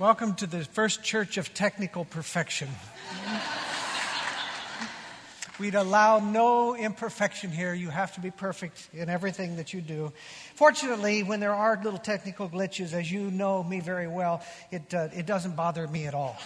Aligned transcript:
Welcome 0.00 0.34
to 0.36 0.46
the 0.46 0.64
First 0.64 1.02
Church 1.04 1.36
of 1.36 1.52
Technical 1.52 2.06
Perfection. 2.06 2.68
We'd 5.58 5.74
allow 5.74 6.20
no 6.20 6.74
imperfection 6.74 7.50
here. 7.50 7.74
You 7.74 7.90
have 7.90 8.14
to 8.14 8.20
be 8.20 8.30
perfect 8.30 8.88
in 8.94 9.10
everything 9.10 9.56
that 9.56 9.74
you 9.74 9.82
do. 9.82 10.10
Fortunately, 10.54 11.22
when 11.22 11.38
there 11.38 11.52
are 11.52 11.78
little 11.84 11.98
technical 11.98 12.48
glitches, 12.48 12.94
as 12.94 13.12
you 13.12 13.30
know 13.30 13.62
me 13.62 13.80
very 13.80 14.08
well, 14.08 14.42
it, 14.70 14.94
uh, 14.94 15.08
it 15.14 15.26
doesn't 15.26 15.54
bother 15.54 15.86
me 15.86 16.06
at 16.06 16.14
all. 16.14 16.38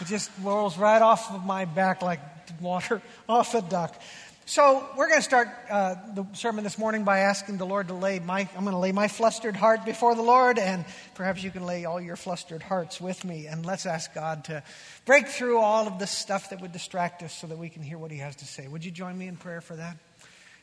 it 0.00 0.06
just 0.06 0.30
rolls 0.40 0.78
right 0.78 1.02
off 1.02 1.30
of 1.30 1.44
my 1.44 1.66
back 1.66 2.00
like 2.00 2.20
water 2.58 3.02
off 3.28 3.54
a 3.54 3.60
duck. 3.60 4.00
So 4.48 4.88
we're 4.96 5.08
going 5.08 5.18
to 5.18 5.24
start 5.24 5.50
uh, 5.68 5.96
the 6.14 6.26
sermon 6.32 6.64
this 6.64 6.78
morning 6.78 7.04
by 7.04 7.18
asking 7.18 7.58
the 7.58 7.66
Lord 7.66 7.88
to 7.88 7.94
lay 7.94 8.18
my. 8.18 8.48
I'm 8.56 8.64
going 8.64 8.72
to 8.72 8.78
lay 8.78 8.92
my 8.92 9.06
flustered 9.06 9.54
heart 9.54 9.84
before 9.84 10.14
the 10.14 10.22
Lord, 10.22 10.58
and 10.58 10.86
perhaps 11.14 11.42
you 11.42 11.50
can 11.50 11.66
lay 11.66 11.84
all 11.84 12.00
your 12.00 12.16
flustered 12.16 12.62
hearts 12.62 12.98
with 12.98 13.26
me. 13.26 13.46
And 13.46 13.66
let's 13.66 13.84
ask 13.84 14.14
God 14.14 14.44
to 14.44 14.62
break 15.04 15.28
through 15.28 15.58
all 15.58 15.86
of 15.86 15.98
the 15.98 16.06
stuff 16.06 16.48
that 16.48 16.62
would 16.62 16.72
distract 16.72 17.22
us, 17.22 17.34
so 17.34 17.46
that 17.46 17.58
we 17.58 17.68
can 17.68 17.82
hear 17.82 17.98
what 17.98 18.10
He 18.10 18.16
has 18.20 18.36
to 18.36 18.46
say. 18.46 18.66
Would 18.66 18.86
you 18.86 18.90
join 18.90 19.18
me 19.18 19.28
in 19.28 19.36
prayer 19.36 19.60
for 19.60 19.76
that? 19.76 19.98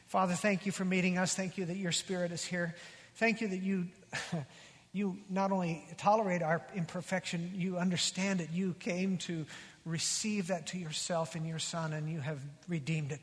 Father, 0.07 0.33
thank 0.33 0.65
you 0.65 0.71
for 0.71 0.83
meeting 0.83 1.19
us. 1.19 1.35
Thank 1.35 1.59
you 1.59 1.65
that 1.65 1.77
your 1.77 1.91
Spirit 1.91 2.31
is 2.31 2.43
here. 2.43 2.73
Thank 3.17 3.39
you 3.39 3.49
that 3.49 3.61
you. 3.61 3.85
you 4.93 5.19
not 5.29 5.51
only 5.51 5.85
tolerate 5.97 6.41
our 6.41 6.65
imperfection, 6.73 7.51
you 7.53 7.77
understand 7.77 8.41
it. 8.41 8.49
You 8.51 8.73
came 8.79 9.17
to 9.19 9.45
receive 9.85 10.47
that 10.47 10.65
to 10.67 10.79
yourself 10.79 11.35
in 11.35 11.45
your 11.45 11.59
Son, 11.59 11.93
and 11.93 12.09
you 12.09 12.19
have 12.19 12.39
redeemed 12.67 13.11
it. 13.11 13.21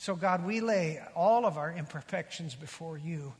So, 0.00 0.16
God, 0.16 0.46
we 0.46 0.62
lay 0.62 0.98
all 1.14 1.44
of 1.44 1.58
our 1.58 1.70
imperfections 1.70 2.54
before 2.54 2.96
you. 2.96 3.34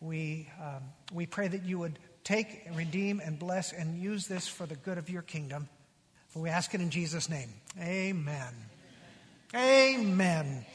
We, 0.00 0.48
um, 0.62 0.84
we 1.12 1.26
pray 1.26 1.48
that 1.48 1.64
you 1.64 1.80
would 1.80 1.98
take, 2.22 2.68
redeem, 2.72 3.18
and 3.18 3.36
bless 3.36 3.72
and 3.72 4.00
use 4.00 4.28
this 4.28 4.46
for 4.46 4.64
the 4.64 4.76
good 4.76 4.96
of 4.96 5.10
your 5.10 5.22
kingdom. 5.22 5.68
We 6.36 6.50
ask 6.50 6.72
it 6.72 6.80
in 6.80 6.90
Jesus' 6.90 7.28
name. 7.28 7.48
Amen. 7.80 8.54
Amen. 9.56 9.56
Amen. 9.56 10.66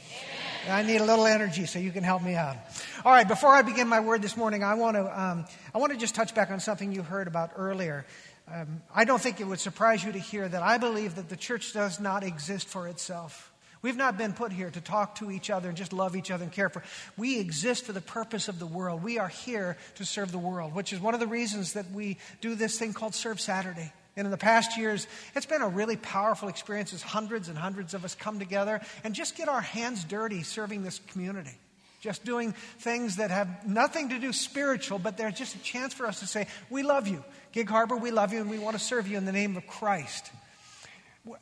I 0.69 0.83
need 0.83 0.99
a 0.99 1.05
little 1.05 1.25
energy, 1.25 1.65
so 1.67 1.79
you 1.79 1.91
can 1.91 2.03
help 2.03 2.21
me 2.21 2.35
out. 2.35 2.57
All 3.05 3.13
right, 3.13 3.25
before 3.25 3.51
I 3.51 3.61
begin 3.61 3.87
my 3.87 4.01
word 4.01 4.21
this 4.21 4.35
morning, 4.35 4.61
I 4.61 4.73
want 4.73 4.97
to, 4.97 5.21
um, 5.21 5.45
I 5.73 5.77
want 5.77 5.93
to 5.93 5.97
just 5.97 6.15
touch 6.15 6.35
back 6.35 6.51
on 6.51 6.59
something 6.59 6.91
you 6.91 7.01
heard 7.01 7.27
about 7.29 7.51
earlier. 7.55 8.05
Um, 8.53 8.81
I 8.93 9.05
don't 9.05 9.21
think 9.21 9.39
it 9.39 9.47
would 9.47 9.61
surprise 9.61 10.03
you 10.03 10.11
to 10.11 10.19
hear 10.19 10.49
that 10.49 10.63
I 10.63 10.79
believe 10.79 11.15
that 11.15 11.29
the 11.29 11.37
church 11.37 11.71
does 11.71 11.97
not 11.97 12.25
exist 12.25 12.67
for 12.67 12.89
itself. 12.89 13.48
We've 13.81 13.95
not 13.95 14.17
been 14.17 14.33
put 14.33 14.51
here 14.51 14.69
to 14.69 14.81
talk 14.81 15.15
to 15.15 15.31
each 15.31 15.49
other 15.49 15.69
and 15.69 15.77
just 15.77 15.93
love 15.93 16.15
each 16.15 16.31
other 16.31 16.43
and 16.43 16.51
care 16.51 16.69
for. 16.69 16.83
We 17.15 17.39
exist 17.39 17.85
for 17.85 17.93
the 17.93 18.01
purpose 18.01 18.49
of 18.49 18.59
the 18.59 18.65
world. 18.65 19.03
We 19.03 19.19
are 19.19 19.29
here 19.29 19.77
to 19.95 20.05
serve 20.05 20.31
the 20.31 20.37
world, 20.37 20.75
which 20.75 20.91
is 20.91 20.99
one 20.99 21.13
of 21.13 21.21
the 21.21 21.27
reasons 21.27 21.73
that 21.73 21.89
we 21.91 22.17
do 22.41 22.55
this 22.55 22.77
thing 22.77 22.93
called 22.93 23.15
Serve 23.15 23.39
Saturday. 23.39 23.93
And 24.17 24.25
in 24.25 24.31
the 24.31 24.37
past 24.37 24.77
years, 24.77 25.07
it's 25.33 25.45
been 25.45 25.61
a 25.61 25.69
really 25.69 25.95
powerful 25.95 26.49
experience 26.49 26.93
as 26.93 27.01
hundreds 27.01 27.47
and 27.47 27.57
hundreds 27.57 27.93
of 27.93 28.03
us 28.03 28.15
come 28.15 28.37
together 28.37 28.81
and 29.05 29.15
just 29.15 29.37
get 29.37 29.47
our 29.47 29.61
hands 29.61 30.03
dirty 30.03 30.43
serving 30.43 30.83
this 30.83 30.99
community. 31.07 31.57
Just 32.01 32.25
doing 32.25 32.53
things 32.79 33.17
that 33.17 33.31
have 33.31 33.65
nothing 33.65 34.09
to 34.09 34.19
do 34.19 34.33
spiritual, 34.33 34.99
but 34.99 35.15
they're 35.15 35.31
just 35.31 35.55
a 35.55 35.59
chance 35.59 35.93
for 35.93 36.05
us 36.05 36.19
to 36.19 36.27
say, 36.27 36.47
We 36.69 36.83
love 36.83 37.07
you. 37.07 37.23
Gig 37.51 37.69
Harbor, 37.69 37.95
we 37.95 38.11
love 38.11 38.33
you, 38.33 38.41
and 38.41 38.49
we 38.49 38.59
want 38.59 38.77
to 38.77 38.83
serve 38.83 39.07
you 39.07 39.17
in 39.17 39.25
the 39.25 39.31
name 39.31 39.57
of 39.57 39.67
Christ. 39.67 40.31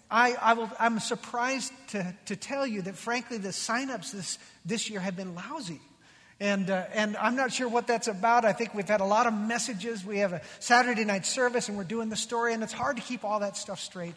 I, 0.10 0.34
I 0.34 0.54
will, 0.54 0.70
I'm 0.80 1.00
surprised 1.00 1.72
to, 1.90 2.16
to 2.26 2.36
tell 2.36 2.66
you 2.66 2.82
that, 2.84 2.96
frankly, 2.96 3.38
the 3.38 3.50
signups 3.50 4.12
this, 4.12 4.40
this 4.66 4.90
year 4.90 5.00
have 5.00 5.16
been 5.16 5.36
lousy. 5.36 5.82
And, 6.40 6.70
uh, 6.70 6.86
and 6.94 7.18
I'm 7.18 7.36
not 7.36 7.52
sure 7.52 7.68
what 7.68 7.88
that's 7.88 8.08
about. 8.08 8.46
I 8.46 8.54
think 8.54 8.74
we've 8.74 8.88
had 8.88 9.02
a 9.02 9.06
lot 9.06 9.26
of 9.26 9.34
messages. 9.34 10.06
We 10.06 10.20
have 10.20 10.34
a 10.34 10.42
Saturday 10.60 11.04
night 11.04 11.26
service 11.26 11.68
and 11.68 11.78
we're 11.78 11.84
doing 11.84 12.10
the 12.10 12.16
story, 12.16 12.54
and 12.54 12.62
it's 12.62 12.74
hard 12.74 12.98
to 12.98 13.04
keep 13.04 13.24
all 13.24 13.40
that 13.40 13.58
stuff 13.58 13.80
straight. 13.80 14.14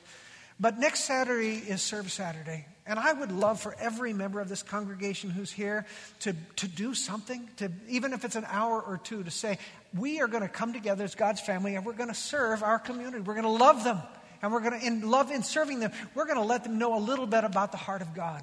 But 0.59 0.79
next 0.79 1.05
Saturday 1.05 1.55
is 1.55 1.81
Serve 1.81 2.13
Saturday. 2.13 2.67
And 2.87 2.99
I 2.99 3.13
would 3.13 3.33
love 3.33 3.61
for 3.61 3.75
every 3.79 4.13
member 4.13 4.41
of 4.41 4.49
this 4.49 4.63
congregation 4.63 5.31
who's 5.31 5.51
here 5.51 5.87
to, 6.21 6.35
to 6.57 6.69
do 6.69 6.93
something, 6.93 7.49
to, 7.57 7.71
even 7.89 8.13
if 8.13 8.25
it's 8.25 8.37
an 8.37 8.47
hour 8.49 8.81
or 8.81 8.99
two, 8.99 9.23
to 9.23 9.31
say, 9.31 9.59
we 9.97 10.21
are 10.21 10.27
going 10.29 10.43
to 10.43 10.49
come 10.49 10.73
together 10.75 11.05
as 11.05 11.15
God's 11.15 11.41
family 11.41 11.77
and 11.77 11.87
we're 11.87 11.95
going 11.95 12.09
to 12.09 12.15
serve 12.15 12.63
our 12.63 12.79
community. 12.79 13.21
We're 13.21 13.35
going 13.35 13.45
to 13.45 13.51
love 13.51 13.85
them 13.85 14.03
and 14.43 14.53
we're 14.53 14.61
going 14.61 14.79
to, 14.79 14.87
in 14.87 15.11
love 15.11 15.31
in 15.31 15.43
serving 15.43 15.81
them, 15.81 15.93
we're 16.15 16.27
going 16.27 16.39
to 16.39 16.45
let 16.45 16.65
them 16.65 16.79
know 16.79 16.97
a 16.97 17.01
little 17.01 17.27
bit 17.27 17.45
about 17.45 17.73
the 17.73 17.79
heart 17.79 18.03
of 18.03 18.15
God. 18.15 18.43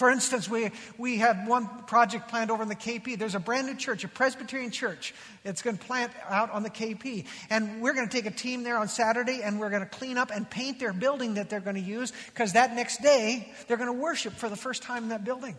For 0.00 0.08
instance, 0.10 0.48
we, 0.48 0.70
we 0.96 1.18
have 1.18 1.46
one 1.46 1.68
project 1.86 2.28
planned 2.28 2.50
over 2.50 2.62
in 2.62 2.70
the 2.70 2.74
KP. 2.74 3.18
There's 3.18 3.34
a 3.34 3.38
brand 3.38 3.66
new 3.66 3.74
church, 3.74 4.02
a 4.02 4.08
Presbyterian 4.08 4.70
church. 4.70 5.14
It's 5.44 5.60
going 5.60 5.76
to 5.76 5.84
plant 5.84 6.10
out 6.26 6.50
on 6.50 6.62
the 6.62 6.70
KP. 6.70 7.26
And 7.50 7.82
we're 7.82 7.92
going 7.92 8.08
to 8.08 8.10
take 8.10 8.24
a 8.24 8.34
team 8.34 8.62
there 8.62 8.78
on 8.78 8.88
Saturday 8.88 9.42
and 9.42 9.60
we're 9.60 9.68
going 9.68 9.82
to 9.82 9.88
clean 9.88 10.16
up 10.16 10.30
and 10.34 10.48
paint 10.48 10.80
their 10.80 10.94
building 10.94 11.34
that 11.34 11.50
they're 11.50 11.60
going 11.60 11.76
to 11.76 11.82
use 11.82 12.14
because 12.28 12.54
that 12.54 12.74
next 12.74 13.02
day 13.02 13.52
they're 13.68 13.76
going 13.76 13.94
to 13.94 14.02
worship 14.02 14.32
for 14.32 14.48
the 14.48 14.56
first 14.56 14.82
time 14.82 15.02
in 15.02 15.08
that 15.10 15.22
building. 15.22 15.54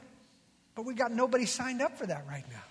But 0.73 0.85
we 0.85 0.95
got 0.95 1.11
nobody 1.11 1.45
signed 1.45 1.83
up 1.83 1.99
for 1.99 2.07
that 2.07 2.25
right 2.27 2.45
now. 2.49 2.63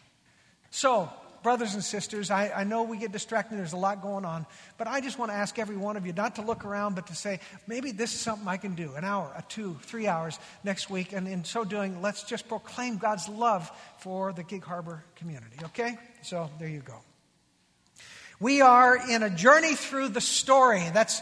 So 0.71 1.09
brothers 1.43 1.75
and 1.75 1.83
sisters, 1.83 2.31
I, 2.31 2.51
I, 2.55 2.65
know 2.65 2.83
we 2.83 2.99
get 2.99 3.13
distracted, 3.13 3.59
there's 3.59 3.73
a 3.73 3.79
lot 3.79 4.03
going 4.03 4.25
on, 4.25 4.47
but 4.79 4.87
I 4.87 5.01
just 5.01 5.19
want 5.19 5.31
to 5.31 5.37
ask 5.37 5.59
every 5.59 5.77
one 5.77 5.97
of 5.97 6.07
you 6.07 6.13
not 6.13 6.37
to 6.37 6.43
look 6.43 6.65
around, 6.65 6.95
but 6.95 7.07
to 7.09 7.15
say, 7.15 7.41
maybe 7.67 7.93
this 7.93 8.15
is 8.15 8.21
something 8.21 8.47
I 8.47 8.57
can 8.57 8.75
do 8.75 8.95
an 8.95 9.05
hour, 9.05 9.33
a 9.37 9.43
two, 9.43 9.77
three 9.83 10.07
hours 10.07 10.39
next 10.65 10.91
week. 10.91 11.13
And 11.13 11.27
in 11.27 11.45
so 11.45 11.65
doing, 11.65 12.03
let's 12.03 12.23
just 12.23 12.49
proclaim 12.49 12.99
God's 12.99 13.29
love 13.29 13.71
for 13.99 14.33
the 14.33 14.43
Gig 14.43 14.65
Harbor 14.65 15.05
community, 15.17 15.57
okay? 15.65 15.99
So 16.23 16.51
there 16.59 16.69
you 16.69 16.81
go. 16.81 16.97
We 18.41 18.63
are 18.63 18.97
in 18.97 19.23
a 19.23 19.31
journey 19.31 19.75
through 19.75 20.09
the 20.09 20.21
story. 20.23 20.83
That's 20.95 21.21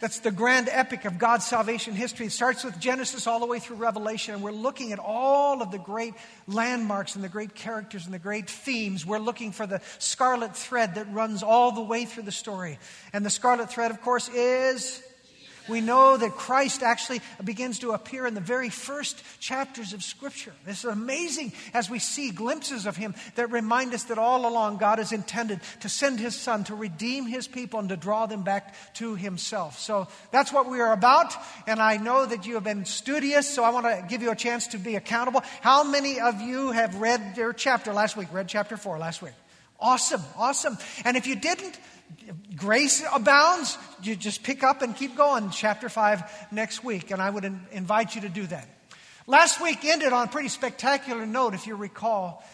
that's 0.00 0.20
the 0.20 0.30
grand 0.30 0.68
epic 0.70 1.04
of 1.04 1.18
God's 1.18 1.46
salvation 1.46 1.94
history. 1.94 2.26
It 2.26 2.32
starts 2.32 2.64
with 2.64 2.78
Genesis 2.80 3.26
all 3.26 3.38
the 3.40 3.46
way 3.46 3.58
through 3.58 3.76
Revelation, 3.76 4.34
and 4.34 4.42
we're 4.42 4.50
looking 4.50 4.92
at 4.92 4.98
all 4.98 5.62
of 5.62 5.70
the 5.70 5.78
great 5.78 6.14
landmarks 6.46 7.14
and 7.14 7.22
the 7.22 7.28
great 7.28 7.54
characters 7.54 8.04
and 8.04 8.12
the 8.12 8.18
great 8.18 8.50
themes. 8.50 9.06
We're 9.06 9.18
looking 9.18 9.52
for 9.52 9.66
the 9.66 9.80
scarlet 9.98 10.56
thread 10.56 10.96
that 10.96 11.12
runs 11.12 11.42
all 11.42 11.72
the 11.72 11.82
way 11.82 12.04
through 12.06 12.24
the 12.24 12.32
story. 12.32 12.78
And 13.12 13.24
the 13.24 13.30
scarlet 13.30 13.70
thread, 13.70 13.92
of 13.92 14.00
course, 14.00 14.28
is 14.30 15.02
we 15.68 15.80
know 15.80 16.16
that 16.16 16.32
Christ 16.32 16.82
actually 16.82 17.20
begins 17.42 17.78
to 17.80 17.92
appear 17.92 18.26
in 18.26 18.34
the 18.34 18.40
very 18.40 18.70
first 18.70 19.22
chapters 19.40 19.92
of 19.92 20.02
Scripture. 20.02 20.52
This 20.66 20.80
is 20.80 20.90
amazing 20.90 21.52
as 21.72 21.88
we 21.88 21.98
see 21.98 22.30
glimpses 22.30 22.86
of 22.86 22.96
Him 22.96 23.14
that 23.36 23.50
remind 23.50 23.94
us 23.94 24.04
that 24.04 24.18
all 24.18 24.46
along 24.46 24.78
God 24.78 24.98
has 24.98 25.12
intended 25.12 25.60
to 25.80 25.88
send 25.88 26.20
His 26.20 26.34
Son 26.34 26.64
to 26.64 26.74
redeem 26.74 27.26
His 27.26 27.46
people 27.46 27.80
and 27.80 27.88
to 27.88 27.96
draw 27.96 28.26
them 28.26 28.42
back 28.42 28.74
to 28.94 29.14
Himself. 29.14 29.78
So 29.78 30.08
that's 30.30 30.52
what 30.52 30.70
we 30.70 30.80
are 30.80 30.92
about. 30.92 31.34
And 31.66 31.80
I 31.80 31.96
know 31.96 32.26
that 32.26 32.46
you 32.46 32.54
have 32.54 32.64
been 32.64 32.84
studious, 32.84 33.48
so 33.48 33.64
I 33.64 33.70
want 33.70 33.86
to 33.86 34.04
give 34.08 34.22
you 34.22 34.30
a 34.30 34.36
chance 34.36 34.68
to 34.68 34.78
be 34.78 34.96
accountable. 34.96 35.42
How 35.60 35.84
many 35.84 36.20
of 36.20 36.40
you 36.40 36.72
have 36.72 36.96
read 36.96 37.36
your 37.36 37.52
chapter 37.52 37.92
last 37.92 38.16
week? 38.16 38.28
Read 38.32 38.48
chapter 38.48 38.76
4 38.76 38.98
last 38.98 39.22
week? 39.22 39.32
Awesome, 39.80 40.22
awesome. 40.36 40.78
And 41.04 41.16
if 41.16 41.26
you 41.26 41.36
didn't, 41.36 41.78
grace 42.56 43.04
abounds, 43.12 43.78
you 44.02 44.16
just 44.16 44.42
pick 44.42 44.62
up 44.62 44.82
and 44.82 44.96
keep 44.96 45.16
going. 45.16 45.50
Chapter 45.50 45.88
5 45.88 46.52
next 46.52 46.84
week, 46.84 47.10
and 47.10 47.20
I 47.20 47.30
would 47.30 47.44
in- 47.44 47.66
invite 47.72 48.14
you 48.14 48.22
to 48.22 48.28
do 48.28 48.46
that. 48.46 48.68
Last 49.26 49.60
week 49.60 49.84
ended 49.84 50.12
on 50.12 50.28
a 50.28 50.30
pretty 50.30 50.48
spectacular 50.48 51.24
note, 51.24 51.54
if 51.54 51.66
you 51.66 51.76
recall. 51.76 52.44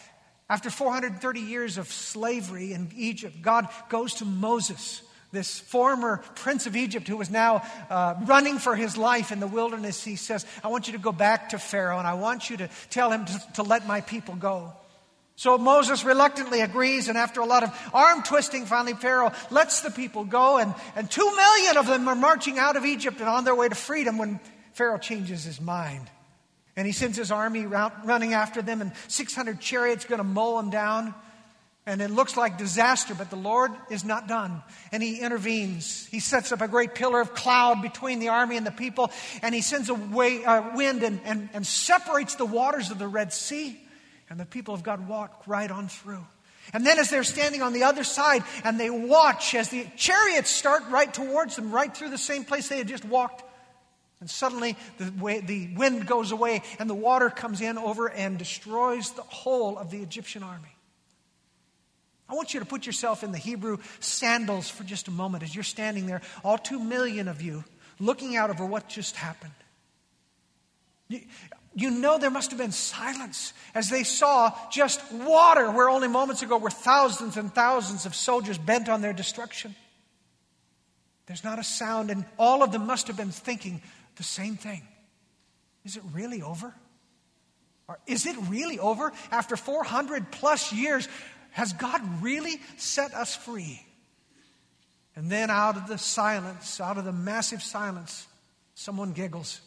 After 0.49 0.69
430 0.69 1.39
years 1.39 1.77
of 1.77 1.87
slavery 1.87 2.73
in 2.73 2.91
Egypt, 2.95 3.41
God 3.41 3.67
goes 3.89 4.15
to 4.15 4.25
Moses, 4.25 5.01
this 5.31 5.59
former 5.59 6.17
prince 6.35 6.67
of 6.67 6.75
Egypt 6.75 7.07
who 7.07 7.17
was 7.17 7.29
now 7.29 7.63
uh, 7.89 8.15
running 8.25 8.57
for 8.59 8.75
his 8.75 8.97
life 8.97 9.31
in 9.31 9.39
the 9.39 9.47
wilderness. 9.47 10.03
He 10.03 10.17
says, 10.17 10.45
I 10.63 10.67
want 10.67 10.87
you 10.87 10.93
to 10.93 10.99
go 10.99 11.13
back 11.13 11.49
to 11.49 11.59
Pharaoh 11.59 11.99
and 11.99 12.07
I 12.07 12.15
want 12.15 12.49
you 12.49 12.57
to 12.57 12.69
tell 12.89 13.11
him 13.11 13.25
to, 13.25 13.43
to 13.55 13.63
let 13.63 13.87
my 13.87 14.01
people 14.01 14.35
go. 14.35 14.73
So 15.35 15.57
Moses 15.57 16.03
reluctantly 16.03 16.61
agrees, 16.61 17.07
and 17.07 17.17
after 17.17 17.41
a 17.41 17.45
lot 17.45 17.63
of 17.63 17.91
arm 17.93 18.21
twisting, 18.21 18.65
finally 18.65 18.93
Pharaoh 18.93 19.31
lets 19.49 19.81
the 19.81 19.89
people 19.89 20.23
go, 20.23 20.57
and, 20.57 20.73
and 20.95 21.09
two 21.09 21.35
million 21.35 21.77
of 21.77 21.87
them 21.87 22.07
are 22.07 22.15
marching 22.15 22.59
out 22.59 22.75
of 22.75 22.85
Egypt 22.85 23.19
and 23.19 23.29
on 23.29 23.43
their 23.43 23.55
way 23.55 23.67
to 23.67 23.75
freedom 23.75 24.17
when 24.17 24.39
Pharaoh 24.73 24.99
changes 24.99 25.43
his 25.43 25.59
mind. 25.59 26.09
And 26.75 26.85
he 26.85 26.93
sends 26.93 27.17
his 27.17 27.31
army 27.31 27.65
running 27.65 28.33
after 28.33 28.61
them, 28.61 28.81
and 28.81 28.91
600 29.07 29.59
chariots 29.59 30.05
going 30.05 30.19
to 30.19 30.23
mow 30.23 30.57
them 30.57 30.69
down. 30.69 31.13
And 31.85 32.01
it 32.01 32.11
looks 32.11 32.37
like 32.37 32.57
disaster, 32.57 33.15
but 33.15 33.31
the 33.31 33.35
Lord 33.35 33.71
is 33.89 34.05
not 34.05 34.27
done. 34.27 34.61
And 34.91 35.01
he 35.01 35.19
intervenes. 35.19 36.05
He 36.05 36.19
sets 36.19 36.51
up 36.51 36.61
a 36.61 36.67
great 36.67 36.93
pillar 36.93 37.19
of 37.19 37.33
cloud 37.33 37.81
between 37.81 38.19
the 38.19 38.29
army 38.29 38.55
and 38.55 38.65
the 38.65 38.71
people, 38.71 39.11
and 39.41 39.55
he 39.55 39.61
sends 39.61 39.89
a 39.89 39.95
way, 39.95 40.45
uh, 40.45 40.75
wind 40.75 41.01
and, 41.01 41.19
and, 41.25 41.49
and 41.53 41.65
separates 41.65 42.35
the 42.35 42.45
waters 42.45 42.91
of 42.91 42.99
the 42.99 43.07
Red 43.07 43.33
Sea. 43.33 43.79
And 44.31 44.39
the 44.39 44.45
people 44.45 44.73
of 44.73 44.81
God 44.81 45.09
walk 45.09 45.43
right 45.45 45.69
on 45.69 45.89
through. 45.89 46.25
And 46.71 46.85
then, 46.85 46.99
as 46.99 47.09
they're 47.09 47.25
standing 47.25 47.61
on 47.61 47.73
the 47.73 47.83
other 47.83 48.05
side 48.05 48.43
and 48.63 48.79
they 48.79 48.89
watch 48.89 49.53
as 49.55 49.67
the 49.67 49.85
chariots 49.97 50.49
start 50.49 50.83
right 50.89 51.13
towards 51.13 51.57
them, 51.57 51.69
right 51.69 51.93
through 51.93 52.11
the 52.11 52.17
same 52.17 52.45
place 52.45 52.69
they 52.69 52.77
had 52.77 52.87
just 52.87 53.03
walked, 53.03 53.43
and 54.21 54.29
suddenly 54.29 54.77
the, 54.99 55.11
way, 55.21 55.41
the 55.41 55.75
wind 55.75 56.07
goes 56.07 56.31
away 56.31 56.61
and 56.79 56.89
the 56.89 56.95
water 56.95 57.29
comes 57.29 57.59
in 57.59 57.77
over 57.77 58.09
and 58.09 58.37
destroys 58.37 59.11
the 59.11 59.23
whole 59.23 59.77
of 59.77 59.91
the 59.91 59.97
Egyptian 59.97 60.43
army. 60.43 60.77
I 62.29 62.33
want 62.33 62.53
you 62.53 62.61
to 62.61 62.65
put 62.65 62.85
yourself 62.85 63.23
in 63.25 63.33
the 63.33 63.37
Hebrew 63.37 63.79
sandals 63.99 64.69
for 64.69 64.85
just 64.85 65.09
a 65.09 65.11
moment 65.11 65.43
as 65.43 65.53
you're 65.53 65.65
standing 65.65 66.05
there, 66.05 66.21
all 66.41 66.57
two 66.57 66.81
million 66.81 67.27
of 67.27 67.41
you, 67.41 67.65
looking 67.99 68.37
out 68.37 68.49
over 68.49 68.65
what 68.65 68.87
just 68.87 69.17
happened. 69.17 69.51
You 71.73 71.89
know 71.89 72.17
there 72.17 72.29
must 72.29 72.51
have 72.51 72.59
been 72.59 72.71
silence 72.71 73.53
as 73.73 73.89
they 73.89 74.03
saw 74.03 74.53
just 74.69 75.01
water 75.11 75.71
where 75.71 75.89
only 75.89 76.07
moments 76.07 76.41
ago 76.41 76.57
were 76.57 76.69
thousands 76.69 77.37
and 77.37 77.53
thousands 77.53 78.05
of 78.05 78.13
soldiers 78.13 78.57
bent 78.57 78.89
on 78.89 79.01
their 79.01 79.13
destruction. 79.13 79.75
There's 81.27 81.43
not 81.43 81.59
a 81.59 81.63
sound, 81.63 82.11
and 82.11 82.25
all 82.37 82.61
of 82.61 82.73
them 82.73 82.85
must 82.85 83.07
have 83.07 83.15
been 83.15 83.31
thinking 83.31 83.81
the 84.17 84.23
same 84.23 84.57
thing. 84.57 84.81
Is 85.85 85.95
it 85.95 86.03
really 86.11 86.41
over? 86.41 86.73
Or 87.87 87.99
is 88.05 88.25
it 88.25 88.35
really 88.49 88.79
over? 88.79 89.13
After 89.31 89.55
400 89.55 90.31
plus 90.31 90.73
years, 90.73 91.07
has 91.51 91.71
God 91.73 92.01
really 92.21 92.59
set 92.77 93.13
us 93.13 93.35
free? 93.35 93.81
And 95.15 95.29
then 95.29 95.49
out 95.49 95.77
of 95.77 95.87
the 95.87 95.97
silence, 95.97 96.81
out 96.81 96.97
of 96.97 97.05
the 97.05 97.11
massive 97.13 97.61
silence, 97.61 98.27
someone 98.75 99.13
giggles. 99.13 99.61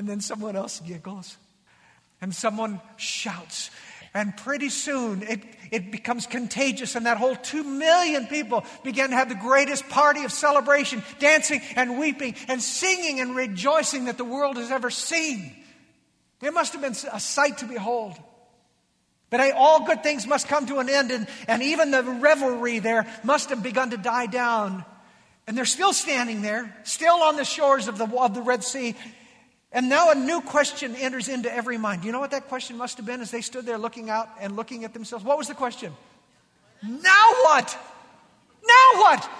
And 0.00 0.08
then 0.08 0.22
someone 0.22 0.56
else 0.56 0.80
giggles. 0.80 1.36
And 2.22 2.34
someone 2.34 2.80
shouts. 2.96 3.70
And 4.14 4.34
pretty 4.34 4.70
soon 4.70 5.22
it, 5.22 5.42
it 5.70 5.92
becomes 5.92 6.26
contagious, 6.26 6.96
and 6.96 7.04
that 7.04 7.18
whole 7.18 7.36
two 7.36 7.62
million 7.62 8.26
people 8.26 8.64
begin 8.82 9.10
to 9.10 9.16
have 9.16 9.28
the 9.28 9.34
greatest 9.34 9.86
party 9.90 10.24
of 10.24 10.32
celebration, 10.32 11.02
dancing 11.18 11.60
and 11.76 11.98
weeping 11.98 12.34
and 12.48 12.62
singing 12.62 13.20
and 13.20 13.36
rejoicing 13.36 14.06
that 14.06 14.16
the 14.16 14.24
world 14.24 14.56
has 14.56 14.70
ever 14.70 14.88
seen. 14.88 15.54
It 16.40 16.54
must 16.54 16.72
have 16.72 16.80
been 16.80 16.96
a 17.12 17.20
sight 17.20 17.58
to 17.58 17.66
behold. 17.66 18.16
But 19.28 19.40
hey, 19.40 19.50
all 19.50 19.84
good 19.84 20.02
things 20.02 20.26
must 20.26 20.48
come 20.48 20.64
to 20.68 20.78
an 20.78 20.88
end, 20.88 21.10
and, 21.10 21.28
and 21.46 21.62
even 21.62 21.90
the 21.90 22.02
revelry 22.02 22.78
there 22.78 23.06
must 23.22 23.50
have 23.50 23.62
begun 23.62 23.90
to 23.90 23.98
die 23.98 24.28
down. 24.28 24.82
And 25.46 25.58
they're 25.58 25.66
still 25.66 25.92
standing 25.92 26.40
there, 26.40 26.74
still 26.84 27.16
on 27.16 27.36
the 27.36 27.44
shores 27.44 27.86
of 27.86 27.98
the, 27.98 28.06
of 28.06 28.32
the 28.32 28.40
Red 28.40 28.64
Sea. 28.64 28.96
And 29.72 29.88
now 29.88 30.10
a 30.10 30.14
new 30.14 30.40
question 30.40 30.96
enters 30.96 31.28
into 31.28 31.52
every 31.52 31.78
mind. 31.78 32.04
You 32.04 32.10
know 32.10 32.18
what 32.18 32.32
that 32.32 32.48
question 32.48 32.76
must 32.76 32.96
have 32.96 33.06
been 33.06 33.20
as 33.20 33.30
they 33.30 33.40
stood 33.40 33.66
there 33.66 33.78
looking 33.78 34.10
out 34.10 34.28
and 34.40 34.56
looking 34.56 34.84
at 34.84 34.92
themselves? 34.92 35.24
What 35.24 35.38
was 35.38 35.46
the 35.46 35.54
question? 35.54 35.92
Now 36.82 37.30
what? 37.44 37.78
Now 38.66 39.00
what? 39.00 39.30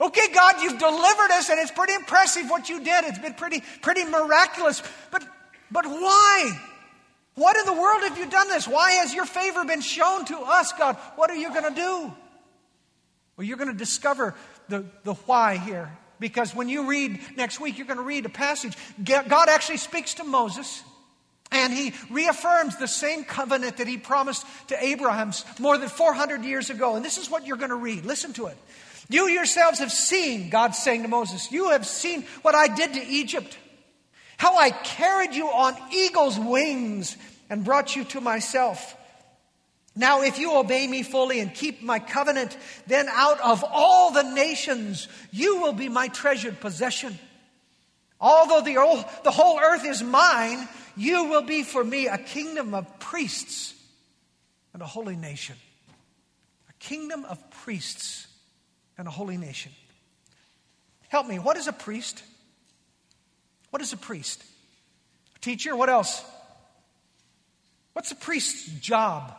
Okay, 0.00 0.32
God, 0.32 0.62
you've 0.62 0.78
delivered 0.78 1.30
us, 1.32 1.50
and 1.50 1.60
it's 1.60 1.70
pretty 1.70 1.94
impressive 1.94 2.48
what 2.48 2.68
you 2.68 2.82
did. 2.82 3.04
It's 3.04 3.18
been 3.18 3.34
pretty, 3.34 3.62
pretty 3.82 4.04
miraculous. 4.04 4.82
But, 5.10 5.24
but 5.70 5.86
why? 5.86 6.60
What 7.34 7.56
in 7.56 7.66
the 7.66 7.80
world 7.80 8.02
have 8.02 8.18
you 8.18 8.28
done 8.28 8.48
this? 8.48 8.66
Why 8.66 8.92
has 8.92 9.12
your 9.12 9.26
favor 9.26 9.64
been 9.64 9.80
shown 9.80 10.24
to 10.26 10.38
us, 10.38 10.72
God? 10.72 10.96
What 11.16 11.30
are 11.30 11.36
you 11.36 11.50
going 11.50 11.74
to 11.74 11.80
do? 11.80 12.12
Well, 13.36 13.46
you're 13.46 13.56
going 13.56 13.70
to 13.70 13.76
discover 13.76 14.34
the, 14.68 14.84
the 15.02 15.14
why 15.14 15.56
here. 15.56 15.90
Because 16.24 16.54
when 16.54 16.70
you 16.70 16.86
read 16.86 17.20
next 17.36 17.60
week, 17.60 17.76
you're 17.76 17.86
going 17.86 17.98
to 17.98 18.02
read 18.02 18.24
a 18.24 18.30
passage. 18.30 18.74
God 19.04 19.50
actually 19.50 19.76
speaks 19.76 20.14
to 20.14 20.24
Moses. 20.24 20.82
And 21.52 21.70
he 21.70 21.92
reaffirms 22.08 22.78
the 22.78 22.88
same 22.88 23.24
covenant 23.24 23.76
that 23.76 23.86
he 23.86 23.98
promised 23.98 24.46
to 24.68 24.82
Abraham 24.82 25.32
more 25.60 25.76
than 25.76 25.90
400 25.90 26.42
years 26.42 26.70
ago. 26.70 26.96
And 26.96 27.04
this 27.04 27.18
is 27.18 27.28
what 27.30 27.46
you're 27.46 27.58
going 27.58 27.68
to 27.68 27.76
read. 27.76 28.06
Listen 28.06 28.32
to 28.32 28.46
it. 28.46 28.56
You 29.10 29.28
yourselves 29.28 29.80
have 29.80 29.92
seen, 29.92 30.48
God 30.48 30.74
saying 30.74 31.02
to 31.02 31.08
Moses, 31.08 31.52
you 31.52 31.72
have 31.72 31.86
seen 31.86 32.22
what 32.40 32.54
I 32.54 32.74
did 32.74 32.94
to 32.94 33.06
Egypt, 33.06 33.58
how 34.38 34.56
I 34.56 34.70
carried 34.70 35.34
you 35.34 35.46
on 35.48 35.76
eagle's 35.92 36.38
wings 36.38 37.18
and 37.50 37.64
brought 37.66 37.94
you 37.94 38.04
to 38.04 38.22
myself. 38.22 38.96
Now, 39.96 40.22
if 40.22 40.38
you 40.38 40.56
obey 40.56 40.86
me 40.86 41.04
fully 41.04 41.38
and 41.38 41.54
keep 41.54 41.82
my 41.82 42.00
covenant, 42.00 42.56
then 42.86 43.08
out 43.08 43.40
of 43.40 43.64
all 43.64 44.10
the 44.10 44.22
nations, 44.22 45.06
you 45.30 45.60
will 45.60 45.72
be 45.72 45.88
my 45.88 46.08
treasured 46.08 46.60
possession. 46.60 47.16
Although 48.20 48.62
the 48.62 48.74
whole, 48.74 49.04
the 49.22 49.30
whole 49.30 49.60
earth 49.60 49.84
is 49.84 50.02
mine, 50.02 50.68
you 50.96 51.24
will 51.24 51.42
be 51.42 51.62
for 51.62 51.84
me 51.84 52.08
a 52.08 52.18
kingdom 52.18 52.74
of 52.74 52.98
priests 52.98 53.74
and 54.72 54.82
a 54.82 54.86
holy 54.86 55.14
nation. 55.14 55.56
A 56.68 56.72
kingdom 56.80 57.24
of 57.26 57.38
priests 57.50 58.26
and 58.98 59.06
a 59.06 59.10
holy 59.10 59.36
nation. 59.36 59.70
Help 61.08 61.28
me, 61.28 61.38
what 61.38 61.56
is 61.56 61.68
a 61.68 61.72
priest? 61.72 62.24
What 63.70 63.80
is 63.80 63.92
a 63.92 63.96
priest? 63.96 64.42
A 65.36 65.38
teacher, 65.38 65.76
what 65.76 65.88
else? 65.88 66.24
What's 67.92 68.10
a 68.10 68.16
priest's 68.16 68.66
job? 68.80 69.36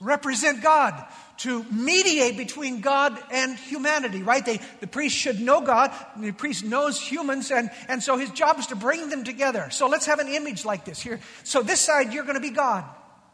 Represent 0.00 0.62
God, 0.62 1.04
to 1.38 1.62
mediate 1.64 2.36
between 2.36 2.80
God 2.80 3.16
and 3.30 3.56
humanity, 3.56 4.22
right? 4.22 4.44
They, 4.44 4.60
the 4.80 4.86
priest 4.86 5.16
should 5.16 5.40
know 5.40 5.60
God, 5.60 5.92
the 6.16 6.32
priest 6.32 6.64
knows 6.64 7.00
humans, 7.00 7.50
and, 7.50 7.70
and 7.88 8.02
so 8.02 8.16
his 8.16 8.30
job 8.30 8.58
is 8.58 8.66
to 8.68 8.76
bring 8.76 9.08
them 9.08 9.24
together. 9.24 9.68
So 9.70 9.86
let's 9.88 10.06
have 10.06 10.18
an 10.18 10.28
image 10.28 10.64
like 10.64 10.84
this 10.84 11.00
here. 11.00 11.20
So 11.44 11.62
this 11.62 11.80
side, 11.80 12.12
you're 12.12 12.24
going 12.24 12.34
to 12.34 12.40
be 12.40 12.50
God. 12.50 12.84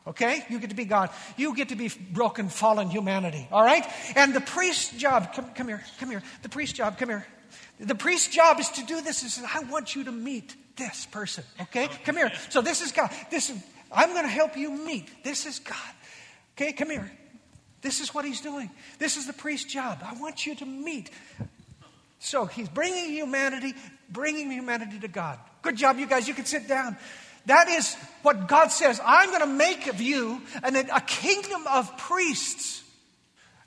Okay? 0.06 0.44
You 0.50 0.58
get 0.58 0.70
to 0.70 0.76
be 0.76 0.84
God. 0.84 1.10
You 1.36 1.54
get 1.54 1.70
to 1.70 1.76
be 1.76 1.90
broken, 2.12 2.50
fallen 2.50 2.90
humanity. 2.90 3.48
All 3.50 3.64
right? 3.64 3.84
And 4.16 4.34
the 4.34 4.42
priest's 4.42 4.94
job, 4.96 5.32
come, 5.32 5.48
come 5.54 5.68
here, 5.68 5.82
come 5.98 6.10
here. 6.10 6.22
The 6.42 6.50
priest's 6.50 6.76
job, 6.76 6.98
come 6.98 7.08
here. 7.08 7.26
The 7.80 7.94
priest's 7.94 8.28
job 8.28 8.60
is 8.60 8.68
to 8.70 8.84
do 8.84 9.00
this. 9.00 9.22
He 9.22 9.28
says, 9.28 9.46
I 9.52 9.60
want 9.64 9.96
you 9.96 10.04
to 10.04 10.12
meet 10.12 10.54
this 10.76 11.06
person. 11.06 11.44
Okay? 11.58 11.88
Come 12.04 12.16
here. 12.16 12.32
So 12.50 12.60
this 12.60 12.82
is 12.82 12.92
God. 12.92 13.10
This 13.30 13.48
is, 13.48 13.56
I'm 13.90 14.10
going 14.10 14.24
to 14.24 14.28
help 14.28 14.58
you 14.58 14.70
meet. 14.70 15.24
This 15.24 15.46
is 15.46 15.58
God. 15.58 15.76
Okay, 16.56 16.72
come 16.72 16.90
here. 16.90 17.10
This 17.82 18.00
is 18.00 18.14
what 18.14 18.24
he's 18.24 18.40
doing. 18.40 18.70
This 18.98 19.16
is 19.16 19.26
the 19.26 19.32
priest's 19.32 19.72
job. 19.72 19.98
I 20.02 20.14
want 20.14 20.46
you 20.46 20.54
to 20.56 20.66
meet. 20.66 21.10
So 22.18 22.46
he's 22.46 22.68
bringing 22.68 23.10
humanity, 23.10 23.74
bringing 24.08 24.50
humanity 24.50 25.00
to 25.00 25.08
God. 25.08 25.38
Good 25.62 25.76
job, 25.76 25.98
you 25.98 26.06
guys. 26.06 26.26
You 26.26 26.34
can 26.34 26.46
sit 26.46 26.68
down. 26.68 26.96
That 27.46 27.68
is 27.68 27.94
what 28.22 28.48
God 28.48 28.68
says. 28.68 29.00
I'm 29.04 29.28
going 29.30 29.42
to 29.42 29.46
make 29.46 29.86
of 29.88 30.00
you 30.00 30.40
an, 30.62 30.76
a 30.76 31.00
kingdom 31.00 31.66
of 31.66 31.98
priests. 31.98 32.82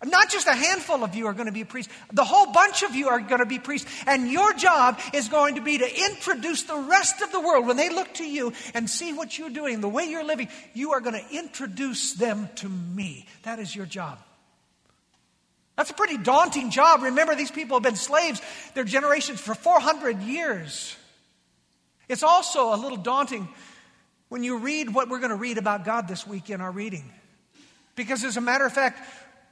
Not 0.06 0.30
just 0.30 0.46
a 0.46 0.54
handful 0.54 1.04
of 1.04 1.16
you 1.16 1.26
are 1.26 1.34
going 1.34 1.48
to 1.48 1.52
be 1.52 1.64
priests, 1.64 1.92
the 2.14 2.24
whole 2.24 2.52
bunch 2.52 2.84
of 2.84 2.94
you 2.94 3.10
are 3.10 3.20
going 3.20 3.40
to 3.40 3.48
be 3.48 3.58
priests. 3.58 3.90
And 4.06 4.32
your 4.32 4.54
job 4.54 5.00
is 5.12 5.28
going 5.28 5.56
to 5.56 5.62
be 5.62 5.80
to 5.80 6.06
introduce 6.12 6.64
the 6.64 6.78
rest 6.78 7.22
of 7.22 7.32
the 7.32 7.40
world. 7.40 7.66
When 7.66 7.78
they 7.78 7.90
look 7.90 8.14
to 8.16 8.24
you 8.24 8.54
and 8.76 8.88
see 8.88 9.14
what 9.14 9.40
you're 9.40 9.50
doing, 9.50 9.82
the 9.82 9.90
way 9.90 10.06
you're 10.06 10.24
living, 10.24 10.50
you 10.76 10.92
are 10.92 11.02
going 11.02 11.16
to 11.16 11.36
introduce 11.36 12.14
them 12.14 12.48
to 12.58 12.70
me. 12.70 13.26
That 13.42 13.58
is 13.58 13.76
your 13.76 13.88
job. 13.88 14.20
That's 15.78 15.90
a 15.90 15.96
pretty 15.96 16.18
daunting 16.18 16.70
job. 16.70 17.04
Remember, 17.04 17.36
these 17.36 17.52
people 17.52 17.78
have 17.78 17.84
been 17.84 17.96
slaves, 17.96 18.42
their 18.76 18.84
generations, 18.84 19.40
for 19.40 19.56
400 19.56 20.22
years. 20.22 20.96
It's 22.08 22.24
also 22.24 22.74
a 22.74 22.78
little 22.78 22.98
daunting 22.98 23.48
when 24.30 24.44
you 24.44 24.58
read 24.58 24.94
what 24.94 25.10
we're 25.10 25.20
going 25.20 25.32
to 25.32 25.36
read 25.36 25.58
about 25.58 25.86
God 25.86 26.08
this 26.08 26.26
week 26.26 26.50
in 26.50 26.62
our 26.62 26.72
reading. 26.72 27.12
Because, 27.96 28.24
as 28.24 28.38
a 28.38 28.42
matter 28.42 28.66
of 28.66 28.74
fact, 28.74 29.00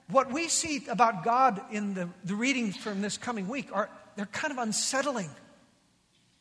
what 0.09 0.31
we 0.31 0.47
see 0.47 0.85
about 0.87 1.23
God 1.23 1.61
in 1.71 1.93
the, 1.93 2.09
the 2.23 2.35
readings 2.35 2.77
from 2.77 3.01
this 3.01 3.17
coming 3.17 3.47
week 3.47 3.69
are 3.73 3.89
they're 4.15 4.25
kind 4.27 4.51
of 4.51 4.59
unsettling. 4.59 5.29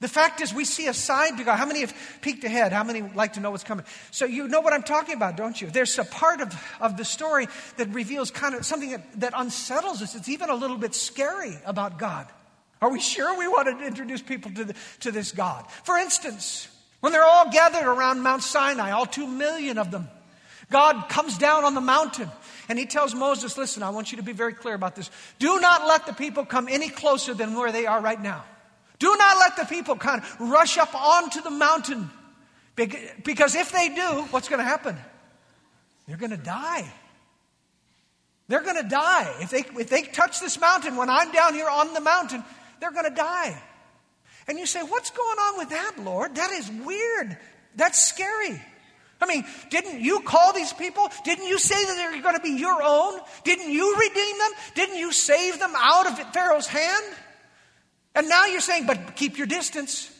The 0.01 0.09
fact 0.09 0.43
is, 0.43 0.53
we 0.53 0.67
see 0.67 0.87
a 0.87 0.93
side 0.93 1.39
to 1.39 1.45
God. 1.45 1.57
How 1.57 1.65
many 1.65 1.81
have 1.81 1.95
peeked 2.21 2.45
ahead? 2.45 2.73
How 2.73 2.85
many 2.85 3.01
like 3.01 3.35
to 3.35 3.41
know 3.41 3.51
what's 3.51 3.65
coming? 3.65 3.87
So, 4.11 4.27
you 4.27 4.49
know 4.49 4.61
what 4.61 4.75
I'm 4.75 4.83
talking 4.83 5.15
about, 5.15 5.37
don't 5.37 5.59
you? 5.59 5.71
There's 5.71 5.99
a 5.99 6.05
part 6.05 6.41
of, 6.43 6.55
of 6.79 6.97
the 6.97 7.07
story 7.07 7.49
that 7.79 7.89
reveals 7.89 8.31
kind 8.31 8.55
of 8.55 8.67
something 8.67 8.91
that, 8.91 9.21
that 9.21 9.33
unsettles 9.35 10.03
us. 10.03 10.15
It's 10.15 10.29
even 10.29 10.51
a 10.51 10.55
little 10.55 10.77
bit 10.77 10.95
scary 10.95 11.57
about 11.65 11.99
God. 11.99 12.27
Are 12.83 12.91
we 12.91 13.01
sure 13.01 13.39
we 13.39 13.49
want 13.49 13.67
to 13.67 13.87
introduce 13.87 14.21
people 14.21 14.51
to, 14.53 14.65
the, 14.65 14.75
to 15.01 15.11
this 15.11 15.33
God? 15.33 15.65
For 15.85 15.97
instance, 15.97 16.69
when 17.01 17.13
they're 17.13 17.25
all 17.25 17.51
gathered 17.51 17.87
around 17.87 18.21
Mount 18.21 18.43
Sinai, 18.43 18.91
all 18.91 19.07
two 19.07 19.27
million 19.27 19.79
of 19.79 19.91
them, 19.91 20.09
God 20.71 21.09
comes 21.09 21.39
down 21.39 21.65
on 21.65 21.75
the 21.75 21.81
mountain 21.81 22.31
and 22.69 22.79
he 22.79 22.87
tells 22.87 23.15
Moses, 23.15 23.57
Listen, 23.59 23.83
I 23.83 23.91
want 23.91 24.13
you 24.13 24.17
to 24.17 24.23
be 24.23 24.33
very 24.33 24.55
clear 24.55 24.75
about 24.75 24.97
this. 24.97 25.11
Do 25.39 25.61
not 25.61 25.87
let 25.87 26.07
the 26.07 26.13
people 26.13 26.45
come 26.45 26.69
any 26.69 26.89
closer 26.89 27.35
than 27.35 27.55
where 27.55 27.73
they 27.73 27.87
are 27.87 28.01
right 28.01 28.21
now. 28.21 28.45
Do 28.99 29.15
not 29.17 29.39
let 29.39 29.57
the 29.57 29.65
people 29.65 29.97
kind 29.97 30.23
of 30.23 30.41
rush 30.41 30.79
up 30.79 30.95
onto 30.95 31.41
the 31.43 31.51
mountain. 31.51 32.11
Because 32.75 33.55
if 33.55 33.71
they 33.71 33.91
do, 33.91 34.27
what's 34.31 34.49
going 34.49 34.59
to 34.59 34.65
happen? 34.65 34.97
They're 36.07 36.17
going 36.17 36.31
to 36.31 36.37
die. 36.37 36.91
They're 38.49 38.63
going 38.63 38.83
to 38.83 38.89
die. 38.89 39.35
If 39.41 39.51
they, 39.51 39.65
if 39.81 39.89
they 39.89 40.03
touch 40.03 40.41
this 40.41 40.61
mountain 40.61 40.97
when 40.97 41.09
I'm 41.09 41.33
down 41.33 41.55
here 41.55 41.69
on 41.69 41.95
the 41.95 42.01
mountain, 42.01 42.45
they're 42.81 42.93
going 42.93 43.09
to 43.09 43.15
die. 43.15 43.61
And 44.47 44.59
you 44.59 44.67
say, 44.67 44.83
What's 44.83 45.11
going 45.11 45.39
on 45.39 45.59
with 45.59 45.71
that, 45.71 45.95
Lord? 45.99 46.35
That 46.35 46.51
is 46.51 46.71
weird. 46.71 47.39
That's 47.77 48.01
scary. 48.01 48.61
I 49.25 49.27
mean, 49.27 49.45
didn't 49.71 50.03
you 50.03 50.21
call 50.21 50.53
these 50.53 50.73
people? 50.75 51.09
Didn't 51.25 51.47
you 51.47 51.59
say 51.59 51.83
that 51.83 51.95
they're 51.95 52.23
going 52.23 52.35
to 52.35 52.43
be 52.43 52.61
your 52.61 52.83
own? 52.83 53.19
Didn't 53.43 53.71
you 53.71 53.97
redeem 53.97 54.39
them? 54.39 54.51
Didn't 54.75 54.99
you 54.99 55.13
save 55.13 55.59
them 55.59 55.73
out 55.75 56.07
of 56.07 56.19
Pharaoh's 56.35 56.67
hand? 56.67 57.05
And 58.15 58.29
now 58.29 58.45
you're 58.45 58.61
saying, 58.61 58.87
but 58.87 59.17
keep 59.17 59.39
your 59.39 59.47
distance. 59.47 60.11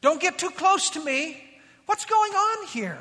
Don't 0.00 0.20
get 0.20 0.38
too 0.38 0.50
close 0.50 0.90
to 0.90 1.04
me. 1.04 1.42
What's 1.84 2.06
going 2.06 2.32
on 2.32 2.66
here? 2.68 2.98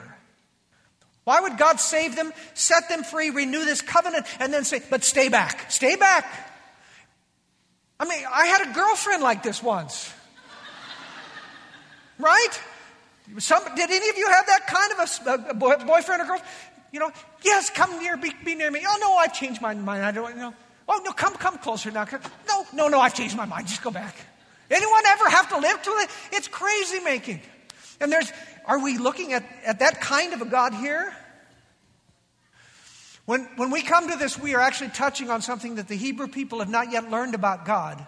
Why 1.24 1.40
would 1.40 1.58
God 1.58 1.80
save 1.80 2.18
them, 2.18 2.34
set 2.54 2.90
them 2.90 3.04
free, 3.04 3.30
renew 3.30 3.64
this 3.64 3.82
covenant, 3.82 4.26
and 4.42 4.54
then 4.54 4.66
say, 4.66 4.82
but 4.90 5.06
stay 5.06 5.30
back, 5.30 5.72
stay 5.72 5.96
back? 5.96 6.26
I 8.00 8.06
mean, 8.06 8.24
I 8.30 8.48
had 8.48 8.70
a 8.70 8.74
girlfriend 8.74 9.24
like 9.24 9.44
this 9.44 9.64
once. 9.64 10.12
right? 12.20 12.60
Some, 13.38 13.64
did 13.76 13.90
any 13.90 14.10
of 14.10 14.18
you 14.18 14.28
have 14.28 14.46
that 14.48 14.68
kind 14.68 14.92
of 14.92 15.46
a, 15.46 15.50
a 15.52 15.54
boy, 15.54 15.76
boyfriend 15.86 16.22
or 16.22 16.26
girlfriend? 16.26 16.44
You 16.92 17.00
know, 17.00 17.12
yes, 17.44 17.70
come 17.70 17.98
near, 18.00 18.18
be, 18.18 18.32
be, 18.46 18.56
near 18.56 18.70
me. 18.70 18.86
Oh, 18.88 18.98
no, 19.02 19.16
I've 19.16 19.34
changed 19.34 19.62
my 19.62 19.74
mind. 19.74 20.06
I 20.06 20.12
don't 20.12 20.38
know. 20.38 20.54
Oh, 20.88 21.02
no, 21.04 21.12
come, 21.12 21.34
come 21.36 21.58
closer 21.58 21.90
now. 21.90 22.06
No, 22.48 22.66
no, 22.74 22.88
no, 22.88 23.00
I've 23.00 23.16
changed 23.16 23.36
my 23.36 23.46
mind. 23.46 23.68
Just 23.68 23.82
go 23.82 23.92
back. 23.92 24.16
Anyone 24.70 25.06
ever 25.08 25.30
have 25.30 25.50
to 25.50 25.58
live 25.58 25.82
to 25.82 25.90
it? 25.90 26.10
It's 26.34 26.48
crazy 26.48 27.00
making. 27.00 27.42
And 28.00 28.12
there's, 28.12 28.32
are 28.66 28.80
we 28.80 28.98
looking 28.98 29.34
at, 29.34 29.44
at 29.66 29.80
that 29.80 30.02
kind 30.02 30.34
of 30.34 30.42
a 30.42 30.46
God 30.46 30.74
here? 30.74 31.14
When, 33.26 33.48
when 33.56 33.72
we 33.72 33.82
come 33.82 34.10
to 34.10 34.18
this, 34.18 34.38
we 34.38 34.54
are 34.54 34.60
actually 34.60 34.90
touching 34.90 35.30
on 35.30 35.42
something 35.42 35.76
that 35.76 35.88
the 35.88 35.96
Hebrew 35.96 36.28
people 36.28 36.60
have 36.60 36.70
not 36.70 36.92
yet 36.92 37.10
learned 37.10 37.36
about 37.36 37.66
God, 37.66 38.06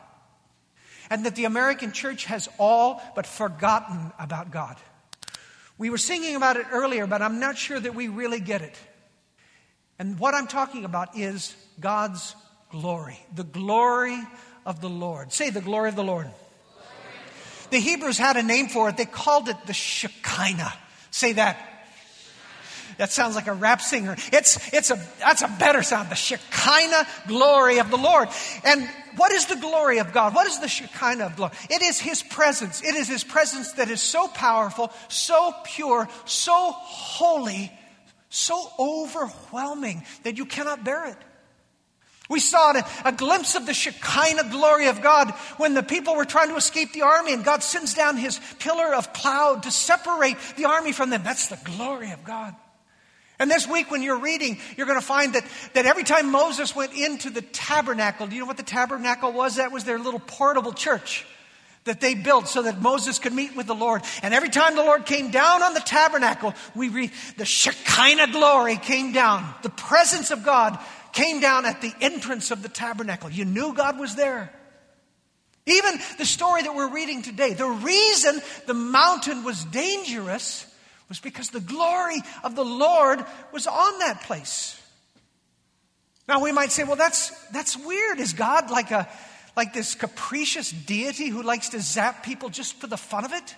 and 1.09 1.25
that 1.25 1.35
the 1.35 1.45
American 1.45 1.93
church 1.93 2.25
has 2.25 2.49
all 2.59 3.01
but 3.15 3.25
forgotten 3.25 4.11
about 4.19 4.51
God. 4.51 4.75
We 5.77 5.89
were 5.89 5.97
singing 5.97 6.35
about 6.35 6.57
it 6.57 6.67
earlier, 6.71 7.05
but 7.07 7.21
I'm 7.21 7.39
not 7.39 7.57
sure 7.57 7.79
that 7.79 7.95
we 7.95 8.07
really 8.07 8.39
get 8.39 8.61
it. 8.61 8.75
And 9.99 10.19
what 10.19 10.33
I'm 10.33 10.47
talking 10.47 10.85
about 10.85 11.17
is 11.17 11.55
God's 11.79 12.35
glory, 12.69 13.19
the 13.33 13.43
glory 13.43 14.19
of 14.65 14.81
the 14.81 14.89
Lord. 14.89 15.31
Say 15.31 15.49
the 15.49 15.61
glory 15.61 15.89
of 15.89 15.95
the 15.95 16.03
Lord. 16.03 16.29
The 17.71 17.79
Hebrews 17.79 18.17
had 18.17 18.37
a 18.37 18.43
name 18.43 18.67
for 18.67 18.89
it. 18.89 18.97
They 18.97 19.05
called 19.05 19.49
it 19.49 19.57
the 19.65 19.73
Shekinah. 19.73 20.73
Say 21.11 21.33
that. 21.33 21.57
That 22.97 23.11
sounds 23.11 23.35
like 23.35 23.47
a 23.47 23.53
rap 23.53 23.81
singer. 23.81 24.15
It's, 24.31 24.73
it's 24.73 24.91
a, 24.91 24.99
that's 25.19 25.41
a 25.41 25.47
better 25.59 25.83
sound. 25.83 26.09
The 26.09 26.15
Shekinah 26.15 27.07
glory 27.27 27.79
of 27.79 27.91
the 27.91 27.97
Lord. 27.97 28.29
And 28.63 28.87
what 29.17 29.31
is 29.31 29.45
the 29.47 29.55
glory 29.55 29.99
of 29.99 30.13
God? 30.13 30.33
What 30.33 30.47
is 30.47 30.59
the 30.59 30.67
Shekinah 30.67 31.25
of 31.25 31.35
glory? 31.35 31.53
It 31.69 31.81
is 31.81 31.99
His 31.99 32.23
presence. 32.23 32.81
It 32.81 32.95
is 32.95 33.07
His 33.07 33.23
presence 33.23 33.73
that 33.73 33.89
is 33.89 34.01
so 34.01 34.27
powerful, 34.27 34.91
so 35.09 35.53
pure, 35.65 36.07
so 36.25 36.71
holy, 36.71 37.71
so 38.29 38.69
overwhelming 38.79 40.03
that 40.23 40.37
you 40.37 40.45
cannot 40.45 40.83
bear 40.83 41.07
it. 41.07 41.17
We 42.27 42.39
saw 42.39 42.71
a, 42.71 42.83
a 43.05 43.11
glimpse 43.11 43.55
of 43.55 43.65
the 43.65 43.73
Shekinah 43.73 44.49
glory 44.49 44.87
of 44.87 45.01
God 45.01 45.31
when 45.57 45.75
the 45.75 45.83
people 45.83 46.15
were 46.15 46.25
trying 46.25 46.49
to 46.49 46.55
escape 46.55 46.93
the 46.93 47.03
army, 47.03 47.33
and 47.33 47.43
God 47.43 47.61
sends 47.61 47.93
down 47.93 48.17
his 48.17 48.39
pillar 48.59 48.95
of 48.95 49.13
cloud 49.13 49.63
to 49.63 49.71
separate 49.71 50.37
the 50.57 50.65
army 50.65 50.91
from 50.91 51.11
them. 51.11 51.21
That's 51.23 51.47
the 51.47 51.59
glory 51.63 52.11
of 52.11 52.23
God. 52.23 52.55
And 53.39 53.51
this 53.51 53.67
week, 53.67 53.91
when 53.91 54.01
you're 54.01 54.19
reading, 54.19 54.59
you're 54.77 54.87
going 54.87 54.99
to 54.99 55.05
find 55.05 55.33
that, 55.33 55.45
that 55.73 55.85
every 55.85 56.03
time 56.03 56.31
Moses 56.31 56.75
went 56.75 56.93
into 56.93 57.29
the 57.29 57.41
tabernacle, 57.41 58.27
do 58.27 58.35
you 58.35 58.41
know 58.41 58.47
what 58.47 58.57
the 58.57 58.63
tabernacle 58.63 59.33
was? 59.33 59.57
That 59.57 59.71
was 59.71 59.83
their 59.83 59.99
little 59.99 60.21
portable 60.21 60.71
church 60.71 61.25
that 61.85 62.01
they 62.01 62.15
built 62.15 62.47
so 62.47 62.63
that 62.63 62.81
Moses 62.81 63.19
could 63.19 63.33
meet 63.33 63.55
with 63.55 63.67
the 63.67 63.75
Lord. 63.75 64.01
And 64.23 64.33
every 64.33 64.49
time 64.49 64.75
the 64.75 64.83
Lord 64.83 65.05
came 65.05 65.31
down 65.31 65.63
on 65.63 65.73
the 65.73 65.79
tabernacle, 65.79 66.53
we 66.75 66.89
read 66.89 67.11
the 67.37 67.45
Shekinah 67.45 68.31
glory 68.31 68.75
came 68.77 69.11
down. 69.11 69.47
The 69.61 69.69
presence 69.69 70.31
of 70.31 70.43
God 70.43 70.77
came 71.13 71.39
down 71.39 71.65
at 71.65 71.81
the 71.81 71.93
entrance 72.01 72.51
of 72.51 72.63
the 72.63 72.69
tabernacle. 72.69 73.29
You 73.29 73.45
knew 73.45 73.73
God 73.73 73.99
was 73.99 74.15
there. 74.15 74.51
Even 75.67 75.99
the 76.17 76.25
story 76.25 76.63
that 76.63 76.75
we're 76.75 76.93
reading 76.93 77.21
today, 77.21 77.53
the 77.53 77.67
reason 77.67 78.41
the 78.67 78.73
mountain 78.73 79.43
was 79.43 79.63
dangerous 79.65 80.65
was 81.09 81.19
because 81.19 81.49
the 81.49 81.59
glory 81.59 82.21
of 82.43 82.55
the 82.55 82.65
Lord 82.65 83.23
was 83.51 83.67
on 83.67 83.99
that 83.99 84.21
place. 84.21 84.81
Now 86.27 86.41
we 86.41 86.51
might 86.51 86.71
say, 86.71 86.83
well, 86.83 86.95
that's, 86.95 87.29
that's 87.49 87.77
weird. 87.77 88.19
Is 88.19 88.33
God 88.33 88.71
like 88.71 88.91
a, 88.91 89.07
like 89.55 89.73
this 89.73 89.95
capricious 89.95 90.71
deity 90.71 91.27
who 91.27 91.43
likes 91.43 91.69
to 91.69 91.79
zap 91.79 92.25
people 92.25 92.49
just 92.49 92.75
for 92.75 92.87
the 92.87 92.97
fun 92.97 93.25
of 93.25 93.33
it? 93.33 93.55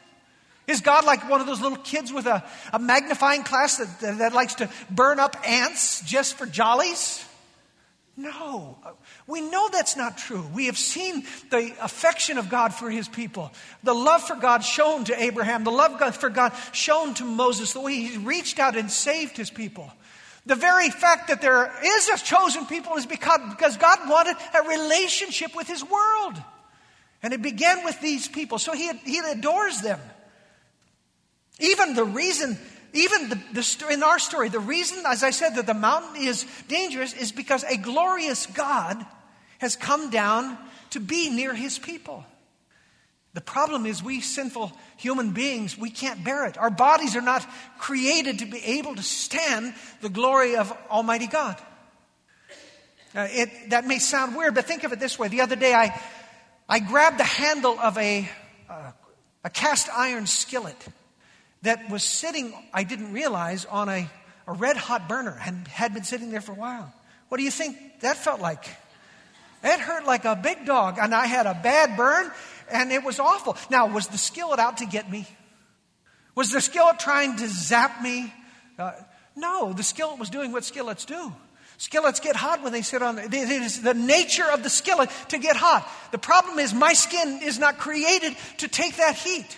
Is 0.68 0.82
God 0.82 1.06
like 1.06 1.30
one 1.30 1.39
of 1.39 1.48
those 1.48 1.62
little 1.62 1.77
kids 1.77 2.12
with 2.12 2.25
a, 2.25 2.44
a 2.74 2.80
magnifying 2.80 3.44
glass 3.44 3.77
that, 3.77 4.00
that, 4.01 4.18
that 4.18 4.34
likes 4.34 4.56
to 4.56 4.70
burn 4.89 5.20
up 5.20 5.38
ants 5.48 6.01
just 6.01 6.36
for 6.36 6.46
jollies? 6.46 7.24
No, 8.19 8.79
uh, 8.83 8.93
we 9.27 9.41
know 9.41 9.69
that's 9.71 9.95
not 9.95 10.17
true. 10.17 10.43
We 10.55 10.65
have 10.65 10.77
seen 10.77 11.24
the 11.51 11.71
affection 11.79 12.39
of 12.39 12.50
God 12.50 12.74
for 12.74 12.89
his 12.89 13.07
people, 13.07 13.51
the 13.83 13.93
love 13.93 14.24
for 14.24 14.36
God 14.36 14.63
shown 14.63 15.03
to 15.05 15.21
Abraham, 15.21 15.63
the 15.63 15.71
love 15.71 16.15
for 16.15 16.31
God 16.31 16.51
shown 16.71 17.13
to 17.15 17.24
Moses, 17.24 17.74
the 17.74 17.79
way 17.79 17.93
he 17.93 18.17
reached 18.17 18.57
out 18.57 18.75
and 18.75 18.89
saved 18.89 19.38
his 19.38 19.51
people. 19.51 19.91
The 20.47 20.55
very 20.55 20.89
fact 20.89 21.27
that 21.27 21.41
there 21.41 21.71
is 21.83 22.09
a 22.09 22.17
chosen 22.17 22.65
people 22.65 22.95
is 22.95 23.05
because, 23.05 23.39
because 23.51 23.77
God 23.77 24.00
wanted 24.09 24.36
a 24.55 24.67
relationship 24.67 25.55
with 25.55 25.67
his 25.67 25.83
world. 25.83 26.41
And 27.21 27.33
it 27.33 27.41
began 27.43 27.83
with 27.83 28.00
these 28.01 28.27
people. 28.27 28.57
So 28.57 28.74
he, 28.74 28.91
he 29.05 29.19
adores 29.19 29.81
them. 29.81 30.00
Even 31.59 31.93
the 31.95 32.05
reason 32.05 32.57
even 32.94 33.29
the, 33.29 33.39
the, 33.53 33.88
in 33.91 34.03
our 34.03 34.20
story, 34.20 34.50
the 34.50 34.60
reason, 34.60 35.03
as 35.06 35.24
I 35.24 35.32
said, 35.32 35.56
that 35.56 35.65
the 35.65 35.74
mountain 35.74 36.15
is 36.22 36.46
dangerous 36.67 37.13
is 37.13 37.32
because 37.32 37.63
a 37.63 37.77
glorious 37.77 38.46
God 38.46 39.06
has 39.60 39.75
come 39.75 40.10
down 40.10 40.58
to 40.91 41.00
be 41.00 41.29
near 41.29 41.53
his 41.53 41.79
people. 41.79 42.25
The 43.34 43.41
problem 43.41 43.86
is, 43.86 44.01
we 44.01 44.22
sinful 44.22 44.72
human 44.98 45.32
beings, 45.32 45.77
we 45.77 45.91
can't 45.91 46.24
bear 46.24 46.46
it. 46.46 46.58
Our 46.58 46.72
bodies 46.72 47.15
are 47.15 47.22
not 47.22 47.46
created 47.77 48.39
to 48.39 48.46
be 48.46 48.58
able 48.58 48.96
to 48.96 49.03
stand 49.03 49.75
the 50.01 50.10
glory 50.10 50.56
of 50.56 50.75
Almighty 50.89 51.27
God. 51.27 51.56
Uh, 53.13 53.27
it, 53.29 53.70
that 53.70 53.86
may 53.86 54.00
sound 54.00 54.36
weird, 54.36 54.56
but 54.56 54.65
think 54.65 54.84
of 54.84 54.91
it 54.91 55.00
this 55.00 55.20
way. 55.20 55.27
The 55.27 55.41
other 55.41 55.56
day, 55.56 55.74
I, 55.74 56.00
I 56.67 56.79
grabbed 56.79 57.20
the 57.20 57.24
handle 57.24 57.79
of 57.79 57.98
a, 57.98 58.27
uh, 58.70 58.91
a 59.44 59.50
cast 59.50 59.88
iron 59.96 60.25
skillet 60.25 60.88
that 61.64 61.90
was 61.90 62.04
sitting, 62.04 62.54
I 62.74 62.84
didn't 62.84 63.14
realize, 63.14 63.66
on 63.66 63.90
a, 63.90 64.10
a 64.48 64.54
red 64.54 64.78
hot 64.78 65.10
burner 65.10 65.38
and 65.46 65.68
had 65.68 65.94
been 65.94 66.04
sitting 66.04 66.32
there 66.32 66.42
for 66.42 66.52
a 66.52 66.56
while. 66.56 66.94
What 67.30 67.38
do 67.38 67.44
you 67.44 67.52
think 67.52 67.78
that 68.02 68.18
felt 68.18 68.40
like? 68.40 68.66
It 69.64 69.80
hurt 69.80 70.06
like 70.06 70.26
a 70.26 70.36
big 70.36 70.66
dog, 70.66 70.98
and 71.02 71.14
I 71.14 71.26
had 71.26 71.46
a 71.46 71.54
bad 71.54 71.98
burn, 71.98 72.32
and 72.70 72.92
it 72.92 73.04
was 73.04 73.20
awful. 73.20 73.58
Now, 73.70 73.88
was 73.88 74.08
the 74.08 74.18
skillet 74.18 74.60
out 74.60 74.78
to 74.78 74.86
get 74.86 75.10
me? 75.10 75.28
Was 76.36 76.52
the 76.52 76.62
skillet 76.62 77.00
trying 77.00 77.36
to 77.38 77.48
zap 77.48 78.02
me? 78.02 78.32
Uh, 78.78 78.92
no, 79.36 79.74
the 79.74 79.84
skillet 79.84 80.20
was 80.20 80.30
doing 80.30 80.52
what 80.52 80.64
skillets 80.64 81.06
do. 81.06 81.34
Skillets 81.80 82.20
get 82.20 82.36
hot 82.36 82.64
when 82.64 82.72
they 82.72 82.82
sit 82.82 83.02
on. 83.02 83.20
It 83.20 83.34
is 83.34 83.82
the 83.82 83.94
nature 83.94 84.50
of 84.52 84.64
the 84.64 84.70
skillet 84.70 85.10
to 85.30 85.38
get 85.38 85.56
hot. 85.56 85.88
The 86.12 86.18
problem 86.18 86.60
is 86.60 86.74
my 86.74 86.94
skin 86.94 87.42
is 87.44 87.60
not 87.60 87.78
created 87.78 88.36
to 88.58 88.68
take 88.68 88.98
that 88.98 89.16
heat. 89.16 89.58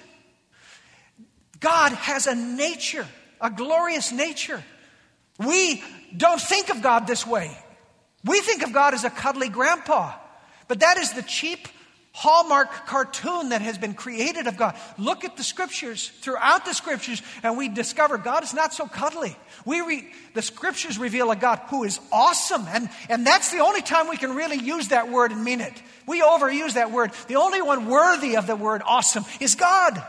God 1.59 1.91
has 1.91 2.27
a 2.27 2.35
nature, 2.35 3.05
a 3.41 3.49
glorious 3.49 4.11
nature. 4.11 4.63
We 5.37 5.83
don't 6.15 6.41
think 6.41 6.69
of 6.69 6.81
God 6.81 7.07
this 7.07 7.25
way. 7.25 7.57
We 8.23 8.41
think 8.41 8.63
of 8.63 8.73
God 8.73 8.93
as 8.93 9.03
a 9.03 9.09
cuddly 9.09 9.49
grandpa, 9.49 10.13
but 10.67 10.81
that 10.81 10.97
is 10.97 11.13
the 11.13 11.21
cheap 11.21 11.67
Hallmark 12.11 12.87
cartoon 12.87 13.49
that 13.49 13.61
has 13.61 13.77
been 13.77 13.93
created 13.93 14.47
of 14.47 14.57
God. 14.57 14.75
Look 14.97 15.23
at 15.23 15.37
the 15.37 15.43
scriptures, 15.43 16.11
throughout 16.21 16.65
the 16.65 16.73
scriptures, 16.73 17.21
and 17.43 17.57
we 17.57 17.69
discover 17.69 18.17
God 18.17 18.43
is 18.43 18.53
not 18.53 18.73
so 18.73 18.87
cuddly. 18.87 19.37
We 19.63 19.79
re, 19.81 20.11
the 20.33 20.41
scriptures 20.41 20.97
reveal 20.97 21.31
a 21.31 21.35
God 21.35 21.61
who 21.69 21.85
is 21.85 21.99
awesome, 22.11 22.65
and, 22.67 22.89
and 23.09 23.25
that's 23.25 23.51
the 23.51 23.59
only 23.59 23.81
time 23.81 24.09
we 24.09 24.17
can 24.17 24.35
really 24.35 24.57
use 24.57 24.89
that 24.89 25.09
word 25.09 25.31
and 25.31 25.43
mean 25.43 25.61
it. 25.61 25.81
We 26.07 26.21
overuse 26.21 26.73
that 26.73 26.91
word. 26.91 27.11
The 27.27 27.35
only 27.35 27.61
one 27.61 27.85
worthy 27.87 28.35
of 28.35 28.47
the 28.47 28.55
word 28.55 28.81
awesome 28.85 29.23
is 29.39 29.55
God. 29.55 30.03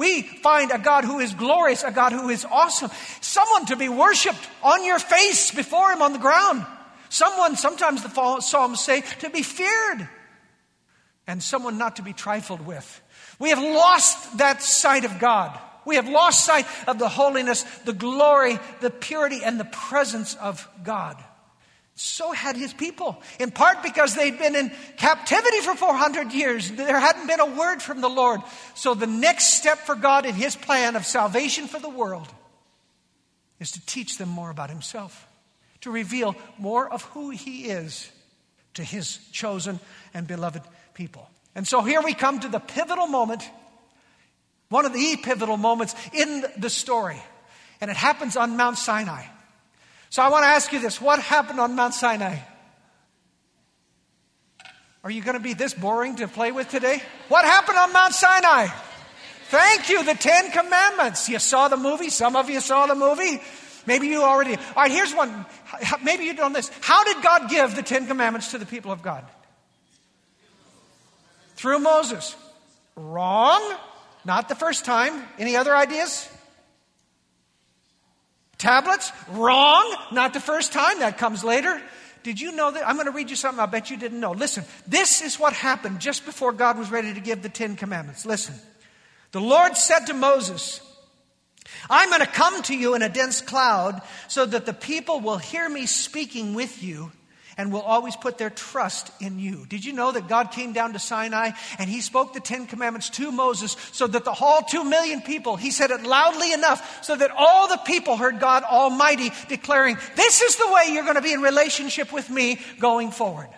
We 0.00 0.22
find 0.22 0.70
a 0.70 0.78
God 0.78 1.04
who 1.04 1.18
is 1.18 1.34
glorious, 1.34 1.82
a 1.82 1.90
God 1.90 2.12
who 2.12 2.30
is 2.30 2.46
awesome, 2.46 2.90
someone 3.20 3.66
to 3.66 3.76
be 3.76 3.90
worshiped 3.90 4.48
on 4.62 4.82
your 4.82 4.98
face 4.98 5.50
before 5.50 5.92
Him 5.92 6.00
on 6.00 6.14
the 6.14 6.18
ground. 6.18 6.64
Someone, 7.10 7.54
sometimes 7.54 8.02
the 8.02 8.40
Psalms 8.40 8.80
say, 8.80 9.02
to 9.18 9.28
be 9.28 9.42
feared, 9.42 10.08
and 11.26 11.42
someone 11.42 11.76
not 11.76 11.96
to 11.96 12.02
be 12.02 12.14
trifled 12.14 12.64
with. 12.64 13.02
We 13.38 13.50
have 13.50 13.58
lost 13.58 14.38
that 14.38 14.62
sight 14.62 15.04
of 15.04 15.18
God. 15.18 15.60
We 15.84 15.96
have 15.96 16.08
lost 16.08 16.46
sight 16.46 16.64
of 16.86 16.98
the 16.98 17.10
holiness, 17.10 17.64
the 17.84 17.92
glory, 17.92 18.58
the 18.80 18.88
purity, 18.88 19.44
and 19.44 19.60
the 19.60 19.66
presence 19.66 20.34
of 20.34 20.66
God. 20.82 21.22
So 22.02 22.32
had 22.32 22.56
his 22.56 22.72
people, 22.72 23.20
in 23.38 23.50
part 23.50 23.82
because 23.82 24.14
they'd 24.14 24.38
been 24.38 24.56
in 24.56 24.72
captivity 24.96 25.60
for 25.60 25.74
400 25.74 26.32
years. 26.32 26.70
There 26.70 26.98
hadn't 26.98 27.26
been 27.26 27.40
a 27.40 27.54
word 27.54 27.82
from 27.82 28.00
the 28.00 28.08
Lord. 28.08 28.40
So 28.74 28.94
the 28.94 29.06
next 29.06 29.52
step 29.58 29.76
for 29.80 29.94
God 29.94 30.24
in 30.24 30.34
his 30.34 30.56
plan 30.56 30.96
of 30.96 31.04
salvation 31.04 31.66
for 31.66 31.78
the 31.78 31.90
world 31.90 32.26
is 33.58 33.72
to 33.72 33.84
teach 33.84 34.16
them 34.16 34.30
more 34.30 34.48
about 34.48 34.70
himself, 34.70 35.28
to 35.82 35.90
reveal 35.90 36.34
more 36.56 36.90
of 36.90 37.02
who 37.02 37.28
he 37.28 37.64
is 37.64 38.10
to 38.74 38.82
his 38.82 39.18
chosen 39.30 39.78
and 40.14 40.26
beloved 40.26 40.62
people. 40.94 41.28
And 41.54 41.68
so 41.68 41.82
here 41.82 42.00
we 42.00 42.14
come 42.14 42.40
to 42.40 42.48
the 42.48 42.60
pivotal 42.60 43.08
moment, 43.08 43.46
one 44.70 44.86
of 44.86 44.94
the 44.94 45.16
pivotal 45.22 45.58
moments 45.58 45.94
in 46.14 46.46
the 46.56 46.70
story. 46.70 47.22
And 47.82 47.90
it 47.90 47.96
happens 47.98 48.38
on 48.38 48.56
Mount 48.56 48.78
Sinai. 48.78 49.24
So 50.10 50.22
I 50.22 50.28
want 50.28 50.42
to 50.42 50.48
ask 50.48 50.72
you 50.72 50.80
this 50.80 51.00
what 51.00 51.20
happened 51.20 51.60
on 51.60 51.76
Mount 51.76 51.94
Sinai? 51.94 52.38
Are 55.02 55.10
you 55.10 55.22
going 55.22 55.36
to 55.36 55.42
be 55.42 55.54
this 55.54 55.72
boring 55.72 56.16
to 56.16 56.28
play 56.28 56.52
with 56.52 56.68
today? 56.68 57.02
What 57.28 57.44
happened 57.44 57.78
on 57.78 57.92
Mount 57.92 58.12
Sinai? 58.12 58.66
Thank 59.46 59.88
you, 59.88 60.04
the 60.04 60.14
Ten 60.14 60.50
Commandments. 60.50 61.28
You 61.28 61.38
saw 61.38 61.68
the 61.68 61.76
movie? 61.76 62.10
Some 62.10 62.36
of 62.36 62.50
you 62.50 62.60
saw 62.60 62.86
the 62.86 62.94
movie. 62.94 63.40
Maybe 63.86 64.08
you 64.08 64.22
already. 64.22 64.54
All 64.56 64.62
right, 64.76 64.90
here's 64.90 65.14
one. 65.14 65.46
Maybe 66.04 66.24
you 66.24 66.34
don't 66.34 66.52
this. 66.52 66.70
How 66.80 67.02
did 67.02 67.22
God 67.22 67.48
give 67.48 67.74
the 67.74 67.82
Ten 67.82 68.06
Commandments 68.06 68.50
to 68.50 68.58
the 68.58 68.66
people 68.66 68.92
of 68.92 69.02
God? 69.02 69.24
Through 71.56 71.80
Moses. 71.80 72.36
Wrong. 72.94 73.76
Not 74.24 74.48
the 74.48 74.54
first 74.54 74.84
time. 74.84 75.24
Any 75.38 75.56
other 75.56 75.74
ideas? 75.74 76.28
Tablets? 78.60 79.10
Wrong. 79.30 79.96
Not 80.12 80.34
the 80.34 80.40
first 80.40 80.72
time. 80.72 81.00
That 81.00 81.18
comes 81.18 81.42
later. 81.42 81.80
Did 82.22 82.40
you 82.40 82.52
know 82.52 82.70
that? 82.70 82.86
I'm 82.86 82.96
going 82.96 83.06
to 83.06 83.12
read 83.12 83.30
you 83.30 83.36
something 83.36 83.58
I 83.58 83.66
bet 83.66 83.90
you 83.90 83.96
didn't 83.96 84.20
know. 84.20 84.32
Listen, 84.32 84.64
this 84.86 85.22
is 85.22 85.40
what 85.40 85.54
happened 85.54 86.00
just 86.00 86.26
before 86.26 86.52
God 86.52 86.78
was 86.78 86.90
ready 86.90 87.14
to 87.14 87.20
give 87.20 87.42
the 87.42 87.48
Ten 87.48 87.74
Commandments. 87.74 88.24
Listen. 88.24 88.54
The 89.32 89.40
Lord 89.40 89.76
said 89.76 90.06
to 90.06 90.14
Moses, 90.14 90.80
I'm 91.88 92.08
going 92.08 92.20
to 92.20 92.26
come 92.26 92.62
to 92.64 92.76
you 92.76 92.94
in 92.94 93.02
a 93.02 93.08
dense 93.08 93.40
cloud 93.40 94.02
so 94.28 94.44
that 94.44 94.66
the 94.66 94.72
people 94.74 95.20
will 95.20 95.38
hear 95.38 95.68
me 95.68 95.86
speaking 95.86 96.54
with 96.54 96.82
you 96.82 97.12
and 97.60 97.70
will 97.70 97.82
always 97.82 98.16
put 98.16 98.38
their 98.38 98.48
trust 98.48 99.12
in 99.20 99.38
you. 99.38 99.66
Did 99.68 99.84
you 99.84 99.92
know 99.92 100.10
that 100.12 100.28
God 100.28 100.50
came 100.50 100.72
down 100.72 100.94
to 100.94 100.98
Sinai 100.98 101.50
and 101.78 101.90
he 101.90 102.00
spoke 102.00 102.32
the 102.32 102.40
Ten 102.40 102.66
Commandments 102.66 103.10
to 103.10 103.30
Moses 103.30 103.76
so 103.92 104.06
that 104.06 104.24
the 104.24 104.32
whole 104.32 104.62
two 104.62 104.82
million 104.82 105.20
people, 105.20 105.56
he 105.56 105.70
said 105.70 105.90
it 105.90 106.02
loudly 106.02 106.54
enough 106.54 107.04
so 107.04 107.14
that 107.14 107.30
all 107.36 107.68
the 107.68 107.76
people 107.76 108.16
heard 108.16 108.40
God 108.40 108.62
Almighty 108.62 109.30
declaring, 109.50 109.98
This 110.16 110.40
is 110.40 110.56
the 110.56 110.72
way 110.72 110.84
you're 110.94 111.02
going 111.04 111.16
to 111.16 111.20
be 111.20 111.34
in 111.34 111.42
relationship 111.42 112.14
with 112.14 112.30
me 112.30 112.58
going 112.78 113.10
forward. 113.10 113.50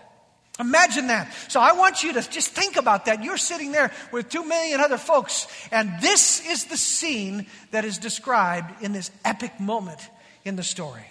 Imagine 0.59 1.07
that. 1.07 1.33
So 1.47 1.61
I 1.61 1.71
want 1.71 2.03
you 2.03 2.15
to 2.15 2.29
just 2.29 2.51
think 2.51 2.75
about 2.75 3.05
that. 3.05 3.23
You're 3.23 3.37
sitting 3.37 3.71
there 3.71 3.93
with 4.11 4.29
two 4.29 4.45
million 4.45 4.81
other 4.81 4.99
folks, 4.99 5.47
and 5.71 5.93
this 6.01 6.45
is 6.45 6.65
the 6.65 6.77
scene 6.77 7.47
that 7.71 7.85
is 7.85 7.99
described 7.99 8.83
in 8.83 8.93
this 8.93 9.13
epic 9.25 9.61
moment 9.61 10.01
in 10.45 10.57
the 10.57 10.65
story. 10.65 11.05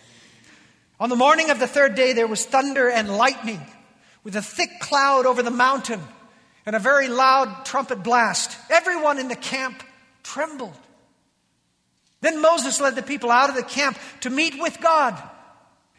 On 1.01 1.09
the 1.09 1.15
morning 1.15 1.49
of 1.49 1.57
the 1.57 1.65
third 1.65 1.95
day, 1.95 2.13
there 2.13 2.27
was 2.27 2.45
thunder 2.45 2.87
and 2.87 3.09
lightning 3.17 3.59
with 4.23 4.35
a 4.35 4.41
thick 4.41 4.79
cloud 4.79 5.25
over 5.25 5.41
the 5.41 5.49
mountain 5.49 5.99
and 6.63 6.75
a 6.75 6.79
very 6.79 7.07
loud 7.07 7.65
trumpet 7.65 8.03
blast. 8.03 8.55
Everyone 8.69 9.17
in 9.17 9.27
the 9.27 9.35
camp 9.35 9.81
trembled. 10.21 10.77
Then 12.21 12.39
Moses 12.39 12.79
led 12.79 12.95
the 12.95 13.01
people 13.01 13.31
out 13.31 13.49
of 13.49 13.55
the 13.55 13.63
camp 13.63 13.97
to 14.19 14.29
meet 14.29 14.61
with 14.61 14.79
God. 14.79 15.19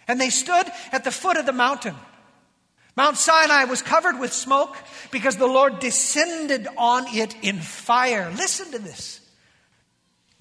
And 0.06 0.20
they 0.20 0.30
stood 0.30 0.70
at 0.92 1.02
the 1.02 1.10
foot 1.10 1.36
of 1.36 1.46
the 1.46 1.52
mountain. 1.52 1.96
Mount 2.96 3.16
Sinai 3.16 3.64
was 3.64 3.82
covered 3.82 4.20
with 4.20 4.32
smoke 4.32 4.76
because 5.10 5.36
the 5.36 5.48
Lord 5.48 5.80
descended 5.80 6.68
on 6.78 7.06
it 7.08 7.34
in 7.42 7.58
fire. 7.58 8.30
Listen 8.36 8.70
to 8.70 8.78
this. 8.78 9.21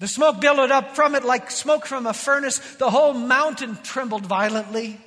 The 0.02 0.08
smoke 0.08 0.40
billowed 0.40 0.72
up 0.72 0.96
from 0.96 1.14
it 1.14 1.22
like 1.22 1.48
smoke 1.48 1.86
from 1.86 2.08
a 2.08 2.12
furnace. 2.12 2.58
The 2.74 2.90
whole 2.90 3.14
mountain 3.14 3.78
trembled 3.84 4.26
violently. 4.26 5.00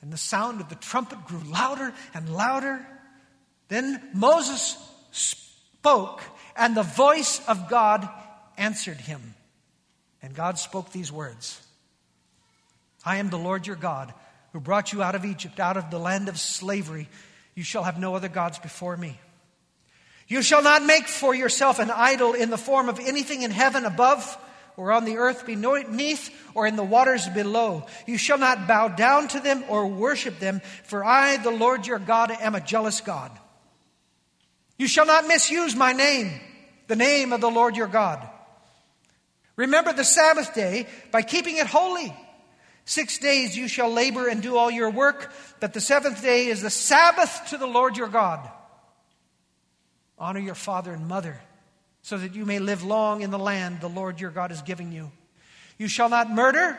And 0.00 0.10
the 0.10 0.16
sound 0.16 0.62
of 0.62 0.70
the 0.70 0.74
trumpet 0.74 1.22
grew 1.26 1.40
louder 1.40 1.92
and 2.14 2.34
louder. 2.34 2.86
Then 3.68 4.00
Moses 4.14 4.78
spoke, 5.10 6.22
and 6.56 6.74
the 6.74 6.82
voice 6.82 7.46
of 7.46 7.68
God 7.68 8.08
answered 8.56 8.96
him. 8.96 9.34
And 10.22 10.34
God 10.34 10.58
spoke 10.58 10.92
these 10.92 11.12
words 11.12 11.60
I 13.04 13.18
am 13.18 13.28
the 13.28 13.36
Lord 13.36 13.66
your 13.66 13.76
God, 13.76 14.14
who 14.54 14.60
brought 14.60 14.94
you 14.94 15.02
out 15.02 15.14
of 15.14 15.26
Egypt, 15.26 15.60
out 15.60 15.76
of 15.76 15.90
the 15.90 15.98
land 15.98 16.30
of 16.30 16.40
slavery. 16.40 17.10
You 17.54 17.64
shall 17.64 17.82
have 17.82 17.98
no 17.98 18.14
other 18.14 18.30
gods 18.30 18.58
before 18.58 18.96
me. 18.96 19.20
You 20.28 20.42
shall 20.42 20.62
not 20.62 20.84
make 20.84 21.06
for 21.06 21.34
yourself 21.34 21.78
an 21.78 21.90
idol 21.90 22.34
in 22.34 22.50
the 22.50 22.58
form 22.58 22.88
of 22.88 22.98
anything 22.98 23.42
in 23.42 23.50
heaven 23.50 23.84
above, 23.84 24.38
or 24.76 24.92
on 24.92 25.04
the 25.04 25.16
earth 25.16 25.46
beneath, 25.46 26.30
or 26.54 26.66
in 26.66 26.76
the 26.76 26.84
waters 26.84 27.28
below. 27.28 27.86
You 28.06 28.18
shall 28.18 28.38
not 28.38 28.66
bow 28.66 28.88
down 28.88 29.28
to 29.28 29.40
them 29.40 29.64
or 29.68 29.86
worship 29.86 30.38
them, 30.38 30.60
for 30.84 31.04
I, 31.04 31.36
the 31.36 31.50
Lord 31.50 31.86
your 31.86 31.98
God, 31.98 32.30
am 32.30 32.54
a 32.54 32.60
jealous 32.60 33.00
God. 33.00 33.30
You 34.78 34.88
shall 34.88 35.06
not 35.06 35.26
misuse 35.26 35.74
my 35.74 35.92
name, 35.92 36.32
the 36.88 36.96
name 36.96 37.32
of 37.32 37.40
the 37.40 37.50
Lord 37.50 37.76
your 37.76 37.86
God. 37.86 38.28
Remember 39.54 39.92
the 39.92 40.04
Sabbath 40.04 40.54
day 40.54 40.86
by 41.10 41.22
keeping 41.22 41.56
it 41.56 41.66
holy. 41.66 42.14
Six 42.84 43.18
days 43.18 43.56
you 43.56 43.68
shall 43.68 43.90
labor 43.90 44.28
and 44.28 44.42
do 44.42 44.56
all 44.56 44.70
your 44.70 44.90
work, 44.90 45.32
but 45.60 45.72
the 45.72 45.80
seventh 45.80 46.20
day 46.22 46.46
is 46.46 46.60
the 46.60 46.70
Sabbath 46.70 47.48
to 47.50 47.58
the 47.58 47.66
Lord 47.66 47.96
your 47.96 48.08
God. 48.08 48.46
Honor 50.18 50.40
your 50.40 50.54
father 50.54 50.92
and 50.92 51.06
mother, 51.06 51.40
so 52.02 52.16
that 52.16 52.34
you 52.34 52.46
may 52.46 52.58
live 52.58 52.82
long 52.82 53.22
in 53.22 53.30
the 53.30 53.38
land 53.38 53.80
the 53.80 53.88
Lord 53.88 54.20
your 54.20 54.30
God 54.30 54.50
is 54.50 54.62
giving 54.62 54.92
you. 54.92 55.10
You 55.78 55.88
shall 55.88 56.08
not 56.08 56.30
murder. 56.30 56.78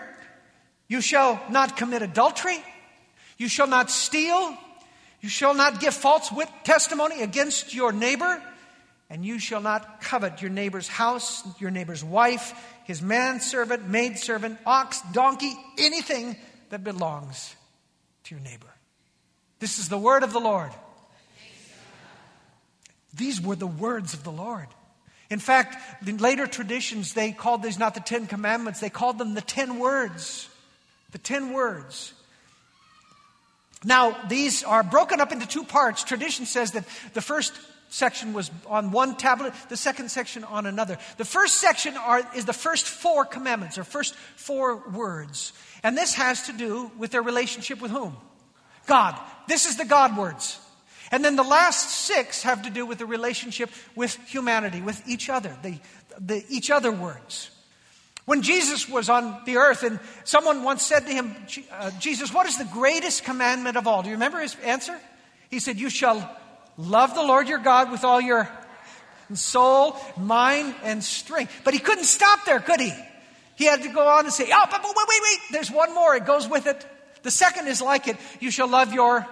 You 0.88 1.02
shall 1.02 1.42
not 1.50 1.78
commit 1.78 2.02
adultery. 2.02 2.64
You 3.38 3.48
shall 3.48 3.68
not 3.68 3.92
steal. 3.92 4.56
You 5.22 5.30
shall 5.30 5.54
not 5.54 5.80
give 5.80 5.94
false 5.94 6.32
wit- 6.32 6.50
testimony 6.64 7.22
against 7.22 7.74
your 7.74 7.92
neighbor. 7.92 8.42
And 9.10 9.24
you 9.26 9.40
shall 9.40 9.62
not 9.62 10.02
covet 10.02 10.42
your 10.42 10.52
neighbor's 10.52 10.88
house, 10.88 11.44
your 11.60 11.72
neighbor's 11.72 12.04
wife, 12.04 12.54
his 12.84 13.02
manservant, 13.02 13.88
maidservant, 13.88 14.58
ox, 14.66 15.02
donkey, 15.14 15.54
anything 15.78 16.36
that 16.70 16.84
belongs 16.84 17.56
to 18.26 18.36
your 18.36 18.44
neighbor. 18.44 18.68
This 19.60 19.80
is 19.80 19.90
the 19.90 19.98
word 19.98 20.24
of 20.24 20.34
the 20.34 20.40
Lord. 20.40 20.72
These 23.18 23.42
were 23.42 23.56
the 23.56 23.68
words 23.68 24.14
of 24.14 24.24
the 24.24 24.32
Lord. 24.32 24.68
In 25.30 25.40
fact, 25.40 26.08
in 26.08 26.18
later 26.18 26.48
traditions, 26.48 27.14
they 27.14 27.32
called 27.32 27.62
these 27.62 27.78
not 27.78 27.94
the 27.94 28.00
Ten 28.00 28.28
Commandments, 28.28 28.80
they 28.80 28.90
called 28.90 29.18
them 29.18 29.34
the 29.34 29.42
Ten 29.42 29.80
Words. 29.80 30.48
The 31.12 31.18
Ten 31.18 31.54
Words. 31.54 32.14
Now, 33.84 34.18
these 34.28 34.64
are 34.64 34.84
broken 34.84 35.22
up 35.22 35.32
into 35.32 35.48
two 35.48 35.64
parts. 35.64 36.04
Tradition 36.04 36.46
says 36.46 36.72
that 36.72 36.86
the 37.14 37.22
first 37.22 37.54
section 37.90 38.34
was 38.34 38.52
on 38.68 38.92
one 38.92 39.16
tablet, 39.16 39.54
the 39.70 39.78
second 39.78 40.10
section 40.10 40.44
on 40.44 40.66
another. 40.66 40.98
The 41.18 41.26
first 41.26 41.56
section 41.56 41.96
are, 41.96 42.22
is 42.36 42.46
the 42.46 42.54
first 42.54 42.88
four 42.88 43.24
commandments, 43.24 43.78
or 43.78 43.84
first 43.84 44.16
four 44.36 44.78
words. 44.90 45.54
And 45.84 45.98
this 45.98 46.14
has 46.16 46.48
to 46.48 46.54
do 46.54 46.92
with 46.98 47.12
their 47.12 47.22
relationship 47.22 47.82
with 47.82 47.92
whom? 47.92 48.16
God. 48.88 49.20
This 49.48 49.66
is 49.66 49.78
the 49.78 49.86
God 49.86 50.18
words. 50.18 50.60
And 51.12 51.24
then 51.24 51.36
the 51.36 51.44
last 51.44 51.90
six 51.90 52.44
have 52.44 52.64
to 52.64 52.70
do 52.70 52.86
with 52.86 52.98
the 52.98 53.06
relationship 53.06 53.70
with 53.96 54.16
humanity, 54.28 54.82
with 54.82 55.02
each 55.08 55.30
other, 55.30 55.56
the, 55.64 55.80
the 56.20 56.44
each 56.50 56.70
other 56.70 56.92
words. 56.92 57.50
When 58.26 58.42
Jesus 58.42 58.90
was 58.90 59.08
on 59.08 59.42
the 59.46 59.56
earth, 59.56 59.84
and 59.84 60.02
someone 60.26 60.64
once 60.64 60.84
said 60.84 61.06
to 61.06 61.14
him, 61.14 61.34
uh, 61.72 61.92
Jesus, 61.98 62.34
what 62.34 62.46
is 62.46 62.58
the 62.58 62.66
greatest 62.66 63.24
commandment 63.24 63.78
of 63.78 63.88
all? 63.88 64.04
Do 64.04 64.10
you 64.10 64.16
remember 64.16 64.42
his 64.42 64.56
answer? 64.66 65.00
He 65.50 65.60
said, 65.60 65.80
You 65.80 65.90
shall 65.90 66.30
love 66.78 67.16
the 67.16 67.24
Lord 67.24 67.48
your 67.48 67.60
God 67.60 67.90
with 67.90 68.04
all 68.04 68.20
your 68.20 68.50
soul, 69.34 69.96
mind, 70.18 70.76
and 70.84 71.02
strength. 71.02 71.62
But 71.64 71.74
he 71.74 71.80
couldn't 71.80 72.04
stop 72.04 72.44
there, 72.46 72.60
could 72.60 72.82
he? 72.82 72.94
He 73.56 73.64
had 73.64 73.84
to 73.84 73.90
go 73.90 74.06
on 74.06 74.26
and 74.26 74.34
say, 74.34 74.50
Oh, 74.54 74.66
but 74.70 74.84
wait, 74.84 74.94
wait, 74.96 75.22
wait, 75.24 75.40
there's 75.52 75.72
one 75.72 75.94
more. 75.94 76.14
It 76.14 76.26
goes 76.26 76.50
with 76.50 76.68
it. 76.68 76.86
The 77.24 77.32
second 77.32 77.68
is 77.68 77.82
like 77.82 78.10
it. 78.10 78.18
You 78.42 78.52
shall 78.52 78.68
love 78.68 78.94
your 78.94 79.26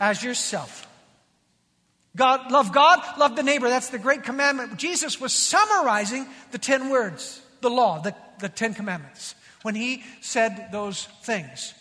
as 0.00 0.22
yourself. 0.22 0.85
God, 2.16 2.50
love 2.50 2.72
God, 2.72 2.98
love 3.18 3.36
the 3.36 3.42
neighbor. 3.42 3.68
That's 3.68 3.90
the 3.90 3.98
great 3.98 4.24
commandment. 4.24 4.78
Jesus 4.78 5.20
was 5.20 5.32
summarizing 5.32 6.26
the 6.50 6.58
10 6.58 6.88
words, 6.88 7.42
the 7.60 7.70
law, 7.70 8.00
the, 8.00 8.14
the 8.40 8.48
10 8.48 8.74
commandments, 8.74 9.34
when 9.62 9.74
he 9.74 10.02
said 10.22 10.70
those 10.72 11.04
things. 11.22 11.74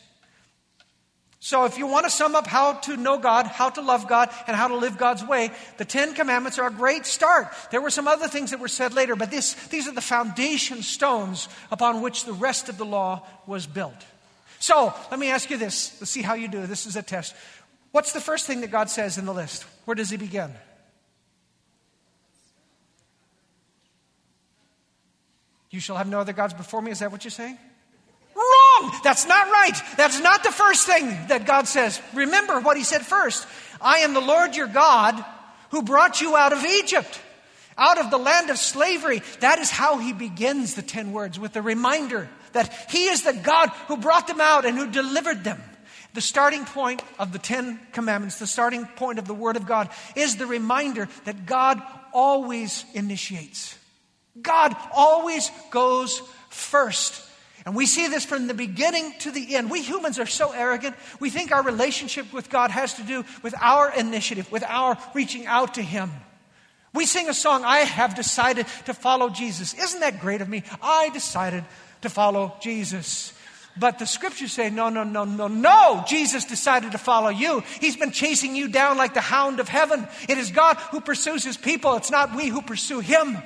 So, 1.40 1.66
if 1.66 1.78
you 1.78 1.86
want 1.86 2.08
to 2.08 2.10
sum 2.10 2.36
up 2.36 2.48
how 2.48 2.74
to 2.74 2.98
know 2.98 3.20
God, 3.20 3.46
how 3.46 3.70
to 3.70 3.82
love 3.82 4.08
God, 4.08 4.32
and 4.48 4.58
how 4.58 4.68
to 4.68 4.78
live 4.78 4.98
God's 4.98 5.24
way, 5.24 5.52
the 5.78 5.86
Ten 5.86 6.16
Commandments 6.16 6.58
are 6.58 6.68
a 6.68 6.72
great 6.72 7.06
start. 7.06 7.50
There 7.70 7.82
were 7.82 7.92
some 7.92 8.08
other 8.08 8.28
things 8.28 8.50
that 8.50 8.60
were 8.60 8.68
said 8.68 8.96
later, 8.96 9.16
but 9.16 9.30
this, 9.30 9.54
these 9.68 9.88
are 9.88 9.94
the 9.94 10.02
foundation 10.02 10.82
stones 10.82 11.48
upon 11.72 12.02
which 12.02 12.26
the 12.26 12.34
rest 12.34 12.68
of 12.68 12.80
the 12.80 12.86
law 12.86 13.22
was 13.46 13.68
built. 13.68 13.94
So, 14.58 14.92
let 15.12 15.20
me 15.20 15.30
ask 15.30 15.52
you 15.52 15.58
this. 15.58 15.96
Let's 16.02 16.10
see 16.10 16.24
how 16.24 16.34
you 16.34 16.48
do. 16.48 16.66
This 16.66 16.88
is 16.88 16.96
a 16.96 17.04
test. 17.04 17.36
What's 17.92 18.12
the 18.12 18.22
first 18.22 18.48
thing 18.48 18.62
that 18.62 18.72
God 18.72 18.90
says 18.90 19.20
in 19.20 19.26
the 19.26 19.34
list? 19.34 19.66
Where 19.86 19.96
does 19.96 20.10
he 20.10 20.18
begin? 20.18 20.52
You 25.70 25.80
shall 25.80 25.98
have 25.98 26.08
no 26.08 26.20
other 26.20 26.34
gods 26.34 26.54
before 26.54 26.82
me. 26.82 26.92
Is 26.92 27.00
that 27.00 27.12
what 27.12 27.24
you're 27.24 27.32
saying? 27.32 27.58
Wrong! 28.36 29.00
That's 29.04 29.28
not 29.28 29.48
right. 29.48 29.78
That's 29.98 30.20
not 30.20 30.44
the 30.44 30.52
first 30.52 30.86
thing 30.86 31.08
that 31.28 31.46
God 31.46 31.68
says. 31.68 32.02
Remember 32.14 32.60
what 32.60 32.78
he 32.78 32.84
said 32.84 33.02
first 33.02 33.48
I 33.82 34.00
am 34.00 34.14
the 34.14 34.22
Lord 34.22 34.56
your 34.56 34.68
God 34.68 35.24
who 35.72 35.82
brought 35.82 36.22
you 36.22 36.36
out 36.36 36.54
of 36.54 36.64
Egypt, 36.64 37.20
out 37.78 38.00
of 38.00 38.10
the 38.10 38.18
land 38.18 38.50
of 38.50 38.58
slavery. 38.58 39.22
That 39.42 39.60
is 39.60 39.70
how 39.70 39.98
he 39.98 40.14
begins 40.14 40.76
the 40.76 40.82
10 40.82 41.12
words 41.12 41.40
with 41.40 41.54
the 41.54 41.62
reminder 41.62 42.30
that 42.54 42.74
he 42.90 43.08
is 43.08 43.24
the 43.24 43.34
God 43.34 43.70
who 43.88 43.98
brought 43.98 44.28
them 44.28 44.40
out 44.40 44.66
and 44.66 44.78
who 44.78 44.90
delivered 44.90 45.44
them. 45.44 45.62
The 46.16 46.22
starting 46.22 46.64
point 46.64 47.04
of 47.20 47.34
the 47.34 47.40
Ten 47.40 47.78
Commandments, 47.92 48.40
the 48.40 48.48
starting 48.48 48.86
point 48.86 49.20
of 49.20 49.28
the 49.28 49.34
Word 49.34 49.58
of 49.58 49.68
God, 49.68 49.90
is 50.16 50.38
the 50.38 50.48
reminder 50.48 51.10
that 51.26 51.46
God 51.46 51.82
always 52.14 52.86
initiates. 52.94 53.78
God 54.42 54.74
always 54.94 55.52
goes 55.72 56.22
first. 56.50 57.22
And 57.66 57.76
we 57.76 57.86
see 57.86 58.08
this 58.08 58.24
from 58.24 58.48
the 58.48 58.54
beginning 58.54 59.14
to 59.20 59.32
the 59.32 59.56
end. 59.56 59.70
We 59.70 59.82
humans 59.82 60.18
are 60.18 60.26
so 60.26 60.52
arrogant. 60.52 60.96
We 61.20 61.30
think 61.30 61.52
our 61.52 61.64
relationship 61.64 62.32
with 62.32 62.50
God 62.50 62.72
has 62.72 62.94
to 62.94 63.04
do 63.04 63.26
with 63.44 63.54
our 63.62 63.92
initiative, 63.92 64.50
with 64.52 64.64
our 64.64 64.98
reaching 65.14 65.46
out 65.48 65.74
to 65.74 65.82
Him. 65.82 66.12
We 66.94 67.06
sing 67.06 67.28
a 67.28 67.34
song, 67.34 67.66
I 67.66 67.80
have 67.80 68.16
decided 68.16 68.68
to 68.86 68.94
follow 68.94 69.30
Jesus. 69.30 69.74
Isn't 69.74 70.00
that 70.00 70.22
great 70.22 70.40
of 70.40 70.48
me? 70.48 70.64
I 70.82 71.10
decided 71.10 71.66
to 72.04 72.10
follow 72.10 72.56
Jesus. 72.62 73.34
But 73.78 74.00
the 74.00 74.06
scriptures 74.06 74.54
say, 74.54 74.70
no, 74.70 74.90
no, 74.90 75.04
no, 75.04 75.26
no, 75.26 75.48
no. 75.48 76.04
Jesus 76.08 76.46
decided 76.46 76.94
to 76.94 76.98
follow 76.98 77.30
you. 77.30 77.62
He's 77.82 77.98
been 77.98 78.12
chasing 78.12 78.56
you 78.56 78.70
down 78.70 78.98
like 78.98 79.14
the 79.14 79.22
hound 79.22 79.60
of 79.60 79.68
heaven. 79.68 80.08
It 80.30 80.38
is 80.38 80.52
God 80.52 80.78
who 80.92 81.02
pursues 81.02 81.44
his 81.44 81.58
people. 81.58 81.96
It's 81.96 82.12
not 82.12 82.36
we 82.36 82.48
who 82.48 82.62
pursue 82.62 83.02
him. 83.02 83.38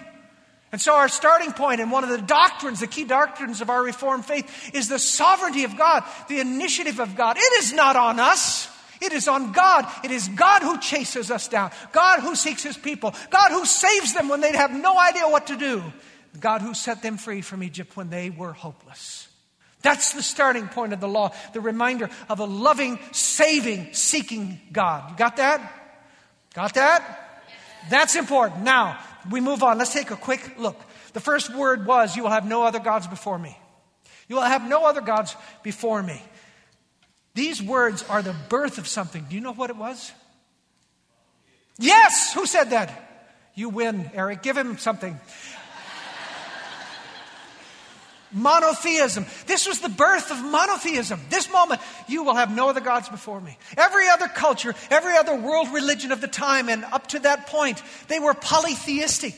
And 0.72 0.80
so, 0.80 0.94
our 0.94 1.10
starting 1.10 1.52
point 1.52 1.82
and 1.82 1.92
one 1.92 2.04
of 2.04 2.12
the 2.12 2.22
doctrines, 2.22 2.80
the 2.80 2.86
key 2.86 3.04
doctrines 3.04 3.62
of 3.62 3.72
our 3.72 3.82
Reformed 3.82 4.24
faith, 4.24 4.76
is 4.76 4.88
the 4.88 5.00
sovereignty 5.00 5.64
of 5.64 5.76
God, 5.76 6.04
the 6.28 6.40
initiative 6.40 7.00
of 7.00 7.16
God. 7.16 7.38
It 7.38 7.54
is 7.64 7.74
not 7.74 7.96
on 7.96 8.20
us. 8.20 8.70
It 9.02 9.14
is 9.14 9.28
on 9.28 9.52
God. 9.52 9.88
It 10.04 10.12
is 10.12 10.28
God 10.28 10.62
who 10.62 10.78
chases 10.80 11.32
us 11.32 11.48
down. 11.48 11.72
God 11.92 12.20
who 12.20 12.36
seeks 12.36 12.62
his 12.62 12.78
people. 12.78 13.16
God 13.32 13.50
who 13.50 13.66
saves 13.66 14.14
them 14.14 14.30
when 14.30 14.42
they 14.42 14.52
have 14.52 14.72
no 14.72 15.00
idea 15.00 15.24
what 15.24 15.48
to 15.48 15.56
do. 15.56 15.82
God 16.40 16.62
who 16.62 16.76
set 16.76 17.02
them 17.02 17.18
free 17.18 17.42
from 17.42 17.64
Egypt 17.64 17.98
when 17.98 18.12
they 18.12 18.30
were 18.30 18.54
hopeless. 18.54 19.29
That's 19.82 20.14
the 20.14 20.24
starting 20.24 20.68
point 20.68 20.94
of 20.94 21.00
the 21.00 21.08
law, 21.08 21.34
the 21.54 21.62
reminder 21.62 22.10
of 22.28 22.40
a 22.40 22.46
loving, 22.46 23.00
saving, 23.12 23.94
seeking 23.94 24.60
God. 24.72 25.12
You 25.12 25.18
got 25.18 25.38
that? 25.38 25.74
Got 26.54 26.74
that? 26.74 27.44
That's 27.90 28.16
important. 28.16 28.64
Now, 28.64 29.00
we 29.32 29.40
move 29.40 29.64
on. 29.64 29.78
Let's 29.78 29.94
take 29.94 30.12
a 30.12 30.18
quick 30.18 30.56
look. 30.58 30.80
The 31.14 31.20
first 31.20 31.56
word 31.56 31.86
was, 31.86 32.16
You 32.16 32.24
will 32.24 32.30
have 32.30 32.46
no 32.46 32.64
other 32.64 32.80
gods 32.80 33.08
before 33.08 33.38
me. 33.38 33.58
You 34.28 34.36
will 34.36 34.44
have 34.44 34.68
no 34.68 34.86
other 34.86 35.02
gods 35.02 35.36
before 35.64 36.04
me. 36.04 36.22
These 37.34 37.62
words 37.64 38.04
are 38.04 38.22
the 38.22 38.36
birth 38.50 38.78
of 38.78 38.88
something. 38.88 39.26
Do 39.30 39.36
you 39.36 39.42
know 39.42 39.54
what 39.54 39.70
it 39.70 39.78
was? 39.78 40.12
Yes! 41.78 42.34
Who 42.34 42.46
said 42.46 42.72
that? 42.72 43.06
You 43.56 43.70
win, 43.70 44.12
Eric. 44.14 44.44
Give 44.44 44.58
him 44.58 44.78
something. 44.78 45.20
Monotheism. 48.32 49.26
This 49.48 49.68
was 49.68 49.80
the 49.80 49.90
birth 49.90 50.32
of 50.32 50.44
monotheism. 50.44 51.20
This 51.30 51.52
moment, 51.52 51.82
you 52.08 52.24
will 52.24 52.36
have 52.36 52.56
no 52.56 52.70
other 52.70 52.82
gods 52.82 53.10
before 53.10 53.42
me. 53.42 53.58
Every 53.78 54.08
other 54.08 54.28
culture, 54.28 54.76
every 54.90 55.18
other 55.18 55.36
world 55.36 55.70
religion 55.70 56.12
of 56.12 56.22
the 56.22 56.28
time, 56.28 56.70
and 56.70 56.84
up 56.86 57.08
to 57.08 57.20
that 57.20 57.48
point, 57.48 57.82
they 58.08 58.20
were 58.20 58.34
polytheistic. 58.34 59.36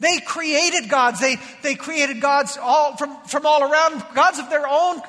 They 0.00 0.18
created 0.18 0.88
gods. 0.88 1.20
They, 1.20 1.36
they 1.62 1.74
created 1.76 2.20
gods 2.20 2.58
all 2.60 2.96
from, 2.96 3.16
from 3.26 3.46
all 3.46 3.62
around, 3.62 4.04
gods 4.14 4.38
of 4.38 4.50
their 4.50 4.66
own 4.66 5.00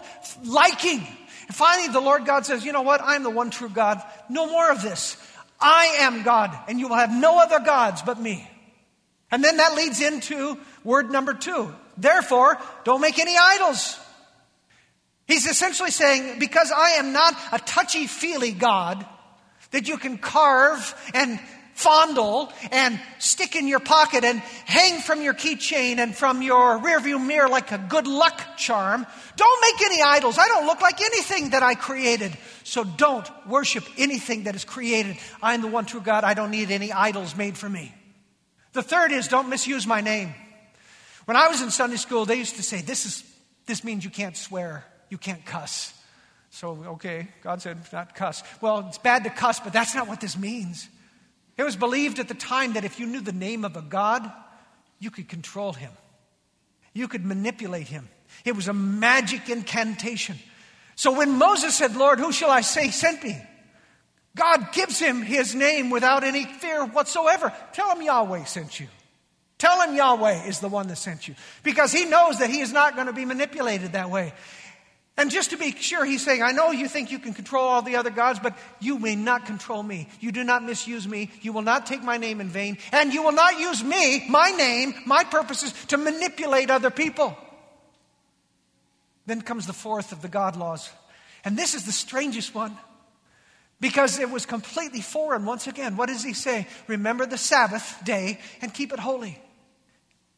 liking. 0.43 0.99
And 0.99 1.56
finally, 1.56 1.91
the 1.91 1.99
Lord 1.99 2.26
God 2.26 2.45
says, 2.45 2.63
You 2.63 2.71
know 2.71 2.84
what? 2.84 3.02
I'm 3.04 3.23
the 3.23 3.30
one 3.30 3.49
true 3.49 3.69
God. 3.69 4.02
No 4.30 4.45
more 4.45 4.71
of 4.71 4.82
this. 4.82 5.17
I 5.60 5.97
am 6.02 6.23
God, 6.23 6.56
and 6.67 6.80
you 6.80 6.89
will 6.89 6.97
have 6.97 7.12
no 7.12 7.39
other 7.39 7.60
gods 7.60 8.02
but 8.02 8.19
me. 8.19 8.47
And 9.32 9.43
then 9.43 9.58
that 9.58 9.76
leads 9.76 9.99
into 9.99 10.60
word 10.84 11.10
number 11.10 11.34
two 11.34 11.73
Therefore, 11.97 12.58
don't 12.84 13.01
make 13.01 13.19
any 13.19 13.36
idols. 13.38 13.99
He's 15.27 15.45
essentially 15.45 15.91
saying, 15.91 16.39
because 16.39 16.71
I 16.71 16.91
am 16.91 17.13
not 17.13 17.36
a 17.51 17.60
touchy 17.60 18.08
feely 18.08 18.51
God 18.51 19.06
that 19.71 19.88
you 19.88 19.97
can 19.97 20.17
carve 20.17 20.95
and 21.13 21.39
fondle 21.73 22.51
and 22.71 22.99
stick 23.17 23.56
in 23.56 23.67
your 23.67 23.79
pocket 23.79 24.23
and 24.23 24.39
hang 24.39 25.01
from 25.01 25.21
your 25.21 25.34
keychain 25.34 25.97
and 25.97 26.15
from 26.15 26.41
your 26.41 26.77
rearview 26.79 27.23
mirror 27.23 27.49
like 27.49 27.71
a 27.71 27.77
good 27.77 28.06
luck 28.06 28.58
charm. 28.58 29.08
Don't 29.36 29.62
make 29.62 29.82
any 29.89 30.01
idols. 30.01 30.38
I 30.38 30.47
don't 30.47 30.67
look 30.67 30.82
like 30.82 31.01
anything 31.01 31.49
that 31.51 31.63
I 31.63 31.73
created. 31.73 32.38
So 32.63 32.84
don't 32.84 33.27
worship 33.47 33.84
anything 33.97 34.43
that 34.43 34.56
is 34.56 34.65
created. 34.65 35.17
I'm 35.41 35.62
the 35.62 35.67
one 35.67 35.86
true 35.86 36.01
God. 36.01 36.23
I 36.23 36.36
don't 36.36 36.51
need 36.51 36.69
any 36.69 36.91
idols 36.91 37.36
made 37.36 37.58
for 37.58 37.67
me. 37.67 37.93
The 38.73 38.84
third 38.84 39.12
is 39.12 39.27
don't 39.27 39.49
misuse 39.49 39.88
my 39.88 40.01
name. 40.01 40.34
When 41.25 41.38
I 41.38 41.47
was 41.47 41.62
in 41.62 41.71
Sunday 41.71 41.97
school, 41.97 42.25
they 42.25 42.36
used 42.36 42.55
to 42.57 42.63
say, 42.63 42.81
This, 42.81 43.05
is, 43.05 43.23
this 43.65 43.83
means 43.83 44.03
you 44.03 44.09
can't 44.09 44.36
swear, 44.36 44.86
you 45.09 45.17
can't 45.17 45.45
cuss. 45.45 45.93
So, 46.49 46.77
okay, 46.86 47.29
God 47.41 47.62
said 47.62 47.79
not 47.91 48.13
cuss. 48.13 48.43
Well, 48.62 48.86
it's 48.88 48.99
bad 48.99 49.23
to 49.23 49.31
cuss, 49.31 49.59
but 49.59 49.73
that's 49.73 49.95
not 49.95 50.07
what 50.07 50.21
this 50.21 50.38
means. 50.38 50.88
It 51.57 51.63
was 51.63 51.75
believed 51.75 52.19
at 52.19 52.27
the 52.27 52.36
time 52.36 52.73
that 52.73 52.86
if 52.86 52.99
you 52.99 53.07
knew 53.07 53.21
the 53.21 53.31
name 53.31 53.65
of 53.65 53.75
a 53.75 53.81
God, 53.81 54.31
you 54.99 55.09
could 55.09 55.27
control 55.27 55.73
him, 55.73 55.91
you 56.93 57.07
could 57.07 57.25
manipulate 57.25 57.88
him. 57.88 58.07
It 58.45 58.55
was 58.55 58.67
a 58.67 58.73
magic 58.73 59.49
incantation. 59.49 60.38
So 60.95 61.17
when 61.17 61.38
Moses 61.38 61.75
said, 61.75 61.95
Lord, 61.95 62.19
who 62.19 62.31
shall 62.31 62.51
I 62.51 62.62
say 62.62 62.89
sent 62.89 63.23
me? 63.23 63.41
God 64.36 64.73
gives 64.73 64.99
him 64.99 65.21
his 65.21 65.53
name 65.53 65.89
without 65.89 66.23
any 66.23 66.45
fear 66.45 66.86
whatsoever. 66.86 67.53
Tell 67.73 67.95
him 67.95 68.01
Yahweh 68.01 68.45
sent 68.45 68.79
you. 68.79 68.88
Tell 69.63 69.82
him 69.82 69.95
Yahweh 69.95 70.43
is 70.43 70.60
the 70.60 70.67
one 70.67 70.89
that 70.89 70.97
sent 70.97 71.26
you 71.26 71.36
because 71.63 71.93
he 71.93 72.04
knows 72.04 72.39
that 72.39 72.49
he 72.49 72.60
is 72.60 72.73
not 72.73 72.95
going 72.95 73.08
to 73.08 73.13
be 73.13 73.23
manipulated 73.23 73.93
that 73.93 74.10
way. 74.10 74.34
And 75.15 75.32
just 75.32 75.52
to 75.52 75.58
be 75.58 75.71
sure, 75.71 76.04
he's 76.04 76.21
saying, 76.21 76.43
I 76.43 76.52
know 76.52 76.71
you 76.71 76.89
think 76.89 77.12
you 77.12 77.17
can 77.17 77.34
control 77.34 77.63
all 77.63 77.82
the 77.82 77.95
other 77.95 78.10
gods, 78.10 78.39
but 78.39 78.58
you 78.82 78.99
may 78.99 79.15
not 79.15 79.45
control 79.45 79.82
me. 79.82 80.10
You 80.19 80.34
do 80.34 80.43
not 80.43 80.65
misuse 80.65 81.08
me. 81.08 81.32
You 81.41 81.54
will 81.54 81.62
not 81.62 81.86
take 81.86 82.04
my 82.04 82.17
name 82.17 82.41
in 82.41 82.49
vain. 82.49 82.78
And 82.91 83.13
you 83.13 83.23
will 83.23 83.32
not 83.32 83.58
use 83.58 83.82
me, 83.82 84.28
my 84.28 84.49
name, 84.49 84.95
my 85.06 85.23
purposes, 85.23 85.71
to 85.88 85.97
manipulate 85.97 86.69
other 86.69 86.89
people. 86.89 87.38
Then 89.28 89.41
comes 89.41 89.65
the 89.65 89.71
fourth 89.71 90.12
of 90.12 90.21
the 90.21 90.28
God 90.28 90.58
laws. 90.58 90.89
And 91.45 91.56
this 91.56 91.73
is 91.73 91.86
the 91.86 91.93
strangest 91.93 92.54
one 92.54 92.78
because 93.80 94.19
it 94.19 94.30
was 94.30 94.45
completely 94.45 94.99
foreign. 94.99 95.45
Once 95.45 95.67
again, 95.67 95.95
what 95.95 96.10
does 96.10 96.21
he 96.21 96.34
say? 96.34 96.67
Remember 96.88 97.26
the 97.26 97.38
Sabbath 97.38 97.97
day 98.04 98.41
and 98.62 98.73
keep 98.73 98.91
it 98.91 98.99
holy. 98.99 99.39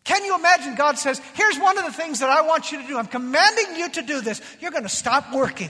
Can 0.05 0.23
you 0.23 0.35
imagine? 0.35 0.75
God 0.75 0.97
says, 0.97 1.19
Here's 1.33 1.59
one 1.59 1.77
of 1.77 1.83
the 1.83 1.91
things 1.91 2.19
that 2.19 2.29
I 2.29 2.43
want 2.43 2.71
you 2.71 2.81
to 2.81 2.87
do. 2.87 2.97
I'm 2.97 3.07
commanding 3.07 3.75
you 3.75 3.89
to 3.89 4.01
do 4.03 4.21
this. 4.21 4.39
You're 4.61 4.71
going 4.71 4.83
to 4.83 4.89
stop 4.89 5.33
working. 5.33 5.69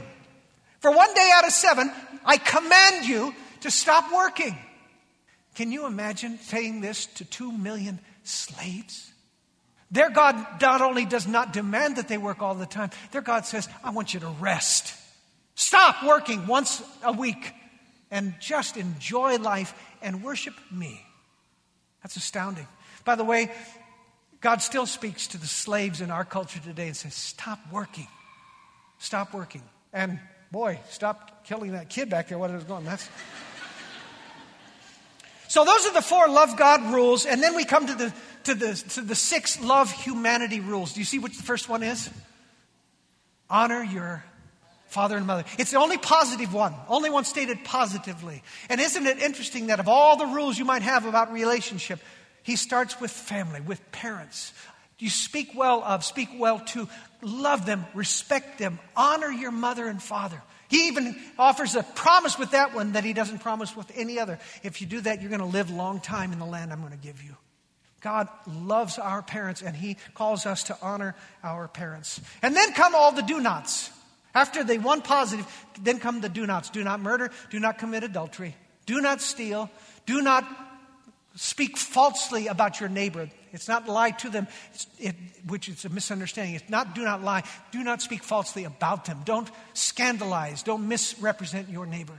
For 0.79 0.91
one 0.91 1.11
day 1.15 1.29
out 1.33 1.47
of 1.47 1.51
seven, 1.51 1.91
I 2.23 2.37
command 2.37 3.07
you 3.07 3.33
to 3.61 3.71
stop 3.71 4.13
working. 4.13 4.55
Can 5.55 5.71
you 5.71 5.87
imagine 5.87 6.37
saying 6.39 6.81
this 6.81 7.05
to 7.07 7.25
two 7.25 7.51
million 7.51 7.99
slaves? 8.23 9.11
Their 9.89 10.09
God 10.09 10.35
not 10.61 10.81
only 10.81 11.05
does 11.05 11.27
not 11.27 11.53
demand 11.53 11.95
that 11.95 12.09
they 12.09 12.17
work 12.17 12.41
all 12.41 12.55
the 12.55 12.65
time, 12.65 12.89
their 13.11 13.21
God 13.21 13.45
says, 13.45 13.69
I 13.83 13.91
want 13.91 14.13
you 14.13 14.19
to 14.19 14.29
rest. 14.41 14.93
Stop 15.55 16.03
working 16.03 16.45
once 16.45 16.83
a 17.03 17.13
week 17.13 17.53
and 18.11 18.35
just 18.41 18.75
enjoy 18.75 19.37
life 19.37 19.73
and 20.01 20.21
worship 20.21 20.53
me. 20.69 21.01
That's 22.03 22.17
astounding. 22.17 22.67
By 23.05 23.15
the 23.15 23.23
way, 23.23 23.51
God 24.45 24.61
still 24.61 24.85
speaks 24.85 25.25
to 25.29 25.39
the 25.39 25.47
slaves 25.47 26.01
in 26.01 26.11
our 26.11 26.23
culture 26.23 26.59
today 26.59 26.85
and 26.85 26.95
says, 26.95 27.15
Stop 27.15 27.57
working. 27.71 28.07
Stop 28.99 29.33
working. 29.33 29.63
And 29.91 30.19
boy, 30.51 30.79
stop 30.91 31.45
killing 31.45 31.71
that 31.71 31.89
kid 31.89 32.11
back 32.11 32.27
there. 32.27 32.37
What 32.37 32.51
is 32.51 32.63
going? 32.63 32.85
That's. 32.85 33.09
so 35.47 35.65
those 35.65 35.87
are 35.87 35.93
the 35.93 36.01
four 36.03 36.27
love 36.27 36.57
God 36.57 36.93
rules, 36.93 37.25
and 37.25 37.41
then 37.41 37.55
we 37.55 37.65
come 37.65 37.87
to 37.87 37.95
the 37.95 38.13
to 38.43 38.53
the 38.53 38.75
to 38.89 39.01
the 39.01 39.15
six 39.15 39.59
love 39.59 39.91
humanity 39.91 40.59
rules. 40.59 40.93
Do 40.93 40.99
you 40.99 41.07
see 41.07 41.17
what 41.17 41.33
the 41.33 41.41
first 41.41 41.67
one 41.67 41.81
is? 41.81 42.07
Honor 43.49 43.81
your 43.81 44.23
father 44.89 45.17
and 45.17 45.25
mother. 45.25 45.45
It's 45.57 45.71
the 45.71 45.79
only 45.79 45.97
positive 45.97 46.53
one, 46.53 46.75
only 46.87 47.09
one 47.09 47.25
stated 47.25 47.63
positively. 47.63 48.43
And 48.69 48.79
isn't 48.79 49.07
it 49.07 49.17
interesting 49.17 49.67
that 49.67 49.79
of 49.79 49.87
all 49.87 50.17
the 50.17 50.27
rules 50.27 50.55
you 50.59 50.65
might 50.65 50.83
have 50.83 51.05
about 51.07 51.33
relationship, 51.33 51.99
he 52.45 52.55
starts 52.55 53.01
with 53.01 53.09
family, 53.09 53.59
with 53.59 53.91
parents. 53.91 54.53
You 54.99 55.09
speak 55.09 55.53
well 55.55 55.83
of, 55.83 56.05
speak 56.05 56.29
well 56.37 56.59
to, 56.59 56.87
love 57.23 57.65
them, 57.65 57.87
respect 57.95 58.59
them, 58.59 58.77
honor 58.95 59.31
your 59.31 59.51
mother 59.51 59.87
and 59.87 60.01
father. 60.01 60.41
He 60.67 60.87
even 60.87 61.15
offers 61.39 61.75
a 61.75 61.81
promise 61.81 62.37
with 62.37 62.51
that 62.51 62.75
one 62.75 62.91
that 62.91 63.03
he 63.03 63.13
doesn't 63.13 63.39
promise 63.39 63.75
with 63.75 63.91
any 63.95 64.19
other. 64.19 64.37
If 64.61 64.79
you 64.79 64.85
do 64.85 65.01
that, 65.01 65.21
you're 65.21 65.31
going 65.31 65.39
to 65.39 65.47
live 65.47 65.71
a 65.71 65.73
long 65.75 65.99
time 65.99 66.31
in 66.33 66.39
the 66.39 66.45
land 66.45 66.71
I'm 66.71 66.81
going 66.81 66.91
to 66.91 66.97
give 66.97 67.23
you. 67.23 67.35
God 68.01 68.29
loves 68.47 68.99
our 68.99 69.23
parents 69.23 69.63
and 69.63 69.75
he 69.75 69.97
calls 70.13 70.45
us 70.45 70.65
to 70.65 70.77
honor 70.83 71.15
our 71.43 71.67
parents. 71.67 72.21
And 72.43 72.55
then 72.55 72.73
come 72.73 72.93
all 72.93 73.11
the 73.11 73.23
do 73.23 73.39
nots. 73.41 73.89
After 74.35 74.63
the 74.63 74.77
one 74.77 75.01
positive, 75.01 75.47
then 75.81 75.97
come 75.97 76.21
the 76.21 76.29
do 76.29 76.45
nots. 76.45 76.69
Do 76.69 76.83
not 76.83 76.99
murder, 76.99 77.31
do 77.49 77.59
not 77.59 77.79
commit 77.79 78.03
adultery, 78.03 78.55
do 78.85 79.01
not 79.01 79.19
steal, 79.19 79.71
do 80.05 80.21
not 80.21 80.45
speak 81.35 81.77
falsely 81.77 82.47
about 82.47 82.79
your 82.79 82.89
neighbor. 82.89 83.29
It's 83.51 83.67
not 83.67 83.87
lie 83.87 84.11
to 84.11 84.29
them, 84.29 84.47
it, 84.99 85.15
which 85.47 85.69
is 85.69 85.85
a 85.85 85.89
misunderstanding. 85.89 86.55
It's 86.55 86.69
not 86.69 86.95
do 86.95 87.03
not 87.03 87.23
lie. 87.23 87.43
Do 87.71 87.83
not 87.83 88.01
speak 88.01 88.23
falsely 88.23 88.63
about 88.63 89.05
them. 89.05 89.21
Don't 89.25 89.49
scandalize. 89.73 90.63
Don't 90.63 90.87
misrepresent 90.87 91.69
your 91.69 91.85
neighbor. 91.85 92.17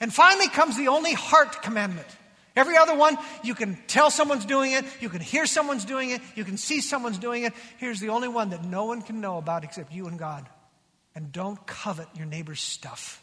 And 0.00 0.12
finally 0.12 0.48
comes 0.48 0.76
the 0.76 0.88
only 0.88 1.12
heart 1.12 1.62
commandment. 1.62 2.08
Every 2.54 2.76
other 2.76 2.96
one, 2.96 3.18
you 3.42 3.54
can 3.54 3.78
tell 3.86 4.10
someone's 4.10 4.46
doing 4.46 4.72
it, 4.72 4.84
you 5.00 5.10
can 5.10 5.20
hear 5.20 5.44
someone's 5.44 5.84
doing 5.84 6.10
it, 6.10 6.22
you 6.34 6.44
can 6.44 6.56
see 6.56 6.80
someone's 6.80 7.18
doing 7.18 7.44
it. 7.44 7.52
Here's 7.76 8.00
the 8.00 8.08
only 8.08 8.28
one 8.28 8.50
that 8.50 8.64
no 8.64 8.86
one 8.86 9.02
can 9.02 9.20
know 9.20 9.36
about 9.36 9.62
except 9.62 9.92
you 9.92 10.06
and 10.06 10.18
God. 10.18 10.48
And 11.14 11.32
don't 11.32 11.64
covet 11.66 12.08
your 12.16 12.24
neighbor's 12.24 12.60
stuff. 12.60 13.22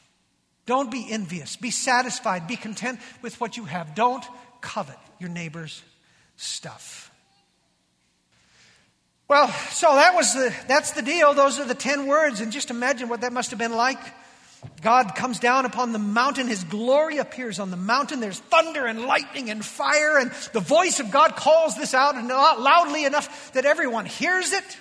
Don't 0.66 0.92
be 0.92 1.08
envious. 1.10 1.56
Be 1.56 1.72
satisfied. 1.72 2.48
Be 2.48 2.56
content 2.56 3.00
with 3.22 3.40
what 3.42 3.58
you 3.58 3.66
have. 3.66 3.96
Don't 3.96 4.24
covet 4.62 4.98
your 5.24 5.32
neighbor's 5.32 5.82
stuff. 6.36 7.10
Well, 9.28 9.48
so 9.72 9.96
that 9.96 10.14
was 10.14 10.34
the, 10.36 10.54
that's 10.68 10.92
the 10.92 11.02
deal. 11.02 11.34
Those 11.34 11.60
are 11.60 11.66
the 11.66 11.74
10 11.74 12.06
words. 12.06 12.42
And 12.42 12.52
just 12.52 12.70
imagine 12.70 13.10
what 13.10 13.22
that 13.22 13.34
must 13.34 13.50
have 13.50 13.58
been 13.58 13.76
like. 13.76 13.98
God 14.82 15.16
comes 15.16 15.40
down 15.40 15.66
upon 15.66 15.92
the 15.92 16.00
mountain. 16.00 16.48
His 16.48 16.64
glory 16.64 17.18
appears 17.18 17.60
on 17.60 17.72
the 17.72 17.78
mountain. 17.78 18.20
There's 18.20 18.40
thunder 18.40 18.86
and 18.86 19.06
lightning 19.06 19.50
and 19.50 19.66
fire. 19.66 20.20
And 20.20 20.32
the 20.52 20.60
voice 20.60 21.00
of 21.00 21.10
God 21.10 21.36
calls 21.36 21.76
this 21.76 21.94
out 21.94 22.16
loudly 22.24 23.06
enough 23.06 23.54
that 23.54 23.66
everyone 23.66 24.06
hears 24.06 24.52
it. 24.52 24.78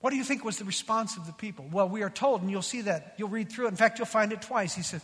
What 0.00 0.10
do 0.10 0.16
you 0.16 0.24
think 0.24 0.44
was 0.44 0.58
the 0.58 0.64
response 0.64 1.16
of 1.16 1.26
the 1.26 1.32
people? 1.32 1.68
Well, 1.70 1.88
we 1.88 2.02
are 2.02 2.10
told, 2.10 2.42
and 2.42 2.50
you'll 2.50 2.62
see 2.62 2.82
that. 2.82 3.14
You'll 3.16 3.28
read 3.28 3.50
through 3.50 3.66
it. 3.66 3.70
In 3.70 3.76
fact, 3.76 3.98
you'll 3.98 4.06
find 4.06 4.32
it 4.32 4.42
twice. 4.42 4.74
He 4.74 4.82
says, 4.82 5.02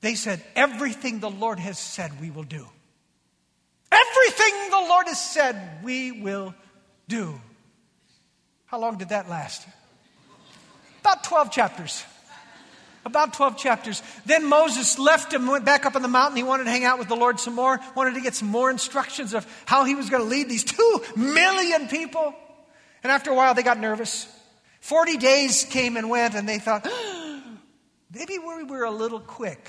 They 0.00 0.14
said, 0.14 0.42
Everything 0.54 1.20
the 1.20 1.30
Lord 1.30 1.58
has 1.58 1.78
said, 1.78 2.20
we 2.20 2.30
will 2.30 2.44
do. 2.44 2.66
Everything 3.90 4.70
the 4.70 4.86
Lord 4.88 5.06
has 5.06 5.20
said, 5.20 5.80
we 5.82 6.12
will 6.12 6.54
do. 7.08 7.40
How 8.66 8.78
long 8.78 8.98
did 8.98 9.08
that 9.10 9.28
last? 9.28 9.66
About 11.00 11.24
12 11.24 11.50
chapters. 11.50 12.04
About 13.04 13.32
12 13.32 13.56
chapters. 13.56 14.02
Then 14.26 14.44
Moses 14.44 14.98
left 14.98 15.32
him, 15.32 15.46
went 15.46 15.64
back 15.64 15.86
up 15.86 15.96
on 15.96 16.02
the 16.02 16.08
mountain. 16.08 16.36
He 16.36 16.42
wanted 16.42 16.64
to 16.64 16.70
hang 16.70 16.84
out 16.84 16.98
with 16.98 17.08
the 17.08 17.16
Lord 17.16 17.40
some 17.40 17.54
more, 17.54 17.80
wanted 17.96 18.14
to 18.14 18.20
get 18.20 18.34
some 18.34 18.48
more 18.48 18.70
instructions 18.70 19.32
of 19.32 19.46
how 19.64 19.84
he 19.84 19.94
was 19.94 20.10
going 20.10 20.22
to 20.22 20.28
lead 20.28 20.48
these 20.48 20.64
two 20.64 21.02
million 21.16 21.88
people. 21.88 22.34
And 23.02 23.10
after 23.10 23.30
a 23.30 23.34
while, 23.34 23.54
they 23.54 23.62
got 23.62 23.78
nervous. 23.78 24.26
40 24.80 25.16
days 25.16 25.64
came 25.64 25.96
and 25.96 26.10
went, 26.10 26.34
and 26.34 26.48
they 26.48 26.58
thought, 26.58 26.86
maybe 28.14 28.38
we 28.38 28.64
were 28.64 28.84
a 28.84 28.90
little 28.90 29.20
quick. 29.20 29.68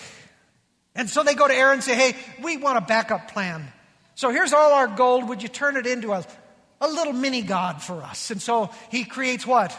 And 0.96 1.10
so 1.10 1.24
they 1.24 1.36
go 1.36 1.48
to 1.48 1.54
Aaron 1.54 1.76
and 1.76 1.84
say, 1.84 1.96
hey, 1.96 2.16
we 2.44 2.58
want 2.58 2.78
a 2.78 2.82
backup 2.82 3.32
plan. 3.32 3.72
So 4.16 4.32
here's 4.32 4.54
all 4.54 4.74
our 4.74 4.88
gold. 4.88 5.30
Would 5.30 5.42
you 5.42 5.50
turn 5.50 5.78
it 5.78 5.88
into 5.88 6.12
a, 6.12 6.26
a 6.82 6.88
little 6.88 7.14
mini 7.14 7.42
God 7.42 7.82
for 7.82 8.02
us? 8.02 8.32
And 8.32 8.42
so 8.42 8.70
he 8.92 9.06
creates 9.06 9.48
what? 9.48 9.74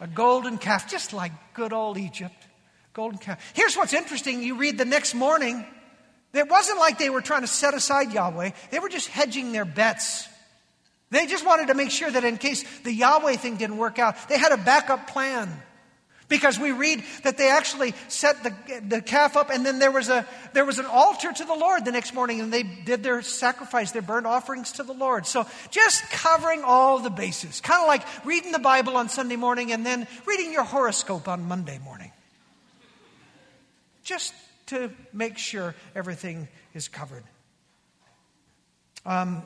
A 0.00 0.06
golden 0.06 0.56
calf, 0.56 0.90
just 0.90 1.12
like 1.12 1.32
good 1.52 1.72
old 1.72 1.98
Egypt. 1.98 2.34
Golden 2.94 3.18
calf. 3.18 3.52
Here's 3.54 3.76
what's 3.76 3.92
interesting. 3.92 4.42
You 4.42 4.56
read 4.56 4.78
the 4.78 4.84
next 4.84 5.14
morning. 5.14 5.66
It 6.32 6.48
wasn't 6.48 6.78
like 6.78 6.98
they 6.98 7.10
were 7.10 7.20
trying 7.20 7.42
to 7.42 7.46
set 7.46 7.74
aside 7.74 8.12
Yahweh. 8.12 8.50
They 8.70 8.78
were 8.78 8.88
just 8.88 9.08
hedging 9.08 9.52
their 9.52 9.64
bets. 9.64 10.26
They 11.10 11.26
just 11.26 11.44
wanted 11.44 11.68
to 11.68 11.74
make 11.74 11.90
sure 11.90 12.10
that 12.10 12.24
in 12.24 12.38
case 12.38 12.64
the 12.84 12.92
Yahweh 12.92 13.36
thing 13.36 13.56
didn't 13.56 13.78
work 13.78 13.98
out, 13.98 14.16
they 14.28 14.38
had 14.38 14.52
a 14.52 14.56
backup 14.56 15.08
plan. 15.08 15.50
Because 16.30 16.58
we 16.58 16.70
read 16.70 17.02
that 17.24 17.36
they 17.36 17.50
actually 17.50 17.92
set 18.08 18.42
the, 18.42 18.54
the 18.88 19.02
calf 19.02 19.36
up 19.36 19.50
and 19.50 19.66
then 19.66 19.80
there 19.80 19.90
was, 19.90 20.08
a, 20.08 20.24
there 20.54 20.64
was 20.64 20.78
an 20.78 20.86
altar 20.86 21.30
to 21.30 21.44
the 21.44 21.54
Lord 21.54 21.84
the 21.84 21.90
next 21.90 22.14
morning 22.14 22.40
and 22.40 22.50
they 22.50 22.62
did 22.62 23.02
their 23.02 23.20
sacrifice, 23.20 23.90
their 23.90 24.00
burnt 24.00 24.26
offerings 24.26 24.72
to 24.72 24.84
the 24.84 24.94
Lord. 24.94 25.26
So 25.26 25.46
just 25.70 26.08
covering 26.10 26.62
all 26.64 27.00
the 27.00 27.10
bases. 27.10 27.60
Kind 27.60 27.82
of 27.82 27.88
like 27.88 28.02
reading 28.24 28.52
the 28.52 28.60
Bible 28.60 28.96
on 28.96 29.08
Sunday 29.08 29.36
morning 29.36 29.72
and 29.72 29.84
then 29.84 30.06
reading 30.24 30.52
your 30.52 30.64
horoscope 30.64 31.28
on 31.28 31.44
Monday 31.46 31.78
morning. 31.78 32.12
Just 34.04 34.32
to 34.66 34.90
make 35.12 35.36
sure 35.36 35.74
everything 35.96 36.46
is 36.74 36.86
covered. 36.86 37.24
Um, 39.04 39.42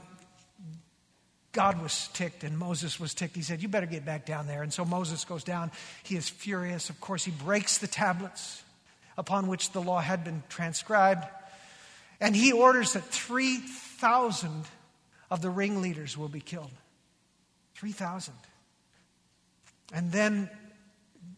God 1.55 1.81
was 1.81 2.09
ticked 2.13 2.45
and 2.45 2.59
Moses 2.59 3.01
was 3.01 3.15
ticked. 3.15 3.35
He 3.35 3.43
said, 3.43 3.63
You 3.63 3.69
better 3.69 3.87
get 3.87 4.05
back 4.05 4.27
down 4.27 4.47
there. 4.47 4.63
And 4.63 4.73
so 4.73 4.85
Moses 4.85 5.25
goes 5.25 5.45
down. 5.45 5.71
He 6.03 6.17
is 6.17 6.29
furious. 6.29 6.91
Of 6.91 7.01
course, 7.01 7.25
he 7.25 7.31
breaks 7.31 7.79
the 7.79 7.87
tablets 7.87 8.63
upon 9.17 9.47
which 9.47 9.71
the 9.71 9.81
law 9.81 10.01
had 10.01 10.25
been 10.25 10.43
transcribed. 10.49 11.25
And 12.21 12.37
he 12.37 12.53
orders 12.53 12.93
that 12.93 13.05
3,000 13.05 14.65
of 15.31 15.41
the 15.41 15.51
ringleaders 15.51 16.19
will 16.19 16.29
be 16.29 16.41
killed. 16.41 16.71
3,000. 17.75 18.35
And 19.93 20.13
then 20.13 20.51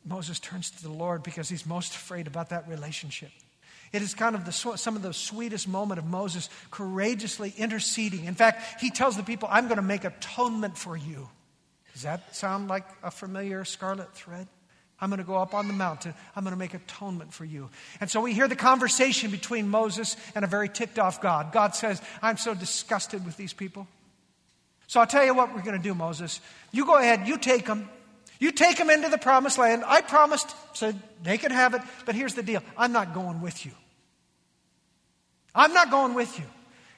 Moses 0.05 0.41
turns 0.41 0.71
to 0.71 0.83
the 0.83 0.93
Lord 0.93 1.23
because 1.23 1.49
he's 1.49 1.67
most 1.67 1.95
afraid 1.95 2.27
about 2.27 2.51
that 2.51 2.69
relationship. 2.69 3.31
It 3.93 4.03
is 4.03 4.15
kind 4.15 4.35
of 4.35 4.45
the, 4.45 4.53
some 4.53 4.97
of 4.97 5.03
the 5.03 5.13
sweetest 5.13 5.69
moment 5.69 5.99
of 5.99 6.07
Moses 6.07 6.49
courageously 6.71 7.55
interceding. 7.57 8.25
In 8.25 8.35
fact, 8.35 8.81
he 8.81 8.91
tells 8.91 9.17
the 9.17 9.23
people, 9.23 9.49
I'm 9.51 9.67
going 9.67 9.77
to 9.77 9.83
make 9.83 10.05
atonement 10.05 10.77
for 10.77 10.97
you. 10.97 11.29
Does 11.93 12.03
that 12.03 12.35
sound 12.35 12.69
like 12.69 12.85
a 13.03 13.11
familiar 13.11 13.65
scarlet 13.65 14.13
thread? 14.13 14.49
I'm 15.01 15.11
going 15.11 15.19
to 15.19 15.27
go 15.27 15.37
up 15.37 15.55
on 15.55 15.69
the 15.69 15.75
mountain. 15.75 16.15
I'm 16.35 16.43
going 16.43 16.55
to 16.55 16.59
make 16.59 16.75
atonement 16.75 17.33
for 17.33 17.45
you. 17.45 17.69
And 18.01 18.11
so 18.11 18.21
we 18.21 18.33
hear 18.33 18.49
the 18.49 18.57
conversation 18.57 19.31
between 19.31 19.69
Moses 19.69 20.17
and 20.35 20.45
a 20.45 20.49
very 20.49 20.69
ticked 20.69 20.99
off 20.99 21.21
God. 21.21 21.53
God 21.53 21.75
says, 21.75 22.01
I'm 22.23 22.39
so 22.39 22.55
disgusted 22.55 23.25
with 23.25 23.37
these 23.37 23.53
people. 23.53 23.87
So 24.87 25.01
I'll 25.01 25.07
tell 25.07 25.25
you 25.25 25.35
what 25.35 25.55
we're 25.55 25.63
going 25.63 25.77
to 25.77 25.83
do, 25.83 25.95
Moses. 25.95 26.41
You 26.73 26.87
go 26.87 26.97
ahead, 26.97 27.27
you 27.29 27.37
take 27.39 27.67
them. 27.67 27.89
You 28.39 28.53
take 28.53 28.77
them 28.77 28.91
into 28.91 29.09
the 29.09 29.19
promised 29.19 29.59
land. 29.59 29.83
I 29.87 30.01
promised, 30.03 30.55
said 30.75 31.01
they 31.23 31.39
can 31.39 31.51
have 31.51 31.75
it, 31.75 31.83
but 32.05 32.15
here's 32.15 32.35
the 32.35 32.43
deal 32.43 32.63
I'm 32.77 32.93
not 32.93 33.15
going 33.15 33.41
with 33.41 33.65
you. 33.65 33.73
I'm 35.55 35.73
not 35.73 35.91
going 35.91 36.15
with 36.15 36.39
you. 36.39 36.45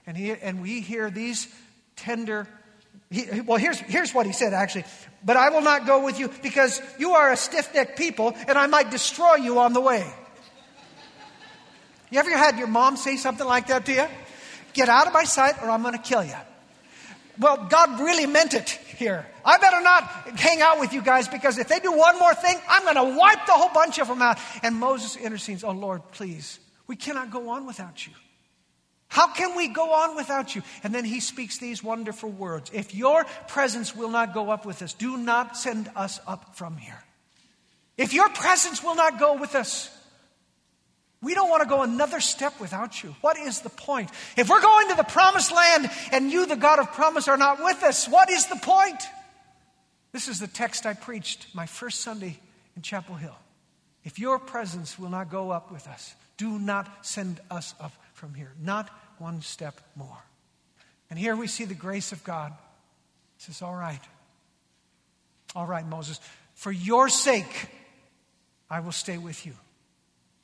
And, 0.06 0.16
he, 0.16 0.32
and 0.32 0.60
we 0.60 0.80
hear 0.80 1.10
these 1.10 1.46
tender, 1.94 2.48
he, 3.10 3.40
well, 3.42 3.58
here's, 3.58 3.78
here's 3.78 4.12
what 4.12 4.26
he 4.26 4.32
said 4.32 4.52
actually. 4.52 4.84
But 5.24 5.36
I 5.36 5.50
will 5.50 5.60
not 5.60 5.86
go 5.86 6.04
with 6.04 6.18
you 6.18 6.30
because 6.42 6.80
you 6.98 7.12
are 7.12 7.30
a 7.30 7.36
stiff 7.36 7.74
necked 7.74 7.98
people 7.98 8.34
and 8.48 8.58
I 8.58 8.66
might 8.66 8.90
destroy 8.90 9.36
you 9.36 9.60
on 9.60 9.72
the 9.72 9.80
way. 9.80 10.10
You 12.10 12.18
ever 12.18 12.36
had 12.36 12.58
your 12.58 12.68
mom 12.68 12.96
say 12.96 13.16
something 13.16 13.46
like 13.46 13.66
that 13.68 13.84
to 13.86 13.92
you? 13.92 14.06
Get 14.72 14.88
out 14.88 15.06
of 15.06 15.12
my 15.12 15.24
sight 15.24 15.62
or 15.62 15.70
I'm 15.70 15.82
going 15.82 15.94
to 15.94 16.02
kill 16.02 16.24
you. 16.24 16.34
Well, 17.38 17.66
God 17.68 18.00
really 18.00 18.26
meant 18.26 18.54
it 18.54 18.68
here. 18.68 19.26
I 19.44 19.58
better 19.58 19.80
not 19.80 20.02
hang 20.38 20.60
out 20.60 20.80
with 20.80 20.92
you 20.92 21.02
guys 21.02 21.28
because 21.28 21.58
if 21.58 21.68
they 21.68 21.78
do 21.78 21.92
one 21.92 22.18
more 22.18 22.34
thing, 22.34 22.56
I'm 22.68 22.82
going 22.82 22.96
to 22.96 23.18
wipe 23.18 23.46
the 23.46 23.52
whole 23.52 23.72
bunch 23.72 23.98
of 23.98 24.08
them 24.08 24.20
out. 24.20 24.38
And 24.62 24.76
Moses 24.76 25.16
intercedes, 25.16 25.62
Oh 25.62 25.70
Lord, 25.70 26.02
please, 26.12 26.58
we 26.86 26.96
cannot 26.96 27.30
go 27.30 27.50
on 27.50 27.66
without 27.66 28.06
you. 28.06 28.12
How 29.08 29.32
can 29.32 29.56
we 29.56 29.68
go 29.68 29.92
on 29.92 30.16
without 30.16 30.54
you? 30.54 30.62
And 30.82 30.94
then 30.94 31.04
he 31.04 31.20
speaks 31.20 31.58
these 31.58 31.82
wonderful 31.82 32.30
words 32.30 32.70
If 32.74 32.94
your 32.94 33.24
presence 33.46 33.94
will 33.96 34.10
not 34.10 34.34
go 34.34 34.50
up 34.50 34.66
with 34.66 34.82
us, 34.82 34.92
do 34.92 35.16
not 35.16 35.56
send 35.56 35.90
us 35.96 36.20
up 36.26 36.56
from 36.56 36.76
here. 36.76 37.02
If 37.96 38.12
your 38.12 38.28
presence 38.28 38.82
will 38.82 38.94
not 38.94 39.18
go 39.18 39.34
with 39.34 39.54
us, 39.54 39.90
we 41.20 41.34
don't 41.34 41.50
want 41.50 41.62
to 41.62 41.68
go 41.68 41.82
another 41.82 42.20
step 42.20 42.60
without 42.60 43.02
you. 43.02 43.14
What 43.20 43.36
is 43.38 43.60
the 43.60 43.70
point? 43.70 44.10
If 44.36 44.48
we're 44.48 44.60
going 44.60 44.88
to 44.90 44.94
the 44.94 45.02
promised 45.02 45.52
land 45.52 45.90
and 46.12 46.30
you, 46.30 46.46
the 46.46 46.56
God 46.56 46.78
of 46.78 46.92
promise, 46.92 47.26
are 47.26 47.36
not 47.36 47.62
with 47.62 47.82
us, 47.82 48.08
what 48.08 48.30
is 48.30 48.46
the 48.46 48.56
point? 48.56 49.02
This 50.12 50.28
is 50.28 50.38
the 50.38 50.46
text 50.46 50.86
I 50.86 50.94
preached 50.94 51.46
my 51.54 51.66
first 51.66 52.00
Sunday 52.00 52.38
in 52.76 52.82
Chapel 52.82 53.16
Hill. 53.16 53.36
If 54.04 54.18
your 54.18 54.38
presence 54.38 54.98
will 54.98 55.10
not 55.10 55.30
go 55.30 55.50
up 55.50 55.72
with 55.72 55.86
us, 55.88 56.14
do 56.36 56.58
not 56.58 57.04
send 57.04 57.40
us 57.50 57.74
up 57.80 57.92
from 58.14 58.34
here. 58.34 58.52
Not 58.62 58.88
one 59.18 59.42
step 59.42 59.80
more. 59.96 60.18
And 61.10 61.18
here 61.18 61.34
we 61.34 61.48
see 61.48 61.64
the 61.64 61.74
grace 61.74 62.12
of 62.12 62.22
God. 62.22 62.52
He 63.36 63.44
says, 63.44 63.60
All 63.60 63.74
right. 63.74 64.00
All 65.56 65.66
right, 65.66 65.86
Moses. 65.86 66.20
For 66.54 66.70
your 66.70 67.08
sake, 67.08 67.68
I 68.70 68.80
will 68.80 68.92
stay 68.92 69.18
with 69.18 69.44
you. 69.44 69.54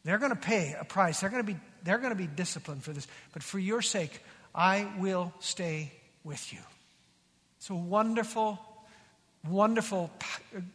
They're 0.05 0.19
going 0.19 0.31
to 0.31 0.37
pay 0.37 0.77
a 0.79 0.85
price. 0.85 1.21
They're 1.21 1.31
going 1.31 1.45
to 1.45 1.53
be, 1.53 1.59
they're 1.83 1.99
going 1.99 2.11
to 2.11 2.17
be 2.17 2.27
disciplined 2.27 2.85
for 2.85 2.93
this. 2.93 3.07
But 3.33 3.43
for 3.43 3.59
your 3.59 3.83
sake, 3.83 4.23
I 4.55 4.87
will 4.99 5.33
stay 5.41 5.93
with 6.23 6.53
you. 6.53 6.61
It's 7.59 7.71
a 7.71 7.75
wonderful, 7.75 8.59
wonderful, 9.49 10.11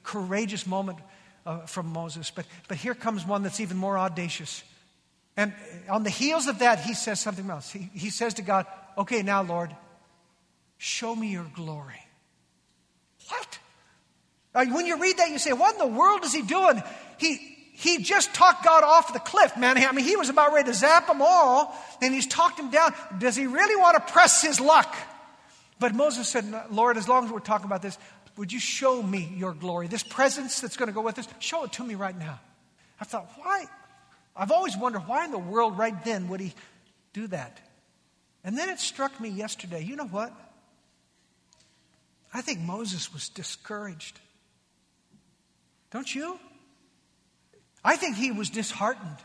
courageous 0.03 0.65
moment 0.65 0.97
uh, 1.45 1.59
from 1.67 1.93
Moses. 1.93 2.31
But, 2.31 2.45
but 2.67 2.77
here 2.77 2.95
comes 2.95 3.25
one 3.25 3.43
that's 3.43 3.59
even 3.59 3.77
more 3.77 3.97
audacious. 3.97 4.63
And 5.37 5.53
on 5.89 6.03
the 6.03 6.09
heels 6.09 6.47
of 6.47 6.59
that, 6.59 6.81
he 6.81 6.93
says 6.93 7.19
something 7.19 7.49
else. 7.49 7.71
He, 7.71 7.89
he 7.93 8.09
says 8.09 8.35
to 8.35 8.41
God, 8.41 8.65
Okay, 8.97 9.21
now, 9.21 9.43
Lord, 9.43 9.73
show 10.77 11.15
me 11.15 11.31
your 11.31 11.49
glory. 11.55 12.01
What? 13.29 13.59
Uh, 14.53 14.65
when 14.65 14.85
you 14.85 14.99
read 14.99 15.17
that, 15.17 15.29
you 15.29 15.39
say, 15.39 15.53
What 15.53 15.73
in 15.73 15.79
the 15.79 15.95
world 15.97 16.25
is 16.25 16.33
he 16.33 16.41
doing? 16.41 16.81
He, 17.17 17.48
he 17.79 17.99
just 17.99 18.33
talked 18.33 18.65
God 18.65 18.83
off 18.83 19.13
the 19.13 19.19
cliff, 19.19 19.55
man. 19.55 19.77
I 19.77 19.93
mean, 19.93 20.03
he 20.03 20.17
was 20.17 20.27
about 20.27 20.51
ready 20.51 20.69
to 20.69 20.73
zap 20.73 21.07
them 21.07 21.21
all, 21.21 21.73
and 22.01 22.13
he's 22.13 22.27
talked 22.27 22.59
him 22.59 22.69
down. 22.71 22.93
Does 23.19 23.37
he 23.37 23.47
really 23.47 23.75
want 23.77 23.95
to 23.95 24.11
press 24.11 24.41
his 24.41 24.59
luck? 24.59 24.93
But 25.79 25.95
Moses 25.95 26.27
said, 26.27 26.53
Lord, 26.71 26.97
as 26.97 27.07
long 27.07 27.23
as 27.23 27.31
we're 27.31 27.39
talking 27.39 27.67
about 27.67 27.81
this, 27.81 27.97
would 28.35 28.51
you 28.51 28.59
show 28.59 29.01
me 29.01 29.33
your 29.37 29.53
glory? 29.53 29.87
This 29.87 30.03
presence 30.03 30.59
that's 30.59 30.75
going 30.75 30.87
to 30.87 30.93
go 30.93 30.99
with 30.99 31.19
us, 31.19 31.27
show 31.39 31.63
it 31.63 31.71
to 31.73 31.83
me 31.85 31.95
right 31.95 32.17
now. 32.17 32.41
I 32.99 33.05
thought, 33.05 33.31
why? 33.37 33.63
I've 34.35 34.51
always 34.51 34.75
wondered 34.75 35.07
why 35.07 35.23
in 35.23 35.31
the 35.31 35.37
world 35.37 35.77
right 35.77 36.03
then 36.03 36.27
would 36.27 36.41
he 36.41 36.53
do 37.13 37.27
that? 37.27 37.61
And 38.43 38.57
then 38.57 38.67
it 38.67 38.79
struck 38.79 39.21
me 39.21 39.29
yesterday 39.29 39.85
you 39.85 39.95
know 39.95 40.07
what? 40.07 40.33
I 42.33 42.41
think 42.41 42.59
Moses 42.59 43.13
was 43.13 43.29
discouraged. 43.29 44.19
Don't 45.91 46.13
you? 46.13 46.37
I 47.83 47.95
think 47.95 48.17
he 48.17 48.31
was 48.31 48.49
disheartened. 48.49 49.17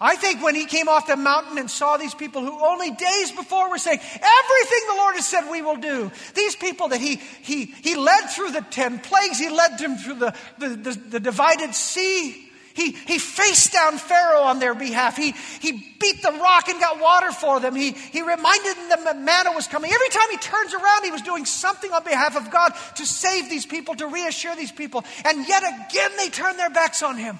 I 0.00 0.16
think 0.16 0.42
when 0.42 0.54
he 0.54 0.66
came 0.66 0.88
off 0.88 1.06
the 1.06 1.16
mountain 1.16 1.56
and 1.56 1.70
saw 1.70 1.96
these 1.96 2.14
people 2.14 2.42
who 2.42 2.62
only 2.62 2.90
days 2.90 3.32
before 3.32 3.70
were 3.70 3.78
saying, 3.78 4.00
everything 4.00 4.80
the 4.88 4.96
Lord 4.96 5.14
has 5.14 5.26
said 5.26 5.48
we 5.50 5.62
will 5.62 5.76
do. 5.76 6.10
These 6.34 6.56
people 6.56 6.88
that 6.88 7.00
he, 7.00 7.16
he, 7.42 7.66
he 7.66 7.94
led 7.94 8.26
through 8.26 8.50
the 8.50 8.60
ten 8.70 8.98
plagues, 8.98 9.38
he 9.38 9.48
led 9.48 9.78
them 9.78 9.96
through 9.96 10.16
the, 10.16 10.34
the, 10.58 10.68
the, 10.68 10.92
the 11.10 11.20
divided 11.20 11.74
sea. 11.74 12.50
He, 12.74 12.90
he 12.90 13.18
faced 13.18 13.72
down 13.72 13.98
Pharaoh 13.98 14.42
on 14.42 14.58
their 14.58 14.74
behalf. 14.74 15.16
He, 15.16 15.32
he 15.60 15.72
beat 16.00 16.22
the 16.22 16.32
rock 16.32 16.68
and 16.68 16.80
got 16.80 17.00
water 17.00 17.30
for 17.30 17.60
them. 17.60 17.76
He, 17.76 17.92
he 17.92 18.20
reminded 18.20 18.76
them 18.90 19.04
that 19.04 19.16
manna 19.18 19.52
was 19.52 19.68
coming. 19.68 19.92
Every 19.92 20.08
time 20.08 20.28
he 20.32 20.36
turns 20.38 20.74
around, 20.74 21.04
he 21.04 21.12
was 21.12 21.22
doing 21.22 21.44
something 21.44 21.92
on 21.92 22.02
behalf 22.02 22.36
of 22.36 22.50
God 22.50 22.72
to 22.96 23.06
save 23.06 23.48
these 23.48 23.64
people, 23.64 23.94
to 23.94 24.08
reassure 24.08 24.56
these 24.56 24.72
people. 24.72 25.04
And 25.24 25.48
yet 25.48 25.62
again, 25.62 26.10
they 26.18 26.28
turn 26.30 26.56
their 26.56 26.70
backs 26.70 27.02
on 27.02 27.16
him. 27.16 27.38